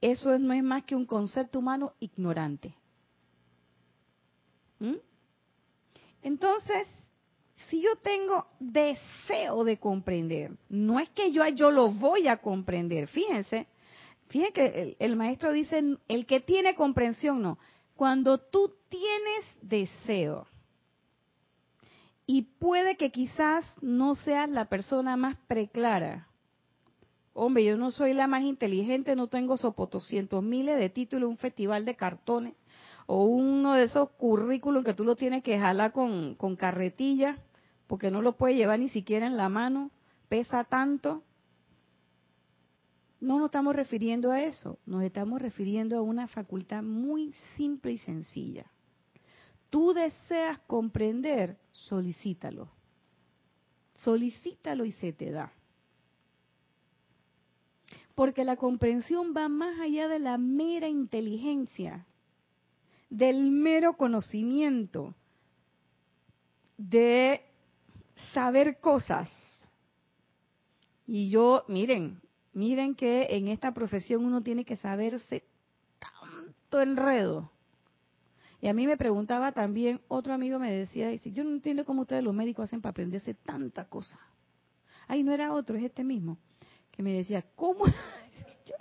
Eso 0.00 0.38
no 0.38 0.52
es 0.52 0.62
más 0.62 0.84
que 0.84 0.96
un 0.96 1.06
concepto 1.06 1.60
humano 1.60 1.92
ignorante. 2.00 2.74
¿Mm? 4.80 4.96
Entonces, 6.22 6.88
si 7.68 7.82
yo 7.82 7.96
tengo 7.96 8.46
deseo 8.58 9.64
de 9.64 9.78
comprender, 9.78 10.52
no 10.68 10.98
es 10.98 11.08
que 11.10 11.32
yo, 11.32 11.46
yo 11.48 11.70
lo 11.70 11.90
voy 11.90 12.28
a 12.28 12.38
comprender, 12.38 13.08
fíjense, 13.08 13.66
fíjense 14.32 14.52
que 14.52 14.96
el, 14.98 15.16
maestro 15.16 15.52
dice, 15.52 15.98
el 16.08 16.26
que 16.26 16.40
tiene 16.40 16.74
comprensión, 16.74 17.42
no, 17.42 17.58
cuando 17.94 18.38
tú 18.38 18.72
tienes 18.88 19.44
deseo, 19.60 20.46
y 22.24 22.42
puede 22.58 22.96
que 22.96 23.10
quizás 23.10 23.64
no 23.82 24.14
seas 24.14 24.48
la 24.48 24.64
persona 24.66 25.16
más 25.16 25.36
preclara. 25.48 26.28
Hombre, 27.34 27.64
yo 27.64 27.76
no 27.76 27.90
soy 27.90 28.14
la 28.14 28.26
más 28.26 28.42
inteligente, 28.42 29.16
no 29.16 29.26
tengo 29.26 29.56
sopotoscientos 29.56 30.42
miles 30.42 30.78
de 30.78 30.88
títulos, 30.88 31.28
un 31.28 31.36
festival 31.36 31.84
de 31.84 31.96
cartones 31.96 32.54
o 33.06 33.24
uno 33.24 33.74
de 33.74 33.84
esos 33.84 34.10
currículos 34.10 34.84
que 34.84 34.94
tú 34.94 35.04
lo 35.04 35.16
tienes 35.16 35.42
que 35.42 35.58
jalar 35.58 35.92
con, 35.92 36.36
con 36.36 36.56
carretilla, 36.56 37.38
porque 37.86 38.10
no 38.10 38.22
lo 38.22 38.36
puedes 38.36 38.56
llevar 38.56 38.78
ni 38.78 38.88
siquiera 38.88 39.26
en 39.26 39.36
la 39.36 39.48
mano, 39.48 39.90
pesa 40.28 40.64
tanto. 40.64 41.22
No 43.22 43.38
nos 43.38 43.46
estamos 43.46 43.76
refiriendo 43.76 44.32
a 44.32 44.42
eso, 44.42 44.80
nos 44.84 45.04
estamos 45.04 45.40
refiriendo 45.40 45.96
a 45.96 46.02
una 46.02 46.26
facultad 46.26 46.82
muy 46.82 47.32
simple 47.56 47.92
y 47.92 47.98
sencilla. 47.98 48.66
Tú 49.70 49.92
deseas 49.92 50.58
comprender, 50.66 51.56
solicítalo. 51.70 52.68
Solicítalo 53.94 54.84
y 54.84 54.90
se 54.90 55.12
te 55.12 55.30
da. 55.30 55.52
Porque 58.16 58.42
la 58.42 58.56
comprensión 58.56 59.32
va 59.36 59.48
más 59.48 59.78
allá 59.78 60.08
de 60.08 60.18
la 60.18 60.36
mera 60.36 60.88
inteligencia 60.88 62.04
del 63.08 63.50
mero 63.50 63.92
conocimiento, 63.98 65.14
de 66.78 67.42
saber 68.32 68.80
cosas. 68.80 69.30
Y 71.06 71.28
yo, 71.28 71.64
miren, 71.68 72.21
miren 72.52 72.94
que 72.94 73.28
en 73.30 73.48
esta 73.48 73.72
profesión 73.72 74.24
uno 74.24 74.42
tiene 74.42 74.64
que 74.64 74.76
saberse 74.76 75.44
tanto 75.98 76.80
enredo. 76.80 77.50
Y 78.60 78.68
a 78.68 78.74
mí 78.74 78.86
me 78.86 78.96
preguntaba 78.96 79.52
también, 79.52 80.00
otro 80.08 80.32
amigo 80.32 80.58
me 80.58 80.72
decía, 80.72 81.08
dice, 81.08 81.32
yo 81.32 81.42
no 81.42 81.50
entiendo 81.50 81.84
cómo 81.84 82.02
ustedes 82.02 82.22
los 82.22 82.34
médicos 82.34 82.64
hacen 82.64 82.80
para 82.80 82.90
aprenderse 82.90 83.34
tanta 83.34 83.86
cosa. 83.86 84.20
Ay, 85.08 85.24
no 85.24 85.32
era 85.32 85.52
otro, 85.52 85.76
es 85.76 85.84
este 85.84 86.04
mismo, 86.04 86.38
que 86.92 87.02
me 87.02 87.12
decía, 87.12 87.44
¿cómo? 87.56 87.84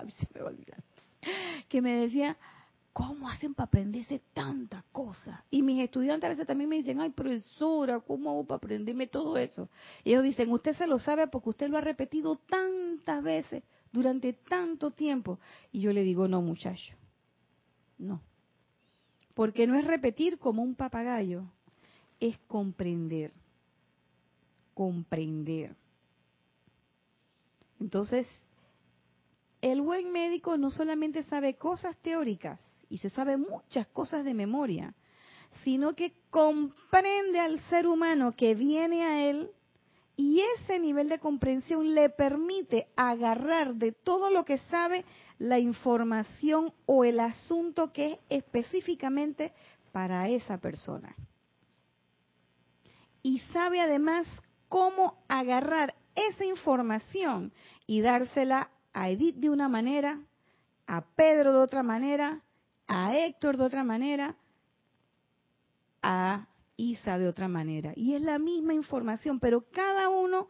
mí 0.03 0.11
se 0.11 0.27
me 0.33 0.41
va 0.41 0.49
a 0.49 0.51
olvidar. 0.51 0.83
Que 1.67 1.81
me 1.81 2.01
decía, 2.01 2.37
¿Cómo 2.93 3.29
hacen 3.29 3.53
para 3.53 3.67
aprenderse 3.67 4.21
tanta 4.33 4.83
cosa? 4.91 5.45
Y 5.49 5.61
mis 5.63 5.79
estudiantes 5.79 6.25
a 6.25 6.29
veces 6.29 6.45
también 6.45 6.69
me 6.69 6.75
dicen, 6.77 6.99
ay, 6.99 7.11
profesora, 7.11 8.01
¿cómo 8.01 8.29
hago 8.29 8.45
para 8.45 8.57
aprenderme 8.57 9.07
todo 9.07 9.37
eso? 9.37 9.69
Ellos 10.03 10.23
dicen, 10.23 10.51
usted 10.51 10.75
se 10.75 10.87
lo 10.87 10.99
sabe 10.99 11.27
porque 11.27 11.49
usted 11.49 11.69
lo 11.69 11.77
ha 11.77 11.81
repetido 11.81 12.35
tantas 12.49 13.23
veces 13.23 13.63
durante 13.93 14.33
tanto 14.33 14.91
tiempo. 14.91 15.39
Y 15.71 15.79
yo 15.79 15.93
le 15.93 16.03
digo, 16.03 16.27
no, 16.27 16.41
muchacho, 16.41 16.93
no. 17.97 18.21
Porque 19.35 19.67
no 19.67 19.79
es 19.79 19.85
repetir 19.85 20.37
como 20.37 20.61
un 20.61 20.75
papagayo, 20.75 21.45
es 22.19 22.37
comprender. 22.39 23.31
Comprender. 24.73 25.77
Entonces, 27.79 28.27
el 29.61 29.81
buen 29.81 30.11
médico 30.11 30.57
no 30.57 30.71
solamente 30.71 31.23
sabe 31.23 31.55
cosas 31.55 31.95
teóricas, 31.97 32.59
y 32.91 32.97
se 32.97 33.09
sabe 33.09 33.37
muchas 33.37 33.87
cosas 33.87 34.25
de 34.25 34.33
memoria, 34.33 34.93
sino 35.63 35.95
que 35.95 36.13
comprende 36.29 37.39
al 37.39 37.59
ser 37.69 37.87
humano 37.87 38.33
que 38.33 38.53
viene 38.53 39.03
a 39.05 39.29
él 39.29 39.49
y 40.17 40.41
ese 40.57 40.77
nivel 40.77 41.07
de 41.07 41.19
comprensión 41.19 41.95
le 41.95 42.09
permite 42.09 42.87
agarrar 42.97 43.75
de 43.75 43.93
todo 43.93 44.29
lo 44.29 44.43
que 44.43 44.57
sabe 44.57 45.05
la 45.39 45.57
información 45.57 46.73
o 46.85 47.05
el 47.05 47.21
asunto 47.21 47.93
que 47.93 48.11
es 48.11 48.19
específicamente 48.29 49.53
para 49.93 50.27
esa 50.27 50.57
persona. 50.57 51.15
Y 53.23 53.39
sabe 53.53 53.79
además 53.79 54.27
cómo 54.67 55.23
agarrar 55.29 55.95
esa 56.13 56.43
información 56.43 57.53
y 57.87 58.01
dársela 58.01 58.69
a 58.93 59.09
Edith 59.09 59.37
de 59.37 59.49
una 59.49 59.69
manera, 59.69 60.19
a 60.87 61.01
Pedro 61.15 61.53
de 61.53 61.59
otra 61.59 61.83
manera, 61.83 62.41
a 62.93 63.15
Héctor 63.15 63.55
de 63.55 63.63
otra 63.63 63.85
manera, 63.85 64.35
a 66.01 66.47
Isa 66.75 67.17
de 67.17 67.29
otra 67.29 67.47
manera. 67.47 67.93
Y 67.95 68.15
es 68.15 68.21
la 68.21 68.37
misma 68.37 68.73
información, 68.73 69.39
pero 69.39 69.61
cada 69.71 70.09
uno 70.09 70.49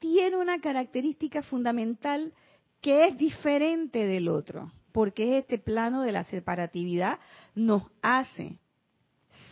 tiene 0.00 0.36
una 0.36 0.60
característica 0.60 1.42
fundamental 1.42 2.32
que 2.80 3.06
es 3.06 3.16
diferente 3.16 4.04
del 4.04 4.28
otro, 4.28 4.72
porque 4.90 5.38
este 5.38 5.58
plano 5.58 6.02
de 6.02 6.10
la 6.10 6.24
separatividad 6.24 7.20
nos 7.54 7.84
hace 8.02 8.58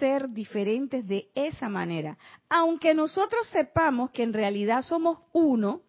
ser 0.00 0.30
diferentes 0.30 1.06
de 1.06 1.30
esa 1.36 1.68
manera. 1.68 2.18
Aunque 2.48 2.94
nosotros 2.94 3.46
sepamos 3.48 4.10
que 4.10 4.24
en 4.24 4.32
realidad 4.32 4.82
somos 4.82 5.20
uno, 5.32 5.82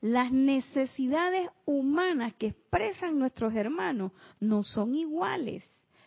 las 0.00 0.30
necesidades 0.30 1.48
humanas 1.64 2.34
que 2.34 2.48
expresan 2.48 3.18
nuestros 3.18 3.54
hermanos 3.54 4.12
no 4.40 4.62
son 4.62 4.94
iguales, 4.94 5.64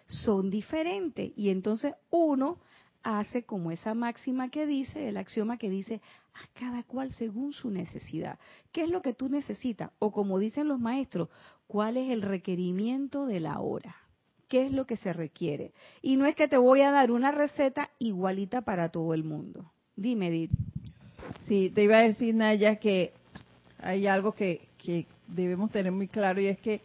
son 0.08 0.50
diferentes. 0.50 1.32
Y 1.36 1.50
entonces 1.50 1.94
uno 2.10 2.60
hace 3.04 3.44
como 3.44 3.72
esa 3.72 3.94
máxima 3.94 4.50
que 4.50 4.66
dice, 4.66 5.10
el 5.10 5.18
axioma 5.18 5.58
que 5.58 5.70
dice, 5.70 6.02
a 6.34 6.60
cada 6.60 6.84
cual 6.84 7.14
según 7.14 7.54
su 7.54 7.70
necesidad. 7.70 8.40
¿Qué 8.72 8.84
es 8.84 8.90
lo 8.90 9.02
que 9.02 9.14
tú 9.14 9.28
necesitas? 9.30 9.92
O 10.00 10.12
como 10.12 10.40
dicen 10.40 10.68
los 10.68 10.80
maestros, 10.80 11.30
¿cuál 11.68 11.98
es 11.98 12.12
el 12.12 12.22
requerimiento 12.22 13.26
de 13.26 13.40
la 13.40 13.60
hora? 13.60 13.96
¿Qué 14.48 14.66
es 14.66 14.72
lo 14.72 14.86
que 14.86 14.98
se 14.98 15.14
requiere? 15.14 15.74
Y 16.02 16.18
no 16.18 16.26
es 16.26 16.36
que 16.36 16.48
te 16.48 16.58
voy 16.58 16.82
a 16.82 16.92
dar 16.92 17.12
una 17.12 17.32
receta 17.32 17.90
igualita 18.00 18.62
para 18.62 18.90
todo 18.90 19.14
el 19.14 19.24
mundo. 19.24 19.72
Dime, 19.96 20.28
Edith. 20.28 20.52
Sí, 21.48 21.70
te 21.70 21.84
iba 21.84 21.98
a 21.98 22.04
decir, 22.04 22.36
Naya, 22.36 22.78
que 22.78 23.14
hay 23.82 24.08
algo 24.08 24.34
que, 24.34 24.68
que 24.78 25.08
debemos 25.28 25.72
tener 25.72 25.92
muy 25.92 26.08
claro 26.08 26.42
y 26.42 26.48
es 26.48 26.60
que 26.60 26.82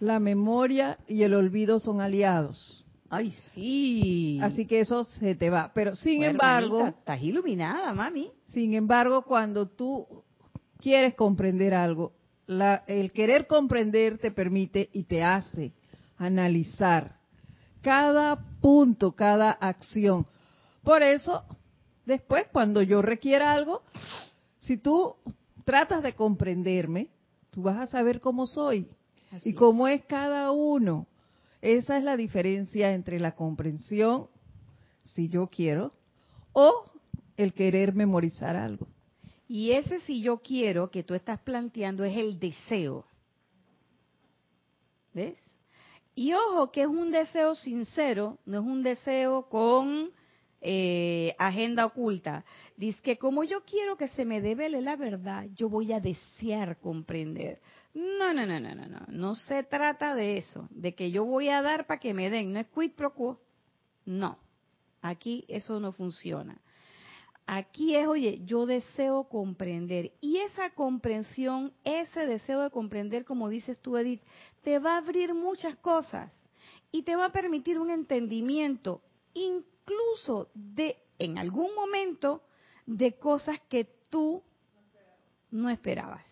la 0.00 0.20
memoria 0.20 0.98
y 1.08 1.22
el 1.22 1.34
olvido 1.34 1.80
son 1.80 2.00
aliados. 2.00 2.84
Ay, 3.10 3.34
sí. 3.54 4.38
Así 4.42 4.66
que 4.66 4.80
eso 4.80 5.04
se 5.04 5.34
te 5.34 5.50
va. 5.50 5.72
Pero 5.74 5.94
sin 5.94 6.22
embargo... 6.22 6.86
estás 6.86 7.22
iluminada, 7.22 7.92
mami. 7.94 8.30
Sin 8.52 8.74
embargo, 8.74 9.22
cuando 9.22 9.66
tú 9.66 10.06
quieres 10.78 11.14
comprender 11.14 11.74
algo, 11.74 12.12
la, 12.46 12.84
el 12.86 13.12
querer 13.12 13.46
comprender 13.46 14.18
te 14.18 14.30
permite 14.30 14.88
y 14.92 15.04
te 15.04 15.22
hace 15.22 15.72
analizar 16.18 17.16
cada 17.82 18.38
punto, 18.60 19.12
cada 19.12 19.50
acción. 19.52 20.26
Por 20.82 21.02
eso, 21.02 21.44
después, 22.04 22.46
cuando 22.52 22.82
yo 22.82 23.02
requiera 23.02 23.52
algo, 23.52 23.82
si 24.58 24.76
tú 24.76 25.16
tratas 25.68 26.02
de 26.02 26.14
comprenderme, 26.14 27.10
tú 27.50 27.60
vas 27.60 27.76
a 27.76 27.86
saber 27.86 28.20
cómo 28.20 28.46
soy 28.46 28.88
y 29.44 29.52
cómo 29.52 29.86
es 29.86 30.02
cada 30.06 30.50
uno. 30.50 31.06
Esa 31.60 31.98
es 31.98 32.04
la 32.04 32.16
diferencia 32.16 32.94
entre 32.94 33.20
la 33.20 33.32
comprensión, 33.34 34.28
si 35.02 35.28
yo 35.28 35.48
quiero, 35.48 35.92
o 36.54 36.86
el 37.36 37.52
querer 37.52 37.92
memorizar 37.92 38.56
algo. 38.56 38.86
Y 39.46 39.72
ese 39.72 40.00
si 40.00 40.22
yo 40.22 40.38
quiero 40.38 40.90
que 40.90 41.02
tú 41.02 41.12
estás 41.12 41.38
planteando 41.40 42.02
es 42.02 42.16
el 42.16 42.40
deseo. 42.40 43.04
¿Ves? 45.12 45.36
Y 46.14 46.32
ojo, 46.32 46.72
que 46.72 46.80
es 46.80 46.88
un 46.88 47.10
deseo 47.10 47.54
sincero, 47.54 48.38
no 48.46 48.60
es 48.60 48.64
un 48.64 48.82
deseo 48.82 49.50
con 49.50 50.12
eh, 50.62 51.34
agenda 51.38 51.84
oculta. 51.84 52.42
Dice 52.78 53.02
que 53.02 53.18
como 53.18 53.42
yo 53.42 53.64
quiero 53.64 53.96
que 53.96 54.06
se 54.06 54.24
me 54.24 54.40
devele 54.40 54.80
la 54.80 54.94
verdad, 54.94 55.48
yo 55.52 55.68
voy 55.68 55.92
a 55.92 55.98
desear 55.98 56.78
comprender. 56.78 57.60
No, 57.92 58.32
no, 58.32 58.46
no, 58.46 58.60
no, 58.60 58.72
no, 58.72 58.86
no. 58.86 59.00
No 59.08 59.34
se 59.34 59.64
trata 59.64 60.14
de 60.14 60.36
eso, 60.36 60.68
de 60.70 60.94
que 60.94 61.10
yo 61.10 61.24
voy 61.24 61.48
a 61.48 61.60
dar 61.60 61.88
para 61.88 61.98
que 61.98 62.14
me 62.14 62.30
den. 62.30 62.52
No 62.52 62.60
es 62.60 62.68
quid 62.68 62.92
pro 62.92 63.12
quo. 63.14 63.40
No. 64.04 64.38
Aquí 65.02 65.44
eso 65.48 65.80
no 65.80 65.90
funciona. 65.90 66.60
Aquí 67.48 67.96
es, 67.96 68.06
oye, 68.06 68.42
yo 68.44 68.64
deseo 68.64 69.24
comprender. 69.24 70.12
Y 70.20 70.36
esa 70.36 70.70
comprensión, 70.70 71.72
ese 71.82 72.26
deseo 72.26 72.62
de 72.62 72.70
comprender, 72.70 73.24
como 73.24 73.48
dices 73.48 73.76
tú, 73.80 73.96
Edith, 73.96 74.22
te 74.62 74.78
va 74.78 74.94
a 74.94 74.98
abrir 74.98 75.34
muchas 75.34 75.74
cosas 75.78 76.32
y 76.92 77.02
te 77.02 77.16
va 77.16 77.24
a 77.24 77.32
permitir 77.32 77.80
un 77.80 77.90
entendimiento, 77.90 79.02
incluso 79.34 80.48
de, 80.54 80.96
en 81.18 81.38
algún 81.38 81.74
momento, 81.74 82.44
de 82.88 83.12
cosas 83.18 83.60
que 83.68 83.84
tú 84.08 84.42
no 85.50 85.68
esperabas. 85.68 86.26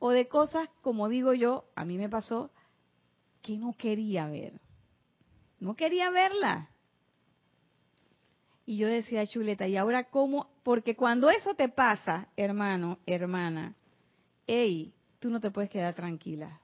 O 0.00 0.10
de 0.10 0.26
cosas, 0.26 0.68
como 0.82 1.08
digo 1.08 1.32
yo, 1.32 1.64
a 1.76 1.84
mí 1.84 1.96
me 1.96 2.08
pasó, 2.08 2.50
que 3.40 3.56
no 3.56 3.72
quería 3.74 4.26
ver. 4.26 4.60
No 5.60 5.76
quería 5.76 6.10
verla. 6.10 6.70
Y 8.66 8.78
yo 8.78 8.88
decía, 8.88 9.26
chuleta, 9.26 9.68
¿y 9.68 9.76
ahora 9.76 10.10
cómo? 10.10 10.50
Porque 10.64 10.96
cuando 10.96 11.30
eso 11.30 11.54
te 11.54 11.68
pasa, 11.68 12.28
hermano, 12.36 12.98
hermana, 13.06 13.76
hey, 14.48 14.92
tú 15.20 15.30
no 15.30 15.40
te 15.40 15.52
puedes 15.52 15.70
quedar 15.70 15.94
tranquila. 15.94 16.60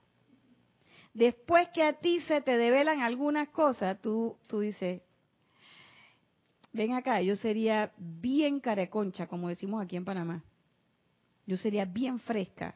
Después 1.15 1.69
que 1.69 1.85
a 1.85 1.93
ti 1.93 2.21
se 2.23 2.41
te 2.41 2.57
develan 2.57 3.03
algunas 3.03 3.51
cosas, 3.51 4.01
tú, 4.01 4.37
tú 4.49 4.61
dices, 4.61 5.03
ven 6.73 6.93
acá, 6.93 7.21
yo 7.21 7.37
sería 7.37 7.93
bien 7.99 8.61
careconcha, 8.61 9.27
como 9.27 9.49
decimos 9.49 9.83
aquí 9.83 9.97
en 9.97 10.05
Panamá. 10.05 10.45
Yo 11.47 11.57
sería 11.57 11.85
bien 11.85 12.21
fresca 12.21 12.75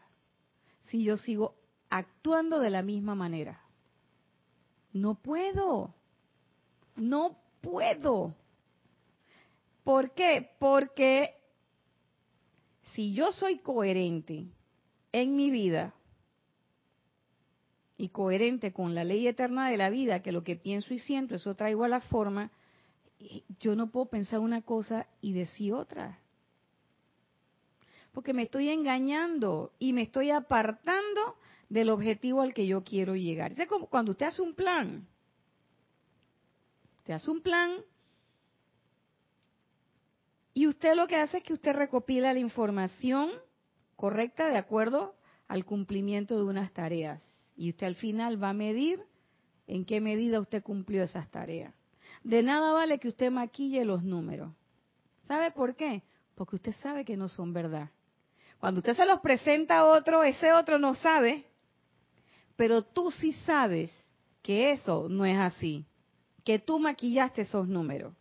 si 0.86 1.05
yo 1.05 1.16
sigo 1.16 1.55
actuando 1.90 2.61
de 2.61 2.70
la 2.70 2.82
misma 2.82 3.14
manera. 3.14 3.61
No 4.92 5.14
puedo. 5.14 5.95
No 6.97 7.36
puedo. 7.61 8.34
¿Por 9.82 10.12
qué? 10.12 10.51
Porque 10.59 11.34
si 12.92 13.12
yo 13.12 13.32
soy 13.32 13.59
coherente 13.59 14.47
en 15.12 15.36
mi 15.36 15.51
vida 15.51 15.95
y 17.97 18.09
coherente 18.09 18.72
con 18.72 18.95
la 18.95 19.05
ley 19.05 19.26
eterna 19.26 19.70
de 19.70 19.76
la 19.76 19.90
vida, 19.90 20.22
que 20.22 20.32
lo 20.32 20.42
que 20.42 20.57
pienso 20.57 20.92
y 20.95 20.99
siento, 20.99 21.34
eso 21.36 21.55
traigo 21.55 21.84
a 21.84 21.88
la 21.88 22.01
forma, 22.01 22.51
yo 23.60 23.76
no 23.76 23.90
puedo 23.90 24.06
pensar 24.06 24.40
una 24.40 24.62
cosa 24.62 25.06
y 25.20 25.32
decir 25.32 25.72
otra. 25.72 26.18
Porque 28.12 28.32
me 28.32 28.42
estoy 28.42 28.68
engañando 28.68 29.72
y 29.78 29.92
me 29.92 30.02
estoy 30.02 30.30
apartando 30.30 31.36
del 31.68 31.90
objetivo 31.90 32.42
al 32.42 32.54
que 32.54 32.66
yo 32.66 32.84
quiero 32.84 33.16
llegar. 33.16 33.52
Es 33.52 33.68
como 33.68 33.86
cuando 33.86 34.12
usted 34.12 34.26
hace 34.26 34.42
un 34.42 34.54
plan. 34.54 35.06
Usted 36.98 37.14
hace 37.14 37.30
un 37.30 37.40
plan 37.42 37.72
y 40.54 40.68
usted 40.68 40.94
lo 40.94 41.08
que 41.08 41.16
hace 41.16 41.38
es 41.38 41.42
que 41.42 41.52
usted 41.52 41.74
recopila 41.74 42.32
la 42.32 42.38
información 42.38 43.30
correcta 43.96 44.48
de 44.48 44.56
acuerdo 44.56 45.16
al 45.48 45.64
cumplimiento 45.64 46.36
de 46.36 46.44
unas 46.44 46.72
tareas. 46.72 47.22
Y 47.56 47.70
usted 47.70 47.88
al 47.88 47.96
final 47.96 48.42
va 48.42 48.50
a 48.50 48.54
medir 48.54 49.00
en 49.66 49.84
qué 49.84 50.00
medida 50.00 50.40
usted 50.40 50.62
cumplió 50.62 51.02
esas 51.02 51.28
tareas. 51.30 51.74
De 52.24 52.42
nada 52.42 52.72
vale 52.72 52.98
que 52.98 53.08
usted 53.08 53.30
maquille 53.30 53.84
los 53.84 54.02
números. 54.02 54.50
¿Sabe 55.28 55.50
por 55.50 55.76
qué? 55.76 56.02
Porque 56.34 56.56
usted 56.56 56.74
sabe 56.82 57.04
que 57.04 57.16
no 57.16 57.28
son 57.28 57.52
verdad. 57.52 57.90
Cuando 58.58 58.78
usted 58.78 58.96
se 58.96 59.06
los 59.06 59.20
presenta 59.20 59.78
a 59.78 59.84
otro, 59.84 60.24
ese 60.24 60.52
otro 60.52 60.78
no 60.78 60.94
sabe, 60.94 61.44
pero 62.56 62.82
tú 62.82 63.10
sí 63.10 63.32
sabes 63.44 63.90
que 64.42 64.72
eso 64.72 65.08
no 65.08 65.26
es 65.26 65.38
así, 65.38 65.86
que 66.44 66.58
tú 66.58 66.78
maquillaste 66.78 67.42
esos 67.42 67.68
números. 67.68 68.14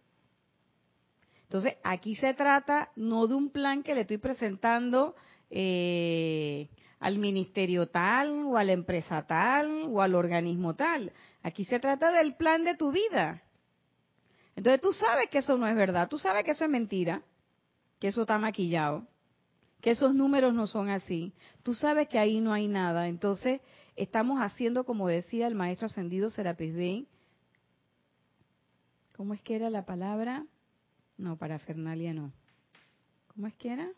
Entonces, 1.44 1.76
aquí 1.84 2.16
se 2.16 2.34
trata 2.34 2.92
no 2.96 3.28
de 3.28 3.36
un 3.36 3.52
plan 3.52 3.84
que 3.84 3.96
le 3.96 4.02
estoy 4.02 4.18
presentando 4.18 5.16
eh, 5.50 6.68
al 7.00 7.20
ministerio 7.20 7.88
tal 7.88 8.44
o 8.46 8.58
a 8.58 8.64
la 8.64 8.74
empresa 8.74 9.26
tal 9.28 9.86
o 9.90 10.02
al 10.02 10.16
organismo 10.16 10.76
tal. 10.76 11.14
Aquí 11.42 11.64
se 11.66 11.80
trata 11.80 12.12
del 12.12 12.36
plan 12.36 12.64
de 12.64 12.76
tu 12.76 12.92
vida. 12.92 13.44
Entonces 14.56 14.82
tú 14.82 14.94
sabes 14.94 15.30
que 15.30 15.40
eso 15.40 15.58
no 15.58 15.68
es 15.68 15.76
verdad, 15.76 16.08
tú 16.08 16.20
sabes 16.20 16.44
que 16.44 16.52
eso 16.52 16.64
es 16.64 16.70
mentira, 16.70 17.24
que 18.00 18.10
eso 18.10 18.22
está 18.22 18.38
maquillado, 18.38 19.08
que 19.82 19.92
esos 19.92 20.14
números 20.14 20.54
no 20.54 20.68
son 20.68 20.90
así. 20.90 21.34
Tú 21.64 21.74
sabes 21.74 22.08
que 22.08 22.20
ahí 22.20 22.40
no 22.40 22.54
hay 22.54 22.68
nada. 22.68 23.08
Entonces 23.08 23.62
estamos 23.96 24.40
haciendo, 24.42 24.86
como 24.86 25.08
decía 25.08 25.48
el 25.48 25.56
maestro 25.56 25.88
ascendido 25.88 26.30
Serapis 26.30 26.74
Bey, 26.76 27.08
¿cómo 29.16 29.34
es 29.34 29.42
que 29.42 29.56
era 29.56 29.70
la 29.70 29.86
palabra? 29.86 30.46
No, 31.18 31.38
para 31.38 31.60
Fernalia 31.60 32.14
no. 32.14 32.32
¿Cómo 33.28 33.48
es 33.48 33.56
que 33.56 33.74
era? 33.74 33.90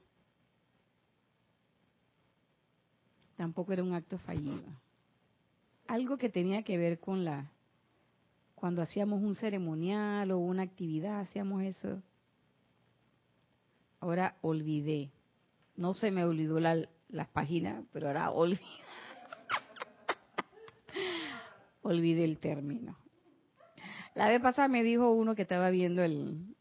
Tampoco 3.36 3.74
era 3.74 3.84
un 3.84 3.94
acto 3.94 4.18
fallido. 4.20 4.64
Algo 5.88 6.18
que 6.18 6.30
tenía 6.30 6.64
que 6.64 6.78
ver 6.78 7.00
con 7.00 7.26
la... 7.26 7.52
Cuando 8.56 8.82
hacíamos 8.82 9.22
un 9.22 9.36
ceremonial 9.36 10.32
o 10.32 10.40
una 10.40 10.64
actividad, 10.64 11.20
hacíamos 11.20 11.64
eso. 11.64 12.02
Ahora 14.00 14.38
olvidé. 14.42 15.12
No 15.76 15.94
se 15.94 16.10
me 16.10 16.24
olvidó 16.24 16.60
la, 16.60 16.88
las 17.10 17.28
páginas, 17.28 17.84
pero 17.92 18.08
ahora 18.08 18.32
olvidé. 18.32 18.62
olvidé 21.82 22.24
el 22.24 22.40
término. 22.40 22.98
La 24.16 24.30
vez 24.30 24.42
pasada 24.42 24.70
me 24.70 24.82
dijo 24.82 25.12
uno 25.12 25.36
que 25.36 25.42
estaba 25.42 25.70
viendo 25.70 26.02
el, 26.02 26.56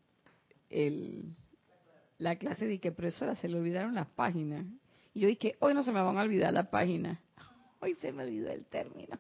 la 2.19 2.37
clase 2.37 2.67
de 2.67 2.81
que 2.81 2.91
profesora 2.91 3.37
se 3.37 3.49
le 3.49 3.57
olvidaron 3.57 3.95
las 3.95 4.09
páginas. 4.09 4.67
Y 5.15 5.21
yo 5.21 5.29
dije, 5.29 5.57
hoy 5.61 5.73
no 5.73 5.85
se 5.85 5.93
me 5.93 6.03
van 6.03 6.19
a 6.19 6.23
olvidar 6.23 6.53
las 6.53 6.67
páginas. 6.67 7.21
Hoy 7.81 7.95
se 8.01 8.13
me 8.13 8.25
olvidó 8.25 8.51
el 8.51 8.65
término. 8.65 9.19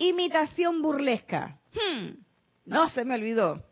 Imitación 0.00 0.80
burlesca. 0.80 1.60
Hmm, 1.74 2.22
no 2.64 2.88
se 2.88 3.04
me 3.04 3.16
olvidó. 3.16 3.62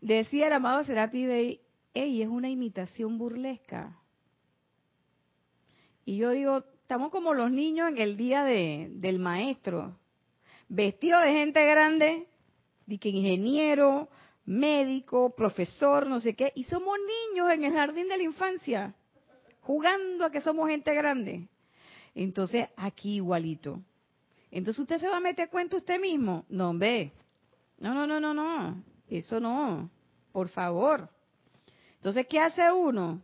Decía 0.00 0.46
el 0.46 0.54
amado 0.54 0.82
Serapi 0.84 1.26
Bey, 1.26 1.60
ey, 1.92 2.22
es 2.22 2.28
una 2.28 2.48
imitación 2.48 3.18
burlesca. 3.18 3.94
Y 6.06 6.16
yo 6.16 6.30
digo, 6.30 6.64
estamos 6.80 7.10
como 7.10 7.34
los 7.34 7.50
niños 7.50 7.90
en 7.90 7.98
el 7.98 8.16
día 8.16 8.42
de, 8.42 8.88
del 8.92 9.18
maestro, 9.18 9.98
vestidos 10.70 11.22
de 11.24 11.32
gente 11.34 11.62
grande, 11.62 12.26
de 12.86 12.98
que 12.98 13.10
ingeniero, 13.10 14.08
médico, 14.46 15.34
profesor, 15.36 16.06
no 16.06 16.20
sé 16.20 16.34
qué, 16.34 16.52
y 16.54 16.64
somos 16.64 16.96
niños 16.98 17.52
en 17.52 17.64
el 17.64 17.72
jardín 17.74 18.08
de 18.08 18.16
la 18.16 18.22
infancia, 18.22 18.94
jugando 19.60 20.24
a 20.24 20.30
que 20.30 20.40
somos 20.40 20.70
gente 20.70 20.94
grande. 20.94 21.48
Entonces, 22.14 22.66
aquí 22.76 23.16
igualito. 23.16 23.82
Entonces 24.54 24.82
usted 24.82 24.98
se 25.00 25.08
va 25.08 25.16
a 25.16 25.20
meter 25.20 25.50
cuenta 25.50 25.76
usted 25.76 26.00
mismo. 26.00 26.44
No, 26.48 26.72
ve. 26.78 27.10
No, 27.80 27.92
no, 27.92 28.06
no, 28.06 28.20
no, 28.20 28.32
no. 28.32 28.84
Eso 29.08 29.40
no. 29.40 29.90
Por 30.30 30.48
favor. 30.48 31.10
Entonces, 31.96 32.24
¿qué 32.28 32.38
hace 32.38 32.70
uno? 32.70 33.20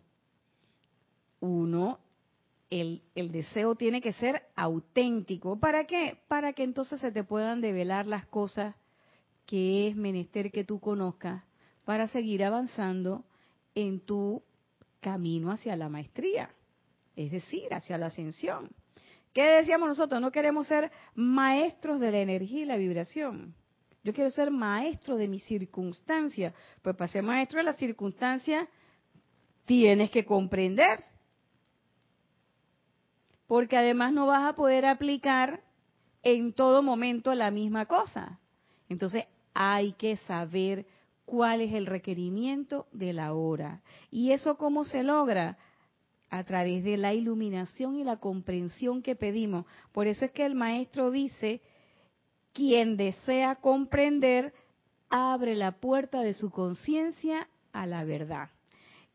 Uno, 1.39 2.01
el, 2.69 3.05
el 3.15 3.31
deseo 3.31 3.77
tiene 3.77 4.01
que 4.01 4.13
ser 4.15 4.43
auténtico. 4.57 5.57
¿Para 5.57 5.85
qué? 5.85 6.19
Para 6.27 6.53
que 6.53 6.65
entonces 6.65 7.01
se 7.01 7.13
te 7.13 7.23
puedan 7.23 7.61
develar 7.61 8.07
las 8.07 8.27
cosas 8.27 8.75
que 9.47 9.87
es 9.87 9.95
menester 9.95 10.51
que 10.51 10.65
tú 10.65 10.81
conozcas 10.81 11.45
para 11.85 12.09
seguir 12.09 12.43
avanzando 12.43 13.25
en 13.77 14.01
tu 14.01 14.43
camino 14.99 15.53
hacia 15.53 15.77
la 15.77 15.89
maestría, 15.89 16.51
es 17.15 17.31
decir, 17.31 17.73
hacia 17.73 17.99
la 17.99 18.07
ascensión. 18.07 18.71
¿Qué 19.33 19.43
decíamos 19.43 19.89
nosotros? 19.89 20.21
No 20.21 20.33
queremos 20.33 20.67
ser 20.67 20.91
maestros 21.15 22.01
de 22.01 22.11
la 22.11 22.19
energía 22.19 22.63
y 22.63 22.67
la 22.67 22.77
vibración. 22.77 23.55
Yo 24.03 24.13
quiero 24.13 24.31
ser 24.31 24.51
maestro 24.51 25.17
de 25.17 25.29
mi 25.29 25.39
circunstancia. 25.41 26.55
Pues 26.83 26.97
para 26.97 27.09
ser 27.09 27.23
maestro 27.23 27.59
de 27.59 27.65
la 27.65 27.75
circunstancia 27.75 28.69
tienes 29.67 30.11
que 30.11 30.25
comprender. 30.25 30.99
Porque 33.47 33.77
además 33.77 34.13
no 34.13 34.27
vas 34.27 34.49
a 34.49 34.55
poder 34.55 34.87
aplicar 34.87 35.63
en 36.23 36.53
todo 36.53 36.83
momento 36.83 37.35
la 37.35 37.51
misma 37.51 37.87
cosa. 37.87 38.41
Entonces 38.89 39.25
hay 39.55 39.93
que 39.93 40.17
saber 40.19 40.87
cuál 41.25 41.61
es 41.61 41.73
el 41.73 41.87
requerimiento 41.87 42.89
de 42.93 43.13
la 43.13 43.33
hora. 43.33 43.83
¿Y 44.11 44.33
eso 44.33 44.57
cómo 44.57 44.85
se 44.85 45.03
logra? 45.03 45.59
A 46.31 46.45
través 46.45 46.85
de 46.85 46.97
la 46.97 47.13
iluminación 47.13 47.97
y 47.97 48.05
la 48.05 48.19
comprensión 48.19 49.03
que 49.03 49.17
pedimos. 49.17 49.67
Por 49.93 50.07
eso 50.07 50.25
es 50.25 50.31
que 50.31 50.47
el 50.47 50.55
maestro 50.55 51.11
dice, 51.11 51.61
quien 52.53 52.97
desea 52.97 53.57
comprender, 53.57 54.55
abre 55.09 55.57
la 55.57 55.73
puerta 55.73 56.21
de 56.21 56.35
su 56.35 56.51
conciencia 56.51 57.49
a 57.73 57.87
la 57.87 58.05
verdad. 58.05 58.51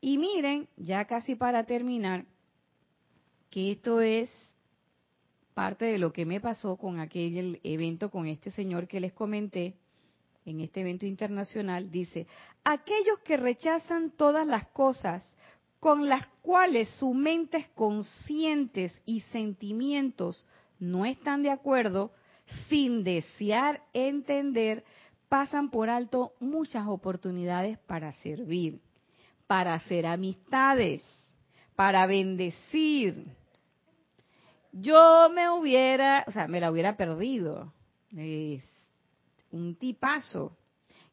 Y 0.02 0.18
miren, 0.18 0.68
ya 0.76 1.06
casi 1.06 1.36
para 1.36 1.64
terminar, 1.64 2.26
que 3.50 3.72
esto 3.72 4.02
es 4.02 4.30
parte 5.54 5.86
de 5.86 5.98
lo 5.98 6.12
que 6.12 6.26
me 6.26 6.42
pasó 6.42 6.76
con 6.76 7.00
aquel 7.00 7.62
evento 7.64 8.12
con 8.12 8.28
este 8.28 8.52
señor 8.52 8.88
que 8.88 9.00
les 9.00 9.14
comenté, 9.14 9.76
en 10.46 10.60
este 10.60 10.82
evento 10.82 11.08
internacional, 11.08 11.90
dice, 11.90 12.28
aquellos 12.64 13.18
que 13.24 13.38
rechazan 13.38 14.12
todas 14.12 14.46
las 14.46 14.68
cosas 14.68 15.24
con 15.86 16.10
las 16.10 16.26
cuales 16.42 16.90
sus 16.98 17.14
mentes 17.14 17.68
conscientes 17.76 18.92
y 19.06 19.22
sentimientos 19.22 20.44
no 20.80 21.06
están 21.06 21.44
de 21.44 21.52
acuerdo, 21.52 22.12
sin 22.68 23.04
desear 23.04 23.84
entender, 23.94 24.84
pasan 25.30 25.70
por 25.70 25.92
alto 25.92 26.34
muchas 26.40 26.88
oportunidades 26.88 27.78
para 27.78 28.12
servir, 28.14 28.82
para 29.46 29.76
hacer 29.76 30.08
amistades, 30.08 31.04
para 31.76 32.08
bendecir. 32.08 33.24
Yo 34.72 35.30
me 35.30 35.52
hubiera, 35.52 36.26
o 36.28 36.32
sea, 36.32 36.48
me 36.48 36.60
la 36.60 36.72
hubiera 36.72 36.98
perdido. 36.98 37.72
Es 38.18 38.64
un 39.52 39.76
tipazo 39.76 40.58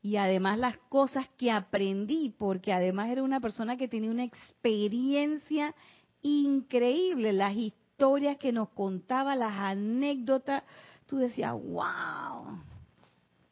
y 0.03 0.17
además 0.17 0.59
las 0.59 0.77
cosas 0.89 1.29
que 1.39 1.53
aprendí, 1.53 2.35
porque 2.37 2.73
además 2.73 3.11
era 3.11 3.23
una 3.23 3.41
persona 3.41 3.77
que 3.77 3.87
tenía 3.87 4.11
una 4.11 4.25
experiencia 4.25 5.75
increíble, 6.23 7.33
las 7.33 7.55
historias 7.55 8.37
que 8.37 8.53
nos 8.53 8.71
contaba, 8.71 9.37
las 9.37 9.55
anécdotas, 9.55 10.65
tú 11.07 11.19
decías, 11.19 11.53
wow, 11.53 12.59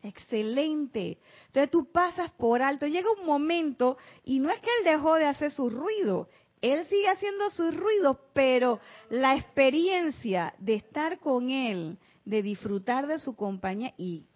excelente. 0.03 1.19
Entonces 1.47 1.71
tú 1.71 1.85
pasas 1.93 2.33
por 2.33 2.63
alto, 2.63 2.89
llega 2.89 3.09
un 3.21 3.27
momento 3.27 3.97
y 4.25 4.41
no 4.41 4.51
es 4.51 4.59
que 4.59 4.71
él 4.81 4.85
dejó 4.85 5.15
de 5.15 5.27
hacer 5.27 5.53
su 5.53 5.71
ruido, 5.71 6.29
él 6.61 6.85
sigue 6.87 7.09
haciendo 7.09 7.49
sus 7.51 7.77
ruidos, 7.77 8.19
pero 8.33 8.81
la 9.09 9.37
experiencia 9.37 10.53
de 10.59 10.75
estar 10.75 11.21
con 11.21 11.51
él, 11.51 11.97
de 12.25 12.43
disfrutar 12.43 13.07
de 13.07 13.21
su 13.21 13.37
compañía 13.37 13.95
y 13.97 14.27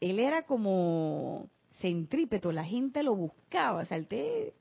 él 0.00 0.18
era 0.18 0.42
como 0.42 1.48
centrípeto, 1.80 2.52
la 2.52 2.64
gente 2.64 3.02
lo 3.02 3.14
buscaba, 3.14 3.84
salté. 3.84 4.54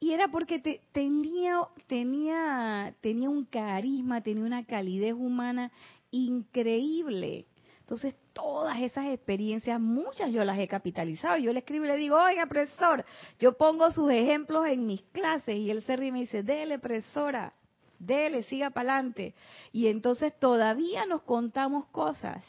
Y 0.00 0.12
era 0.12 0.28
porque 0.28 0.58
tenía, 0.92 1.60
tenía, 1.86 2.94
tenía 3.00 3.30
un 3.30 3.44
carisma, 3.44 4.20
tenía 4.20 4.44
una 4.44 4.64
calidez 4.64 5.14
humana 5.14 5.72
increíble. 6.10 7.46
Entonces, 7.80 8.14
todas 8.32 8.80
esas 8.80 9.06
experiencias, 9.06 9.80
muchas 9.80 10.32
yo 10.32 10.44
las 10.44 10.58
he 10.58 10.68
capitalizado. 10.68 11.38
Yo 11.38 11.52
le 11.52 11.60
escribo 11.60 11.84
y 11.84 11.88
le 11.88 11.96
digo, 11.96 12.16
oiga, 12.16 12.46
profesor, 12.46 13.04
yo 13.38 13.56
pongo 13.56 13.90
sus 13.92 14.10
ejemplos 14.10 14.66
en 14.68 14.86
mis 14.86 15.02
clases. 15.12 15.56
Y 15.56 15.70
él 15.70 15.82
se 15.82 15.96
ríe 15.96 16.08
y 16.08 16.12
me 16.12 16.20
dice, 16.20 16.42
dele, 16.42 16.78
profesora, 16.78 17.52
dele, 17.98 18.42
siga 18.44 18.70
para 18.70 18.94
adelante. 18.94 19.34
Y 19.72 19.86
entonces 19.88 20.38
todavía 20.38 21.06
nos 21.06 21.22
contamos 21.22 21.86
cosas 21.86 22.44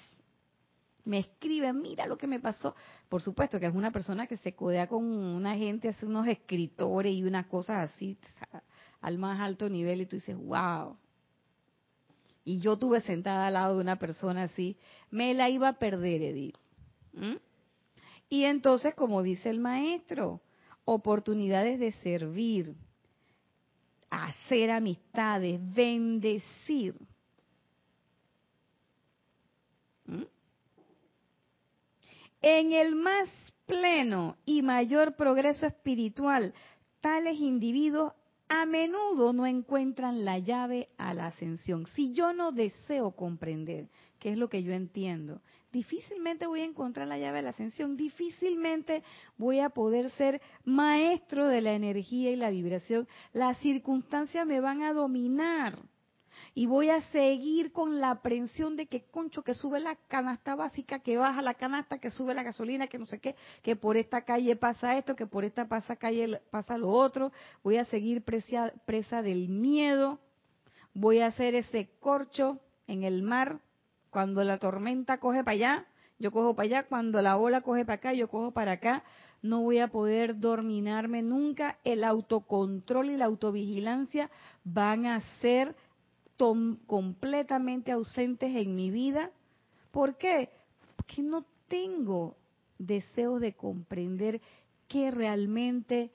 me 1.06 1.20
escribe, 1.20 1.72
mira 1.72 2.08
lo 2.08 2.18
que 2.18 2.28
me 2.28 2.39
pasó. 2.39 2.76
Por 3.08 3.22
supuesto 3.22 3.60
que 3.60 3.68
es 3.68 3.76
una 3.76 3.91
persona 3.91 4.28
que 4.28 4.38
se 4.38 4.53
codea 4.53 4.88
con 4.88 5.03
una 5.06 5.56
gente, 5.56 5.89
hace 5.89 6.06
unos 6.06 6.28
escritores 6.28 7.14
y 7.14 7.24
unas 7.24 7.45
cosas 7.45 7.91
así 7.91 8.18
al 9.01 9.18
más 9.20 9.39
alto 9.39 9.70
nivel 9.70 10.01
y 10.01 10.06
tú 10.08 10.16
dices, 10.16 10.36
wow. 10.36 10.97
Y 12.43 12.60
yo 12.60 12.78
tuve 12.78 13.01
sentada 13.01 13.47
al 13.47 13.53
lado 13.53 13.76
de 13.76 13.82
una 13.82 13.97
persona 13.97 14.43
así, 14.43 14.78
me 15.12 15.34
la 15.34 15.49
iba 15.49 15.70
a 15.70 15.80
perder, 15.80 16.22
Edith. 16.22 16.58
Y 18.30 18.43
entonces, 18.43 18.93
como 18.95 19.22
dice 19.22 19.49
el 19.49 19.60
maestro, 19.60 20.41
oportunidades 20.86 21.80
de 21.80 21.91
servir, 21.91 22.76
hacer 24.10 24.72
amistades, 24.72 25.60
bendecir. 25.62 26.95
En 32.47 32.73
el 32.73 32.93
más 32.93 33.27
pleno 33.65 34.37
y 34.45 34.61
mayor 34.61 35.15
progreso 35.15 35.65
espiritual, 35.65 36.53
tales 37.01 37.39
individuos 37.39 38.13
a 38.47 38.67
menudo 38.67 39.33
no 39.33 39.47
encuentran 39.47 40.23
la 40.25 40.37
llave 40.37 40.89
a 40.99 41.15
la 41.15 41.25
ascensión. 41.25 41.87
Si 41.95 42.13
yo 42.13 42.33
no 42.33 42.51
deseo 42.51 43.15
comprender 43.15 43.89
qué 44.19 44.29
es 44.29 44.37
lo 44.37 44.47
que 44.47 44.61
yo 44.61 44.73
entiendo, 44.73 45.41
difícilmente 45.73 46.45
voy 46.45 46.61
a 46.61 46.65
encontrar 46.65 47.07
la 47.07 47.17
llave 47.17 47.39
a 47.39 47.41
la 47.41 47.49
ascensión, 47.49 47.97
difícilmente 47.97 49.01
voy 49.37 49.57
a 49.59 49.69
poder 49.69 50.11
ser 50.11 50.39
maestro 50.65 51.47
de 51.47 51.61
la 51.61 51.73
energía 51.73 52.29
y 52.29 52.35
la 52.35 52.51
vibración. 52.51 53.07
Las 53.33 53.57
circunstancias 53.57 54.45
me 54.45 54.61
van 54.61 54.83
a 54.83 54.93
dominar 54.93 55.79
y 56.58 56.68
voy 56.68 56.89
a 56.89 57.01
seguir 57.12 57.74
con 57.74 57.99
la 57.99 58.12
aprensión 58.12 58.78
de 58.78 58.88
que, 58.88 59.03
concho, 59.03 59.43
que 59.43 59.53
sube 59.53 59.82
la 59.82 59.97
canasta 60.08 60.56
básica, 60.56 60.99
que 60.99 61.18
baja 61.18 61.41
la 61.41 61.56
canasta, 61.56 61.99
que 61.99 62.12
sube 62.12 62.34
la 62.34 62.43
gasolina, 62.43 62.88
que 62.88 62.97
no 62.97 63.06
sé 63.06 63.20
qué, 63.20 63.36
que 63.62 63.76
por 63.76 63.97
esta 63.97 64.22
calle 64.22 64.56
pasa 64.56 64.97
esto, 64.97 65.18
que 65.18 65.28
por 65.28 65.43
esta 65.43 65.68
pasa 65.68 65.97
calle 65.97 66.39
pasa 66.51 66.78
lo 66.78 66.89
otro. 66.89 67.34
Voy 67.62 67.76
a 67.76 67.84
seguir 67.84 68.24
presa, 68.24 68.72
presa 68.86 69.22
del 69.22 69.49
miedo. 69.49 70.18
Voy 70.93 71.20
a 71.20 71.28
hacer 71.28 71.56
ese 71.56 71.89
corcho 71.99 72.62
en 72.88 73.03
el 73.03 73.22
mar 73.22 73.60
cuando 74.10 74.41
la 74.45 74.58
tormenta 74.58 75.18
coge 75.18 75.43
para 75.43 75.56
allá, 75.56 75.86
yo 76.20 76.32
cojo 76.32 76.56
para 76.56 76.68
allá, 76.68 76.84
cuando 76.84 77.22
la 77.22 77.36
ola 77.36 77.60
coge 77.60 77.84
para 77.84 77.95
acá, 77.95 78.14
yo 78.14 78.30
cojo 78.30 78.51
para 78.51 78.72
acá, 78.72 79.03
no 79.41 79.62
voy 79.62 79.80
a 79.80 79.89
poder 79.89 80.39
dominarme 80.39 81.22
nunca, 81.22 81.80
el 81.84 82.06
autocontrol 82.06 83.10
y 83.10 83.18
la 83.18 83.26
autovigilancia 83.26 84.30
van 84.64 85.06
a 85.06 85.20
ser 85.41 85.76
completamente 86.38 87.91
ausentes 87.91 88.55
en 88.55 88.75
mi 88.75 88.91
vida. 88.91 89.31
¿Por 89.91 90.17
qué? 90.17 90.49
Porque 90.95 91.21
no 91.21 91.45
tengo 91.67 92.36
deseo 92.77 93.39
de 93.39 93.53
comprender 93.53 94.41
qué 94.88 95.11
realmente 95.11 96.11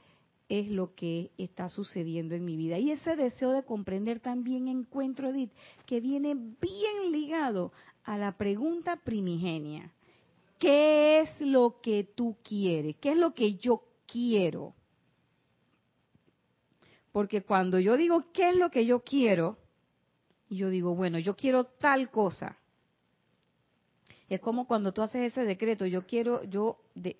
es 0.48 0.68
lo 0.68 0.94
que 0.94 1.30
está 1.38 1.68
sucediendo 1.68 2.34
en 2.34 2.44
mi 2.44 2.56
vida. 2.56 2.78
Y 2.78 2.90
ese 2.90 3.16
deseo 3.16 3.52
de 3.52 3.64
comprender 3.64 4.20
también 4.20 4.68
encuentro, 4.68 5.28
Edith, 5.28 5.52
que 5.86 6.00
viene 6.00 6.34
bien 6.34 7.12
ligado 7.12 7.72
a 8.04 8.18
la 8.18 8.36
pregunta 8.36 8.96
primigenia. 8.96 9.92
¿Qué 10.58 11.20
es 11.20 11.40
lo 11.40 11.80
que 11.80 12.04
tú 12.04 12.36
quieres? 12.42 12.96
¿Qué 12.96 13.12
es 13.12 13.16
lo 13.16 13.32
que 13.32 13.54
yo 13.54 13.82
quiero? 14.06 14.74
Porque 17.12 17.42
cuando 17.42 17.78
yo 17.78 17.96
digo 17.96 18.26
qué 18.32 18.50
es 18.50 18.56
lo 18.56 18.70
que 18.70 18.84
yo 18.84 19.02
quiero, 19.02 19.56
y 20.50 20.56
yo 20.56 20.68
digo, 20.68 20.96
bueno, 20.96 21.18
yo 21.20 21.36
quiero 21.36 21.64
tal 21.64 22.10
cosa. 22.10 22.58
Es 24.28 24.40
como 24.40 24.66
cuando 24.66 24.92
tú 24.92 25.00
haces 25.00 25.32
ese 25.32 25.44
decreto, 25.44 25.86
yo 25.86 26.06
quiero, 26.06 26.42
yo, 26.42 26.78
de, 26.96 27.16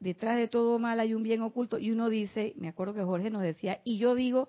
detrás 0.00 0.38
de 0.38 0.48
todo 0.48 0.78
mal 0.78 0.98
hay 1.00 1.12
un 1.12 1.22
bien 1.22 1.42
oculto, 1.42 1.78
y 1.78 1.90
uno 1.90 2.08
dice, 2.08 2.54
me 2.56 2.68
acuerdo 2.68 2.94
que 2.94 3.02
Jorge 3.02 3.30
nos 3.30 3.42
decía, 3.42 3.82
y 3.84 3.98
yo 3.98 4.14
digo, 4.14 4.48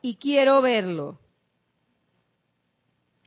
y 0.00 0.14
quiero 0.14 0.62
verlo. 0.62 1.18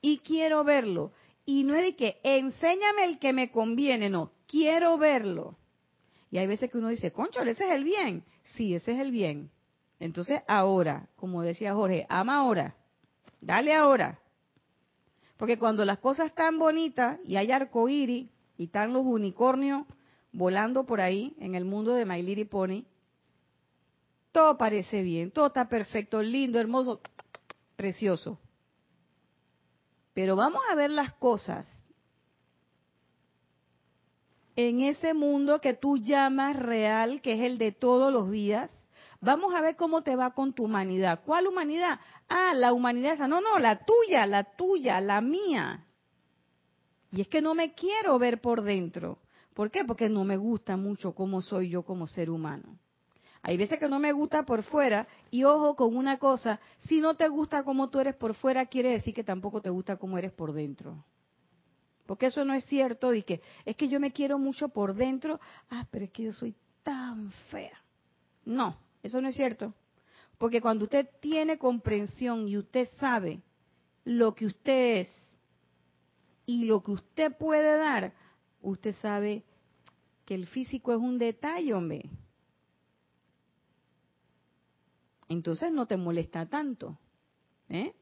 Y 0.01 0.19
quiero 0.19 0.63
verlo. 0.63 1.11
Y 1.45 1.65
no 1.65 1.75
es 1.75 1.83
de 1.83 1.95
que, 1.97 2.19
enséñame 2.23 3.03
el 3.03 3.19
que 3.19 3.33
me 3.33 3.51
conviene, 3.51 4.09
no, 4.09 4.31
quiero 4.47 4.97
verlo. 4.97 5.57
Y 6.31 6.37
hay 6.37 6.47
veces 6.47 6.71
que 6.71 6.77
uno 6.77 6.87
dice, 6.87 7.11
concho, 7.11 7.41
ese 7.41 7.65
es 7.65 7.71
el 7.71 7.83
bien. 7.83 8.23
Sí, 8.55 8.73
ese 8.73 8.93
es 8.93 8.99
el 8.99 9.11
bien. 9.11 9.51
Entonces, 9.99 10.41
ahora, 10.47 11.09
como 11.17 11.41
decía 11.41 11.73
Jorge, 11.73 12.05
ama 12.07 12.37
ahora. 12.37 12.75
Dale 13.41 13.73
ahora. 13.73 14.19
Porque 15.37 15.59
cuando 15.59 15.85
las 15.85 15.99
cosas 15.99 16.27
están 16.27 16.57
bonitas 16.57 17.19
y 17.23 17.35
hay 17.35 17.51
arcoíris 17.51 18.29
y 18.57 18.65
están 18.65 18.93
los 18.93 19.03
unicornios 19.05 19.85
volando 20.31 20.85
por 20.85 20.99
ahí 20.99 21.35
en 21.39 21.55
el 21.55 21.65
mundo 21.65 21.93
de 21.93 22.05
My 22.05 22.21
Little 22.21 22.45
Pony, 22.45 22.85
todo 24.31 24.57
parece 24.57 25.01
bien, 25.01 25.31
todo 25.31 25.47
está 25.47 25.67
perfecto, 25.67 26.21
lindo, 26.21 26.59
hermoso, 26.59 27.01
precioso. 27.75 28.39
Pero 30.13 30.35
vamos 30.35 30.61
a 30.69 30.75
ver 30.75 30.91
las 30.91 31.13
cosas 31.13 31.65
en 34.55 34.81
ese 34.81 35.13
mundo 35.13 35.61
que 35.61 35.75
tú 35.75 35.97
llamas 35.97 36.55
real, 36.55 37.21
que 37.21 37.33
es 37.33 37.41
el 37.41 37.59
de 37.59 37.71
todos 37.71 38.11
los 38.11 38.31
días, 38.31 38.71
Vamos 39.19 39.53
a 39.53 39.61
ver 39.61 39.75
cómo 39.75 40.03
te 40.03 40.15
va 40.15 40.31
con 40.31 40.53
tu 40.53 40.65
humanidad. 40.65 41.21
¿Cuál 41.25 41.47
humanidad? 41.47 41.99
Ah, 42.27 42.53
la 42.53 42.73
humanidad 42.73 43.13
esa. 43.13 43.27
No, 43.27 43.41
no, 43.41 43.57
la 43.59 43.83
tuya, 43.83 44.25
la 44.25 44.43
tuya, 44.43 45.01
la 45.01 45.21
mía. 45.21 45.85
Y 47.11 47.21
es 47.21 47.27
que 47.27 47.41
no 47.41 47.55
me 47.55 47.73
quiero 47.73 48.19
ver 48.19 48.41
por 48.41 48.61
dentro. 48.61 49.19
¿Por 49.53 49.71
qué? 49.71 49.83
Porque 49.85 50.07
no 50.07 50.23
me 50.23 50.37
gusta 50.37 50.77
mucho 50.77 51.15
cómo 51.15 51.41
soy 51.41 51.69
yo 51.69 51.83
como 51.83 52.05
ser 52.05 52.29
humano. 52.29 52.77
Hay 53.41 53.57
veces 53.57 53.79
que 53.79 53.87
no 53.87 53.97
me 53.99 54.11
gusta 54.11 54.43
por 54.43 54.61
fuera 54.63 55.07
y 55.31 55.43
ojo 55.43 55.75
con 55.75 55.95
una 55.95 56.17
cosa, 56.17 56.59
si 56.79 56.99
no 56.99 57.15
te 57.15 57.27
gusta 57.27 57.63
como 57.63 57.89
tú 57.89 57.99
eres 57.99 58.15
por 58.15 58.33
fuera, 58.33 58.65
quiere 58.65 58.91
decir 58.91 59.13
que 59.13 59.23
tampoco 59.23 59.61
te 59.61 59.69
gusta 59.69 59.97
como 59.97 60.17
eres 60.17 60.33
por 60.33 60.53
dentro. 60.53 61.05
Porque 62.05 62.27
eso 62.27 62.43
no 62.45 62.53
es 62.53 62.65
cierto 62.65 63.13
y 63.13 63.23
que 63.23 63.41
es 63.65 63.75
que 63.75 63.87
yo 63.87 63.99
me 63.99 64.11
quiero 64.11 64.37
mucho 64.37 64.69
por 64.69 64.93
dentro, 64.95 65.39
ah, 65.69 65.85
pero 65.89 66.05
es 66.05 66.11
que 66.11 66.23
yo 66.23 66.31
soy 66.31 66.55
tan 66.83 67.31
fea. 67.49 67.81
No, 68.45 68.77
eso 69.03 69.21
no 69.21 69.29
es 69.29 69.35
cierto. 69.35 69.73
Porque 70.37 70.61
cuando 70.61 70.85
usted 70.85 71.09
tiene 71.19 71.57
comprensión 71.57 72.47
y 72.47 72.57
usted 72.57 72.89
sabe 72.99 73.41
lo 74.03 74.35
que 74.35 74.45
usted 74.45 75.01
es 75.01 75.09
y 76.45 76.65
lo 76.65 76.83
que 76.83 76.91
usted 76.91 77.35
puede 77.37 77.77
dar, 77.77 78.13
usted 78.61 78.95
sabe 79.01 79.43
que 80.25 80.35
el 80.35 80.47
físico 80.47 80.91
es 80.91 80.99
un 80.99 81.17
detalle, 81.17 81.73
hombre. 81.73 82.09
Entonces 85.27 85.71
no 85.71 85.87
te 85.87 85.97
molesta 85.97 86.45
tanto. 86.45 86.97
¿eh? 87.69 87.93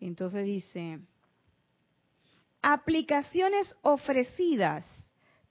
Entonces 0.00 0.44
dice, 0.44 1.00
aplicaciones 2.60 3.74
ofrecidas 3.82 4.86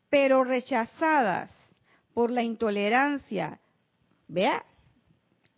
pero 0.10 0.44
rechazadas 0.44 1.52
por 2.18 2.32
la 2.32 2.42
intolerancia. 2.42 3.60
Vea, 4.28 4.66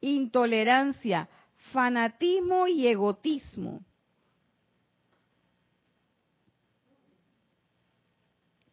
intolerancia, 0.01 1.29
fanatismo 1.71 2.67
y 2.67 2.85
egotismo. 2.85 3.79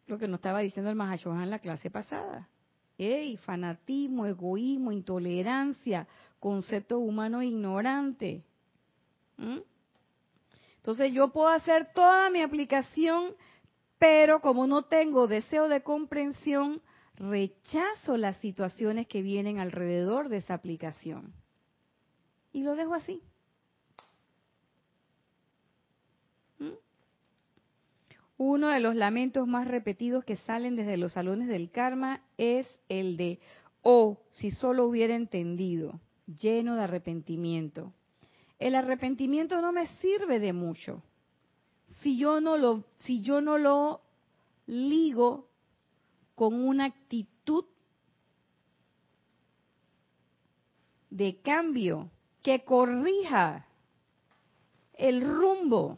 Lo 0.05 0.17
que 0.17 0.27
nos 0.27 0.39
estaba 0.39 0.59
diciendo 0.59 0.89
el 0.89 0.97
Mahashohan 0.97 1.43
en 1.43 1.49
la 1.49 1.59
clase 1.59 1.89
pasada. 1.89 2.49
Ey, 2.97 3.37
fanatismo, 3.37 4.25
egoísmo, 4.25 4.91
intolerancia, 4.91 6.09
concepto 6.41 6.99
humano 6.99 7.41
ignorante. 7.41 8.43
¿Mm? 9.37 9.59
Entonces 10.75 11.13
yo 11.13 11.29
puedo 11.29 11.47
hacer 11.47 11.93
toda 11.93 12.29
mi 12.31 12.41
aplicación, 12.41 13.33
pero 13.97 14.41
como 14.41 14.67
no 14.67 14.81
tengo 14.81 15.27
deseo 15.27 15.69
de 15.69 15.83
comprensión, 15.83 16.81
rechazo 17.17 18.17
las 18.17 18.37
situaciones 18.37 19.07
que 19.07 19.21
vienen 19.21 19.59
alrededor 19.59 20.29
de 20.29 20.37
esa 20.37 20.53
aplicación. 20.53 21.33
Y 22.53 22.63
lo 22.63 22.75
dejo 22.75 22.93
así. 22.93 23.21
¿Mm? 26.59 26.69
Uno 28.37 28.69
de 28.69 28.79
los 28.79 28.95
lamentos 28.95 29.47
más 29.47 29.67
repetidos 29.67 30.23
que 30.23 30.37
salen 30.37 30.75
desde 30.75 30.97
los 30.97 31.13
salones 31.13 31.47
del 31.47 31.71
karma 31.71 32.21
es 32.37 32.67
el 32.87 33.17
de, 33.17 33.39
oh, 33.81 34.19
si 34.31 34.51
solo 34.51 34.85
hubiera 34.85 35.15
entendido, 35.15 35.99
lleno 36.27 36.75
de 36.75 36.83
arrepentimiento. 36.83 37.93
El 38.59 38.75
arrepentimiento 38.75 39.61
no 39.61 39.71
me 39.71 39.87
sirve 39.99 40.39
de 40.39 40.53
mucho 40.53 41.03
si 42.01 42.17
yo 42.17 42.39
no 42.41 42.57
lo, 42.57 42.83
si 43.03 43.21
yo 43.21 43.41
no 43.41 43.57
lo 43.57 44.01
ligo 44.65 45.49
con 46.37 46.53
una 46.53 46.85
actitud 46.85 47.65
de 51.09 51.41
cambio 51.41 52.11
que 52.43 52.63
corrija 52.63 53.65
el 54.93 55.27
rumbo. 55.27 55.97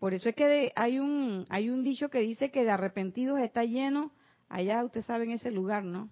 Por 0.00 0.12
eso 0.12 0.28
es 0.28 0.34
que 0.34 0.72
hay 0.74 0.98
un 0.98 1.44
hay 1.50 1.70
un 1.70 1.84
dicho 1.84 2.08
que 2.08 2.18
dice 2.18 2.50
que 2.50 2.64
de 2.64 2.72
arrepentidos 2.72 3.38
está 3.38 3.62
lleno, 3.62 4.10
allá 4.48 4.84
usted 4.84 5.02
sabe 5.02 5.22
en 5.22 5.30
ese 5.30 5.52
lugar, 5.52 5.84
¿no? 5.84 6.10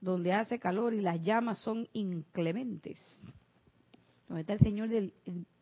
Donde 0.00 0.32
hace 0.32 0.58
calor 0.58 0.94
y 0.94 1.02
las 1.02 1.20
llamas 1.20 1.58
son 1.58 1.86
inclementes. 1.92 2.98
Donde 4.28 4.40
está 4.40 4.54
el 4.54 4.60
señor 4.60 4.88
del 4.88 5.12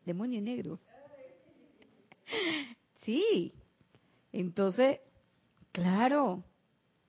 demonio 0.06 0.40
negro. 0.40 0.78
Sí. 3.00 3.54
Entonces, 4.32 4.98
Claro, 5.72 6.44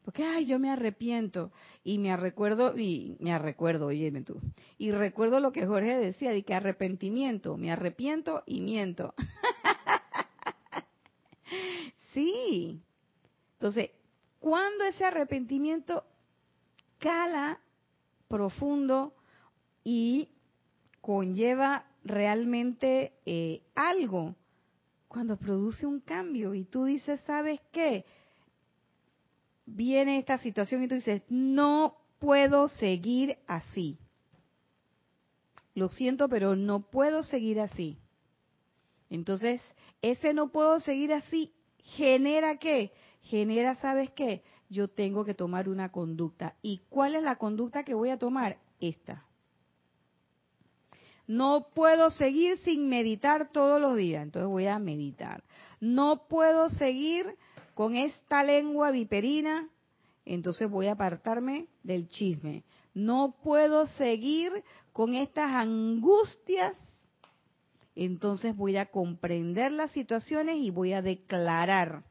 porque 0.04 0.24
ay, 0.24 0.46
yo 0.46 0.60
me 0.60 0.72
arrepiento 0.72 1.52
y 1.84 2.00
me 2.00 2.16
recuerdo 2.18 2.78
y 2.78 3.16
me 3.20 3.38
recuerdo, 3.38 3.88
óyeme 3.88 4.24
tú. 4.24 4.40
Y 4.78 4.92
recuerdo 4.92 5.40
lo 5.40 5.52
que 5.52 5.68
Jorge 5.68 5.98
decía 5.98 6.32
de 6.32 6.44
que 6.44 6.54
arrepentimiento, 6.54 7.58
me 7.58 7.72
arrepiento 7.72 8.44
y 8.46 8.62
miento. 8.62 9.14
sí. 12.14 12.82
Entonces, 13.54 13.92
cuando 14.40 14.86
ese 14.86 15.06
arrepentimiento 15.06 16.04
cala 16.98 17.60
profundo 18.28 19.14
y 19.84 20.30
conlleva 21.02 21.86
realmente 22.04 23.14
eh, 23.26 23.62
algo, 23.76 24.36
cuando 25.08 25.38
produce 25.38 25.86
un 25.86 26.00
cambio 26.00 26.54
y 26.54 26.66
tú 26.66 26.86
dices, 26.86 27.20
¿sabes 27.26 27.60
qué? 27.72 28.06
Viene 29.76 30.20
esta 30.20 30.38
situación 30.38 30.84
y 30.84 30.88
tú 30.88 30.96
dices, 30.96 31.24
no 31.30 31.98
puedo 32.20 32.68
seguir 32.68 33.38
así. 33.48 34.00
Lo 35.74 35.90
siento, 35.90 36.28
pero 36.30 36.56
no 36.56 36.82
puedo 36.82 37.24
seguir 37.24 37.60
así. 37.60 37.98
Entonces, 39.10 39.62
ese 40.02 40.34
no 40.34 40.50
puedo 40.52 40.80
seguir 40.80 41.14
así 41.14 41.54
genera 41.96 42.58
qué? 42.58 42.92
Genera, 43.22 43.76
¿sabes 43.76 44.12
qué? 44.12 44.44
Yo 44.70 44.88
tengo 44.88 45.26
que 45.26 45.34
tomar 45.34 45.68
una 45.68 45.92
conducta. 45.92 46.56
¿Y 46.62 46.82
cuál 46.90 47.16
es 47.16 47.24
la 47.24 47.38
conducta 47.38 47.84
que 47.84 47.94
voy 47.94 48.10
a 48.10 48.20
tomar? 48.20 48.58
Esta. 48.80 49.26
No 51.28 51.68
puedo 51.76 52.10
seguir 52.10 52.58
sin 52.60 52.90
meditar 52.90 53.52
todos 53.52 53.80
los 53.80 53.96
días, 53.96 54.24
entonces 54.24 54.50
voy 54.50 54.66
a 54.66 54.80
meditar. 54.80 55.44
No 55.80 56.28
puedo 56.28 56.70
seguir 56.70 57.36
con 57.80 57.96
esta 57.96 58.44
lengua 58.44 58.92
viperina, 58.92 59.70
entonces 60.26 60.70
voy 60.70 60.88
a 60.88 60.92
apartarme 60.92 61.68
del 61.82 62.10
chisme. 62.10 62.66
No 62.94 63.38
puedo 63.42 63.88
seguir 63.88 64.52
con 64.92 65.14
estas 65.14 65.50
angustias, 65.52 66.76
entonces 67.96 68.54
voy 68.58 68.76
a 68.76 68.88
comprender 68.88 69.72
las 69.72 69.92
situaciones 69.92 70.58
y 70.58 70.72
voy 70.72 70.92
a 70.92 71.02
declarar 71.02 72.04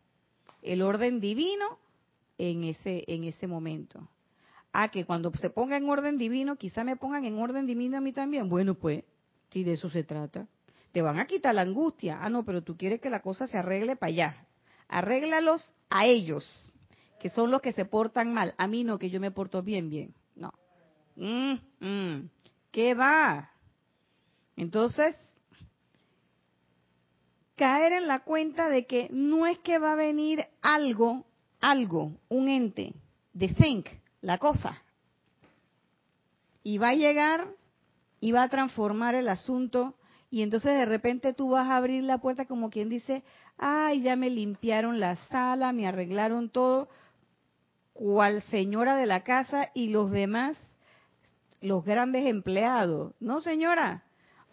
el 0.62 0.80
orden 0.80 1.20
divino 1.20 1.78
en 2.38 2.64
ese, 2.64 3.04
en 3.06 3.24
ese 3.24 3.46
momento. 3.46 4.08
Ah, 4.72 4.90
que 4.90 5.04
cuando 5.04 5.30
se 5.34 5.50
ponga 5.50 5.76
en 5.76 5.86
orden 5.86 6.16
divino, 6.16 6.56
quizá 6.56 6.82
me 6.82 6.96
pongan 6.96 7.26
en 7.26 7.38
orden 7.38 7.66
divino 7.66 7.98
a 7.98 8.00
mí 8.00 8.14
también. 8.14 8.48
Bueno, 8.48 8.74
pues, 8.74 9.04
si 9.50 9.64
de 9.64 9.72
eso 9.72 9.90
se 9.90 10.02
trata. 10.02 10.46
Te 10.92 11.02
van 11.02 11.18
a 11.18 11.26
quitar 11.26 11.54
la 11.54 11.60
angustia. 11.60 12.20
Ah, 12.22 12.30
no, 12.30 12.46
pero 12.46 12.62
tú 12.62 12.74
quieres 12.74 13.02
que 13.02 13.10
la 13.10 13.20
cosa 13.20 13.46
se 13.46 13.58
arregle 13.58 13.96
para 13.96 14.08
allá 14.08 14.47
arréglalos 14.88 15.72
a 15.90 16.06
ellos, 16.06 16.72
que 17.20 17.30
son 17.30 17.50
los 17.50 17.62
que 17.62 17.72
se 17.72 17.84
portan 17.84 18.32
mal. 18.32 18.54
A 18.58 18.66
mí 18.66 18.84
no, 18.84 18.98
que 18.98 19.10
yo 19.10 19.20
me 19.20 19.30
porto 19.30 19.62
bien, 19.62 19.90
bien. 19.90 20.14
No. 20.34 20.52
Mm, 21.16 21.54
mm. 21.80 22.30
¿Qué 22.70 22.94
va? 22.94 23.50
Entonces, 24.56 25.16
caer 27.56 27.92
en 27.92 28.06
la 28.06 28.20
cuenta 28.20 28.68
de 28.68 28.86
que 28.86 29.08
no 29.10 29.46
es 29.46 29.58
que 29.58 29.78
va 29.78 29.92
a 29.92 29.96
venir 29.96 30.44
algo, 30.62 31.26
algo, 31.60 32.12
un 32.28 32.48
ente, 32.48 32.94
de 33.32 33.48
think, 33.48 33.86
la 34.20 34.38
cosa, 34.38 34.82
y 36.62 36.78
va 36.78 36.90
a 36.90 36.94
llegar 36.94 37.48
y 38.20 38.32
va 38.32 38.44
a 38.44 38.48
transformar 38.48 39.14
el 39.14 39.28
asunto 39.28 39.94
y 40.30 40.42
entonces 40.42 40.72
de 40.72 40.84
repente 40.84 41.32
tú 41.32 41.50
vas 41.50 41.68
a 41.68 41.76
abrir 41.76 42.04
la 42.04 42.18
puerta 42.18 42.44
como 42.44 42.70
quien 42.70 42.88
dice, 42.88 43.22
ay, 43.58 44.02
ya 44.02 44.16
me 44.16 44.30
limpiaron 44.30 45.00
la 45.00 45.16
sala, 45.26 45.72
me 45.72 45.86
arreglaron 45.86 46.48
todo, 46.48 46.88
cual 47.92 48.42
señora 48.42 48.96
de 48.96 49.06
la 49.06 49.24
casa 49.24 49.70
y 49.74 49.88
los 49.88 50.10
demás, 50.10 50.56
los 51.60 51.84
grandes 51.84 52.26
empleados. 52.26 53.12
No, 53.20 53.40
señora, 53.40 54.04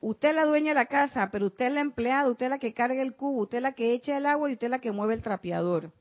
usted 0.01 0.30
es 0.30 0.36
la 0.36 0.45
dueña 0.45 0.72
de 0.72 0.76
la 0.76 0.88
casa, 0.88 1.30
pero 1.32 1.47
usted 1.47 1.68
es 1.68 1.74
la 1.74 1.82
empleada, 1.82 2.30
usted 2.30 2.47
es 2.47 2.49
la 2.49 2.60
que 2.60 2.74
carga 2.74 3.01
el 3.01 3.16
cubo, 3.16 3.43
usted 3.43 3.58
es 3.58 3.64
la 3.64 3.74
que 3.74 3.93
echa 3.93 4.18
el 4.18 4.26
agua 4.26 4.49
y 4.49 4.53
usted 4.53 4.68
es 4.68 4.72
la 4.72 4.80
que 4.80 4.91
mueve 4.91 5.14
el 5.14 5.22
trapeador. 5.22 5.91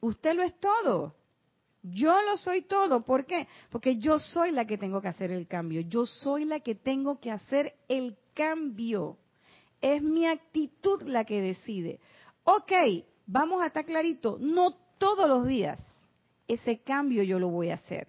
Usted 0.00 0.34
lo 0.34 0.42
es 0.42 0.58
todo. 0.60 1.14
Yo 1.82 2.20
lo 2.22 2.36
soy 2.36 2.62
todo. 2.62 3.04
¿Por 3.04 3.26
qué? 3.26 3.46
Porque 3.70 3.98
yo 3.98 4.18
soy 4.18 4.50
la 4.50 4.66
que 4.66 4.78
tengo 4.78 5.00
que 5.00 5.08
hacer 5.08 5.30
el 5.30 5.46
cambio. 5.46 5.82
Yo 5.82 6.06
soy 6.06 6.44
la 6.44 6.60
que 6.60 6.74
tengo 6.74 7.20
que 7.20 7.30
hacer 7.30 7.74
el 7.88 8.16
cambio. 8.34 9.18
Es 9.86 10.02
mi 10.02 10.26
actitud 10.26 11.02
la 11.02 11.24
que 11.24 11.40
decide. 11.40 12.00
Ok, 12.42 12.72
vamos 13.24 13.62
a 13.62 13.66
estar 13.66 13.84
clarito. 13.84 14.36
No 14.40 14.72
todos 14.98 15.28
los 15.28 15.46
días 15.46 15.78
ese 16.48 16.80
cambio 16.82 17.22
yo 17.22 17.38
lo 17.38 17.50
voy 17.50 17.70
a 17.70 17.74
hacer. 17.74 18.08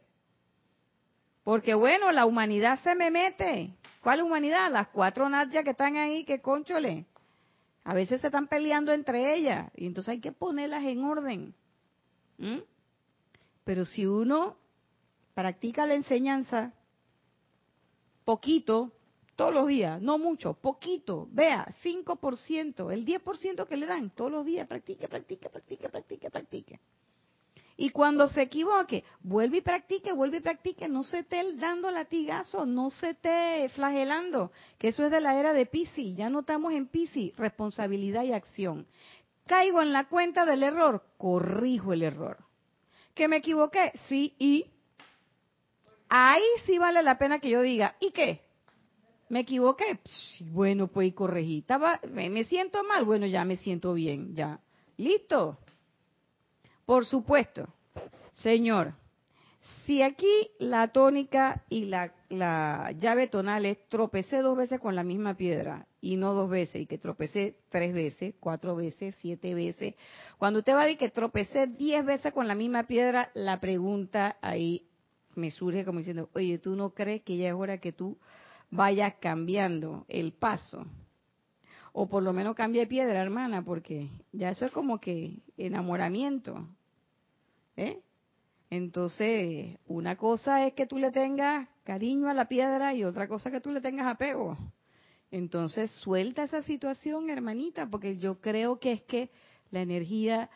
Porque 1.44 1.76
bueno, 1.76 2.12
la 2.12 2.26
humanidad 2.26 2.80
se 2.80 2.96
me 2.96 3.12
mete. 3.12 3.76
¿Cuál 4.02 4.24
humanidad? 4.24 4.72
Las 4.72 4.88
cuatro 4.88 5.30
Nadia 5.30 5.62
que 5.62 5.70
están 5.70 5.98
ahí, 5.98 6.26
que 6.26 6.42
conchole. 6.42 7.06
A 7.84 7.94
veces 7.94 8.22
se 8.22 8.28
están 8.28 8.48
peleando 8.48 8.92
entre 8.92 9.36
ellas 9.36 9.70
y 9.76 9.86
entonces 9.86 10.14
hay 10.14 10.20
que 10.20 10.32
ponerlas 10.32 10.84
en 10.84 11.04
orden. 11.04 11.54
¿Mm? 12.40 12.58
Pero 13.64 13.86
si 13.86 14.08
uno 14.08 14.58
practica 15.36 15.86
la 15.86 15.94
enseñanza 15.94 16.74
poquito, 18.26 18.97
todos 19.38 19.54
los 19.54 19.68
días, 19.68 20.02
no 20.02 20.18
mucho, 20.18 20.56
poquito, 20.56 21.28
vea, 21.32 21.68
5%, 21.84 22.92
el 22.92 23.06
10% 23.06 23.68
que 23.68 23.78
le 23.78 23.86
dan 23.86 24.10
todos 24.10 24.32
los 24.32 24.44
días, 24.44 24.68
practique, 24.68 25.08
practique, 25.08 25.48
practique, 25.48 25.88
practique, 25.90 26.32
practique. 26.32 26.80
Y 27.78 27.92
cuando 27.92 28.28
se 28.28 28.42
equivoque, 28.42 29.04
vuelve 29.22 29.58
y 29.58 29.62
practique, 29.62 30.12
vuelve 30.12 30.38
y 30.38 30.42
practique, 30.42 30.90
no 30.90 31.04
se 31.04 31.20
esté 31.20 31.44
dando 31.54 31.92
latigazo, 31.92 32.66
no 32.66 32.90
se 32.90 33.12
esté 33.12 33.70
flagelando, 33.76 34.52
que 34.80 34.88
eso 34.88 35.06
es 35.06 35.12
de 35.12 35.22
la 35.22 35.40
era 35.40 35.54
de 35.54 35.68
Pisi, 35.68 36.16
ya 36.16 36.32
no 36.32 36.40
estamos 36.40 36.74
en 36.74 36.88
Pisi, 36.88 37.32
responsabilidad 37.38 38.24
y 38.24 38.34
acción. 38.34 38.88
Caigo 39.46 39.84
en 39.84 39.94
la 39.94 40.08
cuenta 40.08 40.46
del 40.46 40.64
error, 40.64 41.04
corrijo 41.18 41.94
el 41.94 42.02
error. 42.02 42.40
¿Que 43.14 43.28
me 43.28 43.38
equivoqué? 43.38 43.94
Sí, 44.10 44.34
y 44.40 44.66
ahí 46.10 46.44
sí 46.66 46.80
vale 46.80 47.04
la 47.04 47.20
pena 47.20 47.38
que 47.38 47.52
yo 47.52 47.62
diga, 47.62 47.96
¿y 48.00 48.10
qué? 48.10 48.47
¿Me 49.30 49.42
equivoqué? 49.42 50.00
bueno, 50.52 50.88
pues 50.88 51.14
corregí. 51.14 51.60
Estaba, 51.60 52.00
me 52.12 52.44
siento 52.46 52.84
mal, 52.84 53.06
bueno, 53.06 53.26
ya 53.26 53.44
me 53.44 53.58
siento 53.58 53.94
bien, 53.94 54.34
ya. 54.36 54.60
¿Listo? 54.98 55.58
Por 56.86 57.06
supuesto, 57.06 57.68
Señor, 58.34 58.94
si 59.86 60.02
aquí 60.02 60.50
la 60.60 60.88
tónica 60.90 61.64
y 61.70 61.86
la, 61.86 62.14
llave 62.98 63.28
tonal 63.28 63.66
es 63.66 63.78
tropecé 63.90 64.38
dos 64.38 64.58
veces 64.58 64.80
con 64.80 64.96
la 64.96 65.04
misma 65.04 65.36
piedra 65.36 65.88
y 66.00 66.16
no 66.16 66.34
dos 66.34 66.50
veces, 66.50 66.82
y 66.82 66.86
que 66.86 66.98
tropecé 66.98 67.58
tres 67.70 67.94
veces, 67.94 68.36
cuatro 68.40 68.76
veces, 68.76 69.16
siete 69.20 69.54
veces, 69.54 69.96
cuando 70.38 70.60
usted 70.60 70.74
va 70.74 70.82
a 70.82 70.86
decir 70.86 70.98
que 70.98 71.10
tropecé 71.10 71.68
diez 71.68 72.06
veces 72.06 72.32
con 72.32 72.48
la 72.48 72.56
misma 72.56 72.84
piedra, 72.84 73.32
la 73.34 73.60
pregunta 73.60 74.38
ahí 74.42 74.88
me 75.36 75.52
surge 75.52 75.84
como 75.84 76.00
diciendo, 76.00 76.30
oye, 76.34 76.58
¿tú 76.58 76.76
no 76.76 76.92
crees 76.92 77.22
que 77.24 77.38
ya 77.38 77.50
es 77.50 77.54
hora 77.54 77.80
que 77.80 77.92
tú 77.92 78.18
vayas 78.70 79.16
cambiando 79.20 80.06
el 80.08 80.34
paso? 80.34 80.86
O 81.94 82.08
por 82.08 82.22
lo 82.22 82.34
menos 82.34 82.56
cambie 82.56 82.86
piedra, 82.88 83.22
hermana, 83.22 83.64
porque 83.64 84.10
ya 84.32 84.50
eso 84.50 84.66
es 84.66 84.72
como 84.72 85.00
que 85.00 85.40
enamoramiento. 85.58 86.68
¿Eh? 87.76 88.02
Entonces, 88.70 89.78
una 89.88 90.16
cosa 90.18 90.66
es 90.66 90.74
que 90.74 90.86
tú 90.86 90.98
le 90.98 91.12
tengas 91.12 91.68
cariño 91.84 92.30
a 92.30 92.34
la 92.34 92.48
piedra 92.48 92.94
y 92.94 93.04
otra 93.04 93.28
cosa 93.28 93.50
que 93.50 93.62
tú 93.62 93.72
le 93.72 93.82
tengas 93.82 94.08
apego. 94.08 94.58
Entonces, 95.32 95.92
suelta 95.92 96.44
esa 96.44 96.64
situación, 96.64 97.30
hermanita, 97.30 97.88
porque 97.90 98.18
yo 98.18 98.40
creo 98.40 98.80
que 98.80 98.92
es 98.94 99.02
que 99.04 99.30
la 99.72 99.82
energía 99.82 100.50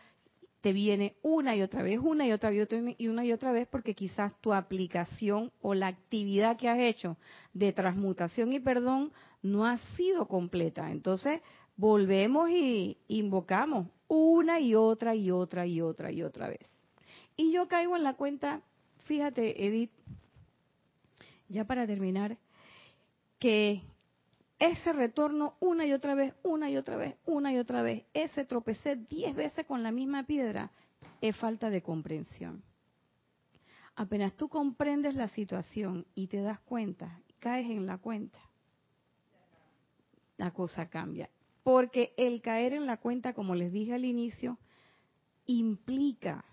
te 0.61 0.73
viene 0.73 1.15
una 1.23 1.55
y 1.55 1.61
otra 1.61 1.81
vez, 1.81 1.99
una 1.99 2.25
y 2.25 2.31
otra 2.31 2.51
vez 2.51 2.67
y 2.97 3.07
una 3.07 3.25
y 3.25 3.33
otra 3.33 3.51
vez, 3.51 3.67
porque 3.67 3.95
quizás 3.95 4.39
tu 4.41 4.53
aplicación 4.53 5.51
o 5.61 5.73
la 5.73 5.87
actividad 5.87 6.57
que 6.57 6.69
has 6.69 6.79
hecho 6.79 7.17
de 7.53 7.73
transmutación 7.73 8.53
y 8.53 8.59
perdón 8.59 9.11
no 9.41 9.65
ha 9.65 9.77
sido 9.95 10.27
completa. 10.27 10.91
Entonces, 10.91 11.41
volvemos 11.75 12.49
y 12.51 12.97
invocamos 13.07 13.87
una 14.07 14.59
y 14.59 14.75
otra 14.75 15.15
y 15.15 15.31
otra 15.31 15.65
y 15.65 15.81
otra 15.81 16.11
y 16.11 16.21
otra 16.21 16.47
vez. 16.47 16.59
Y 17.35 17.51
yo 17.51 17.67
caigo 17.67 17.95
en 17.95 18.03
la 18.03 18.13
cuenta, 18.13 18.61
fíjate, 19.05 19.65
Edith, 19.65 19.91
ya 21.49 21.65
para 21.65 21.87
terminar, 21.87 22.37
que 23.39 23.81
ese 24.61 24.93
retorno 24.93 25.55
una 25.59 25.87
y 25.87 25.91
otra 25.91 26.13
vez, 26.13 26.35
una 26.43 26.69
y 26.69 26.77
otra 26.77 26.95
vez, 26.95 27.15
una 27.25 27.51
y 27.51 27.57
otra 27.57 27.81
vez, 27.81 28.05
ese 28.13 28.45
tropecé 28.45 28.95
diez 28.95 29.35
veces 29.35 29.65
con 29.65 29.81
la 29.81 29.91
misma 29.91 30.23
piedra, 30.23 30.71
es 31.19 31.35
falta 31.35 31.71
de 31.71 31.81
comprensión. 31.81 32.63
Apenas 33.95 34.33
tú 34.33 34.49
comprendes 34.49 35.15
la 35.15 35.29
situación 35.29 36.05
y 36.13 36.27
te 36.27 36.41
das 36.41 36.59
cuenta, 36.59 37.19
caes 37.39 37.71
en 37.71 37.87
la 37.87 37.97
cuenta, 37.97 38.37
la 40.37 40.51
cosa 40.51 40.87
cambia. 40.89 41.27
Porque 41.63 42.13
el 42.15 42.39
caer 42.41 42.73
en 42.73 42.85
la 42.85 42.97
cuenta, 42.97 43.33
como 43.33 43.55
les 43.55 43.71
dije 43.71 43.95
al 43.95 44.05
inicio, 44.05 44.59
implica 45.47 46.45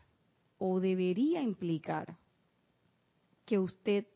o 0.57 0.81
debería 0.81 1.43
implicar 1.43 2.17
que 3.45 3.59
usted 3.59 4.07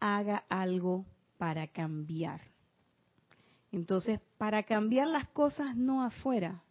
haga 0.00 0.46
algo 0.48 1.04
para 1.36 1.66
cambiar. 1.66 2.51
Entonces, 3.72 4.20
para 4.36 4.62
cambiar 4.64 5.08
las 5.08 5.28
cosas 5.28 5.74
no 5.74 6.04
afuera, 6.04 6.62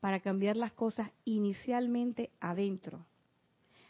para 0.00 0.20
cambiar 0.20 0.56
las 0.56 0.72
cosas 0.72 1.10
inicialmente 1.24 2.30
adentro. 2.40 3.04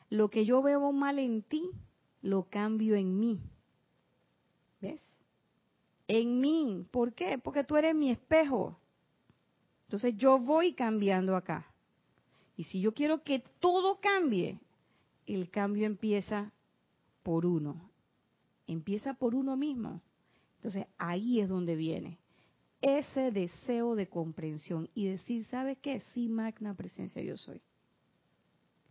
Lo 0.08 0.28
que 0.30 0.44
yo 0.44 0.62
veo 0.62 0.90
mal 0.92 1.18
en 1.18 1.42
ti, 1.42 1.70
lo 2.22 2.44
cambio 2.44 2.96
en 2.96 3.18
mí. 3.18 3.38
¿Ves? 4.80 5.00
En 6.08 6.40
mí. 6.40 6.86
¿Por 6.90 7.12
qué? 7.12 7.38
Porque 7.38 7.64
tú 7.64 7.76
eres 7.76 7.94
mi 7.94 8.10
espejo. 8.10 8.80
Entonces 9.84 10.16
yo 10.16 10.38
voy 10.38 10.72
cambiando 10.72 11.36
acá. 11.36 11.66
Y 12.56 12.64
si 12.64 12.80
yo 12.80 12.92
quiero 12.92 13.22
que 13.22 13.40
todo 13.60 14.00
cambie, 14.00 14.58
el 15.26 15.50
cambio 15.50 15.86
empieza 15.86 16.52
por 17.22 17.46
uno. 17.46 17.90
Empieza 18.66 19.14
por 19.14 19.34
uno 19.34 19.56
mismo. 19.56 20.00
Entonces 20.60 20.86
ahí 20.98 21.40
es 21.40 21.48
donde 21.48 21.74
viene 21.74 22.18
ese 22.82 23.30
deseo 23.30 23.94
de 23.94 24.08
comprensión 24.08 24.88
y 24.94 25.06
decir, 25.06 25.44
¿sabe 25.46 25.76
qué? 25.76 26.00
Sí, 26.00 26.28
magna 26.28 26.74
presencia 26.74 27.22
yo 27.22 27.36
soy. 27.36 27.62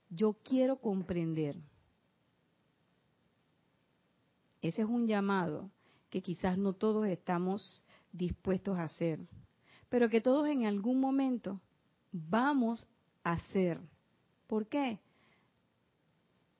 Yo 0.10 0.34
quiero 0.44 0.78
comprender. 0.78 1.56
Ese 4.62 4.82
es 4.82 4.88
un 4.88 5.08
llamado 5.08 5.70
que 6.10 6.22
quizás 6.22 6.58
no 6.58 6.74
todos 6.74 7.06
estamos 7.08 7.84
dispuestos 8.12 8.78
a 8.78 8.84
hacer, 8.84 9.20
pero 9.90 10.10
que 10.10 10.22
todos 10.22 10.48
en 10.50 10.66
algún 10.66 11.00
momento 11.00 11.62
vamos 12.12 12.88
hacer. 13.24 13.80
¿Por 14.48 14.68
qué? 14.68 15.00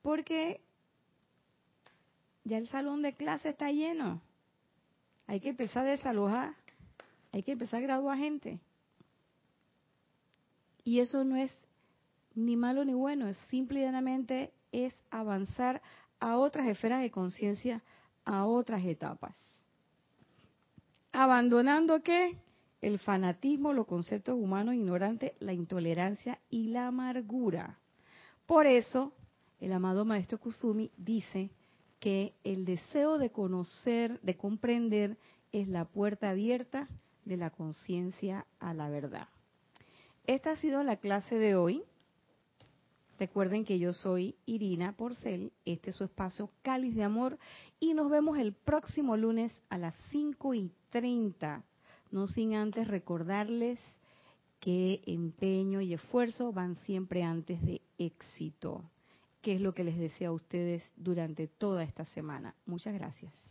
Porque 0.02 0.62
ya 2.44 2.58
el 2.58 2.68
salón 2.68 3.02
de 3.02 3.14
clase 3.14 3.50
está 3.50 3.70
lleno. 3.70 4.22
Hay 5.30 5.38
que 5.38 5.50
empezar 5.50 5.86
a 5.86 5.90
desalojar. 5.90 6.56
Hay 7.30 7.44
que 7.44 7.52
empezar 7.52 7.78
a 7.78 7.82
graduar 7.82 8.18
gente. 8.18 8.58
Y 10.82 10.98
eso 10.98 11.22
no 11.22 11.36
es 11.36 11.56
ni 12.34 12.56
malo 12.56 12.84
ni 12.84 12.94
bueno, 12.94 13.28
es 13.28 13.36
simplemente 13.48 14.52
es 14.72 14.92
avanzar 15.08 15.80
a 16.18 16.36
otras 16.36 16.66
esferas 16.66 17.00
de 17.00 17.12
conciencia, 17.12 17.80
a 18.24 18.44
otras 18.44 18.84
etapas. 18.84 19.36
Abandonando 21.12 22.02
qué? 22.02 22.36
el 22.80 22.98
fanatismo, 22.98 23.72
los 23.72 23.86
conceptos 23.86 24.34
humanos 24.34 24.74
ignorantes, 24.74 25.34
la 25.38 25.52
intolerancia 25.52 26.40
y 26.50 26.70
la 26.70 26.88
amargura. 26.88 27.78
Por 28.46 28.66
eso, 28.66 29.12
el 29.60 29.72
amado 29.72 30.04
maestro 30.04 30.40
Kusumi 30.40 30.90
dice 30.96 31.50
que 32.00 32.34
el 32.44 32.64
deseo 32.64 33.18
de 33.18 33.30
conocer, 33.30 34.20
de 34.22 34.36
comprender 34.36 35.18
es 35.52 35.68
la 35.68 35.84
puerta 35.84 36.30
abierta 36.30 36.88
de 37.24 37.36
la 37.36 37.50
conciencia 37.50 38.46
a 38.58 38.74
la 38.74 38.88
verdad. 38.88 39.28
Esta 40.26 40.52
ha 40.52 40.56
sido 40.56 40.82
la 40.82 40.96
clase 40.96 41.36
de 41.36 41.54
hoy. 41.54 41.82
Recuerden 43.18 43.64
que 43.66 43.78
yo 43.78 43.92
soy 43.92 44.34
Irina 44.46 44.96
Porcel, 44.96 45.52
este 45.66 45.90
es 45.90 45.96
su 45.96 46.04
espacio 46.04 46.50
Cáliz 46.62 46.94
de 46.94 47.04
Amor 47.04 47.38
y 47.78 47.92
nos 47.92 48.10
vemos 48.10 48.38
el 48.38 48.54
próximo 48.54 49.16
lunes 49.16 49.52
a 49.68 49.76
las 49.76 49.94
5 50.10 50.54
y 50.54 50.72
30. 50.88 51.62
No 52.10 52.26
sin 52.26 52.54
antes 52.54 52.88
recordarles 52.88 53.78
que 54.58 55.02
empeño 55.06 55.82
y 55.82 55.92
esfuerzo 55.92 56.52
van 56.52 56.76
siempre 56.86 57.22
antes 57.22 57.60
de 57.62 57.82
éxito, 57.98 58.84
que 59.40 59.54
es 59.54 59.60
lo 59.60 59.74
que 59.74 59.84
les 59.84 59.98
deseo 59.98 60.30
a 60.30 60.34
ustedes 60.34 60.90
durante 60.96 61.48
toda 61.48 61.82
esta 61.82 62.04
semana. 62.04 62.54
Muchas 62.66 62.94
gracias. 62.94 63.49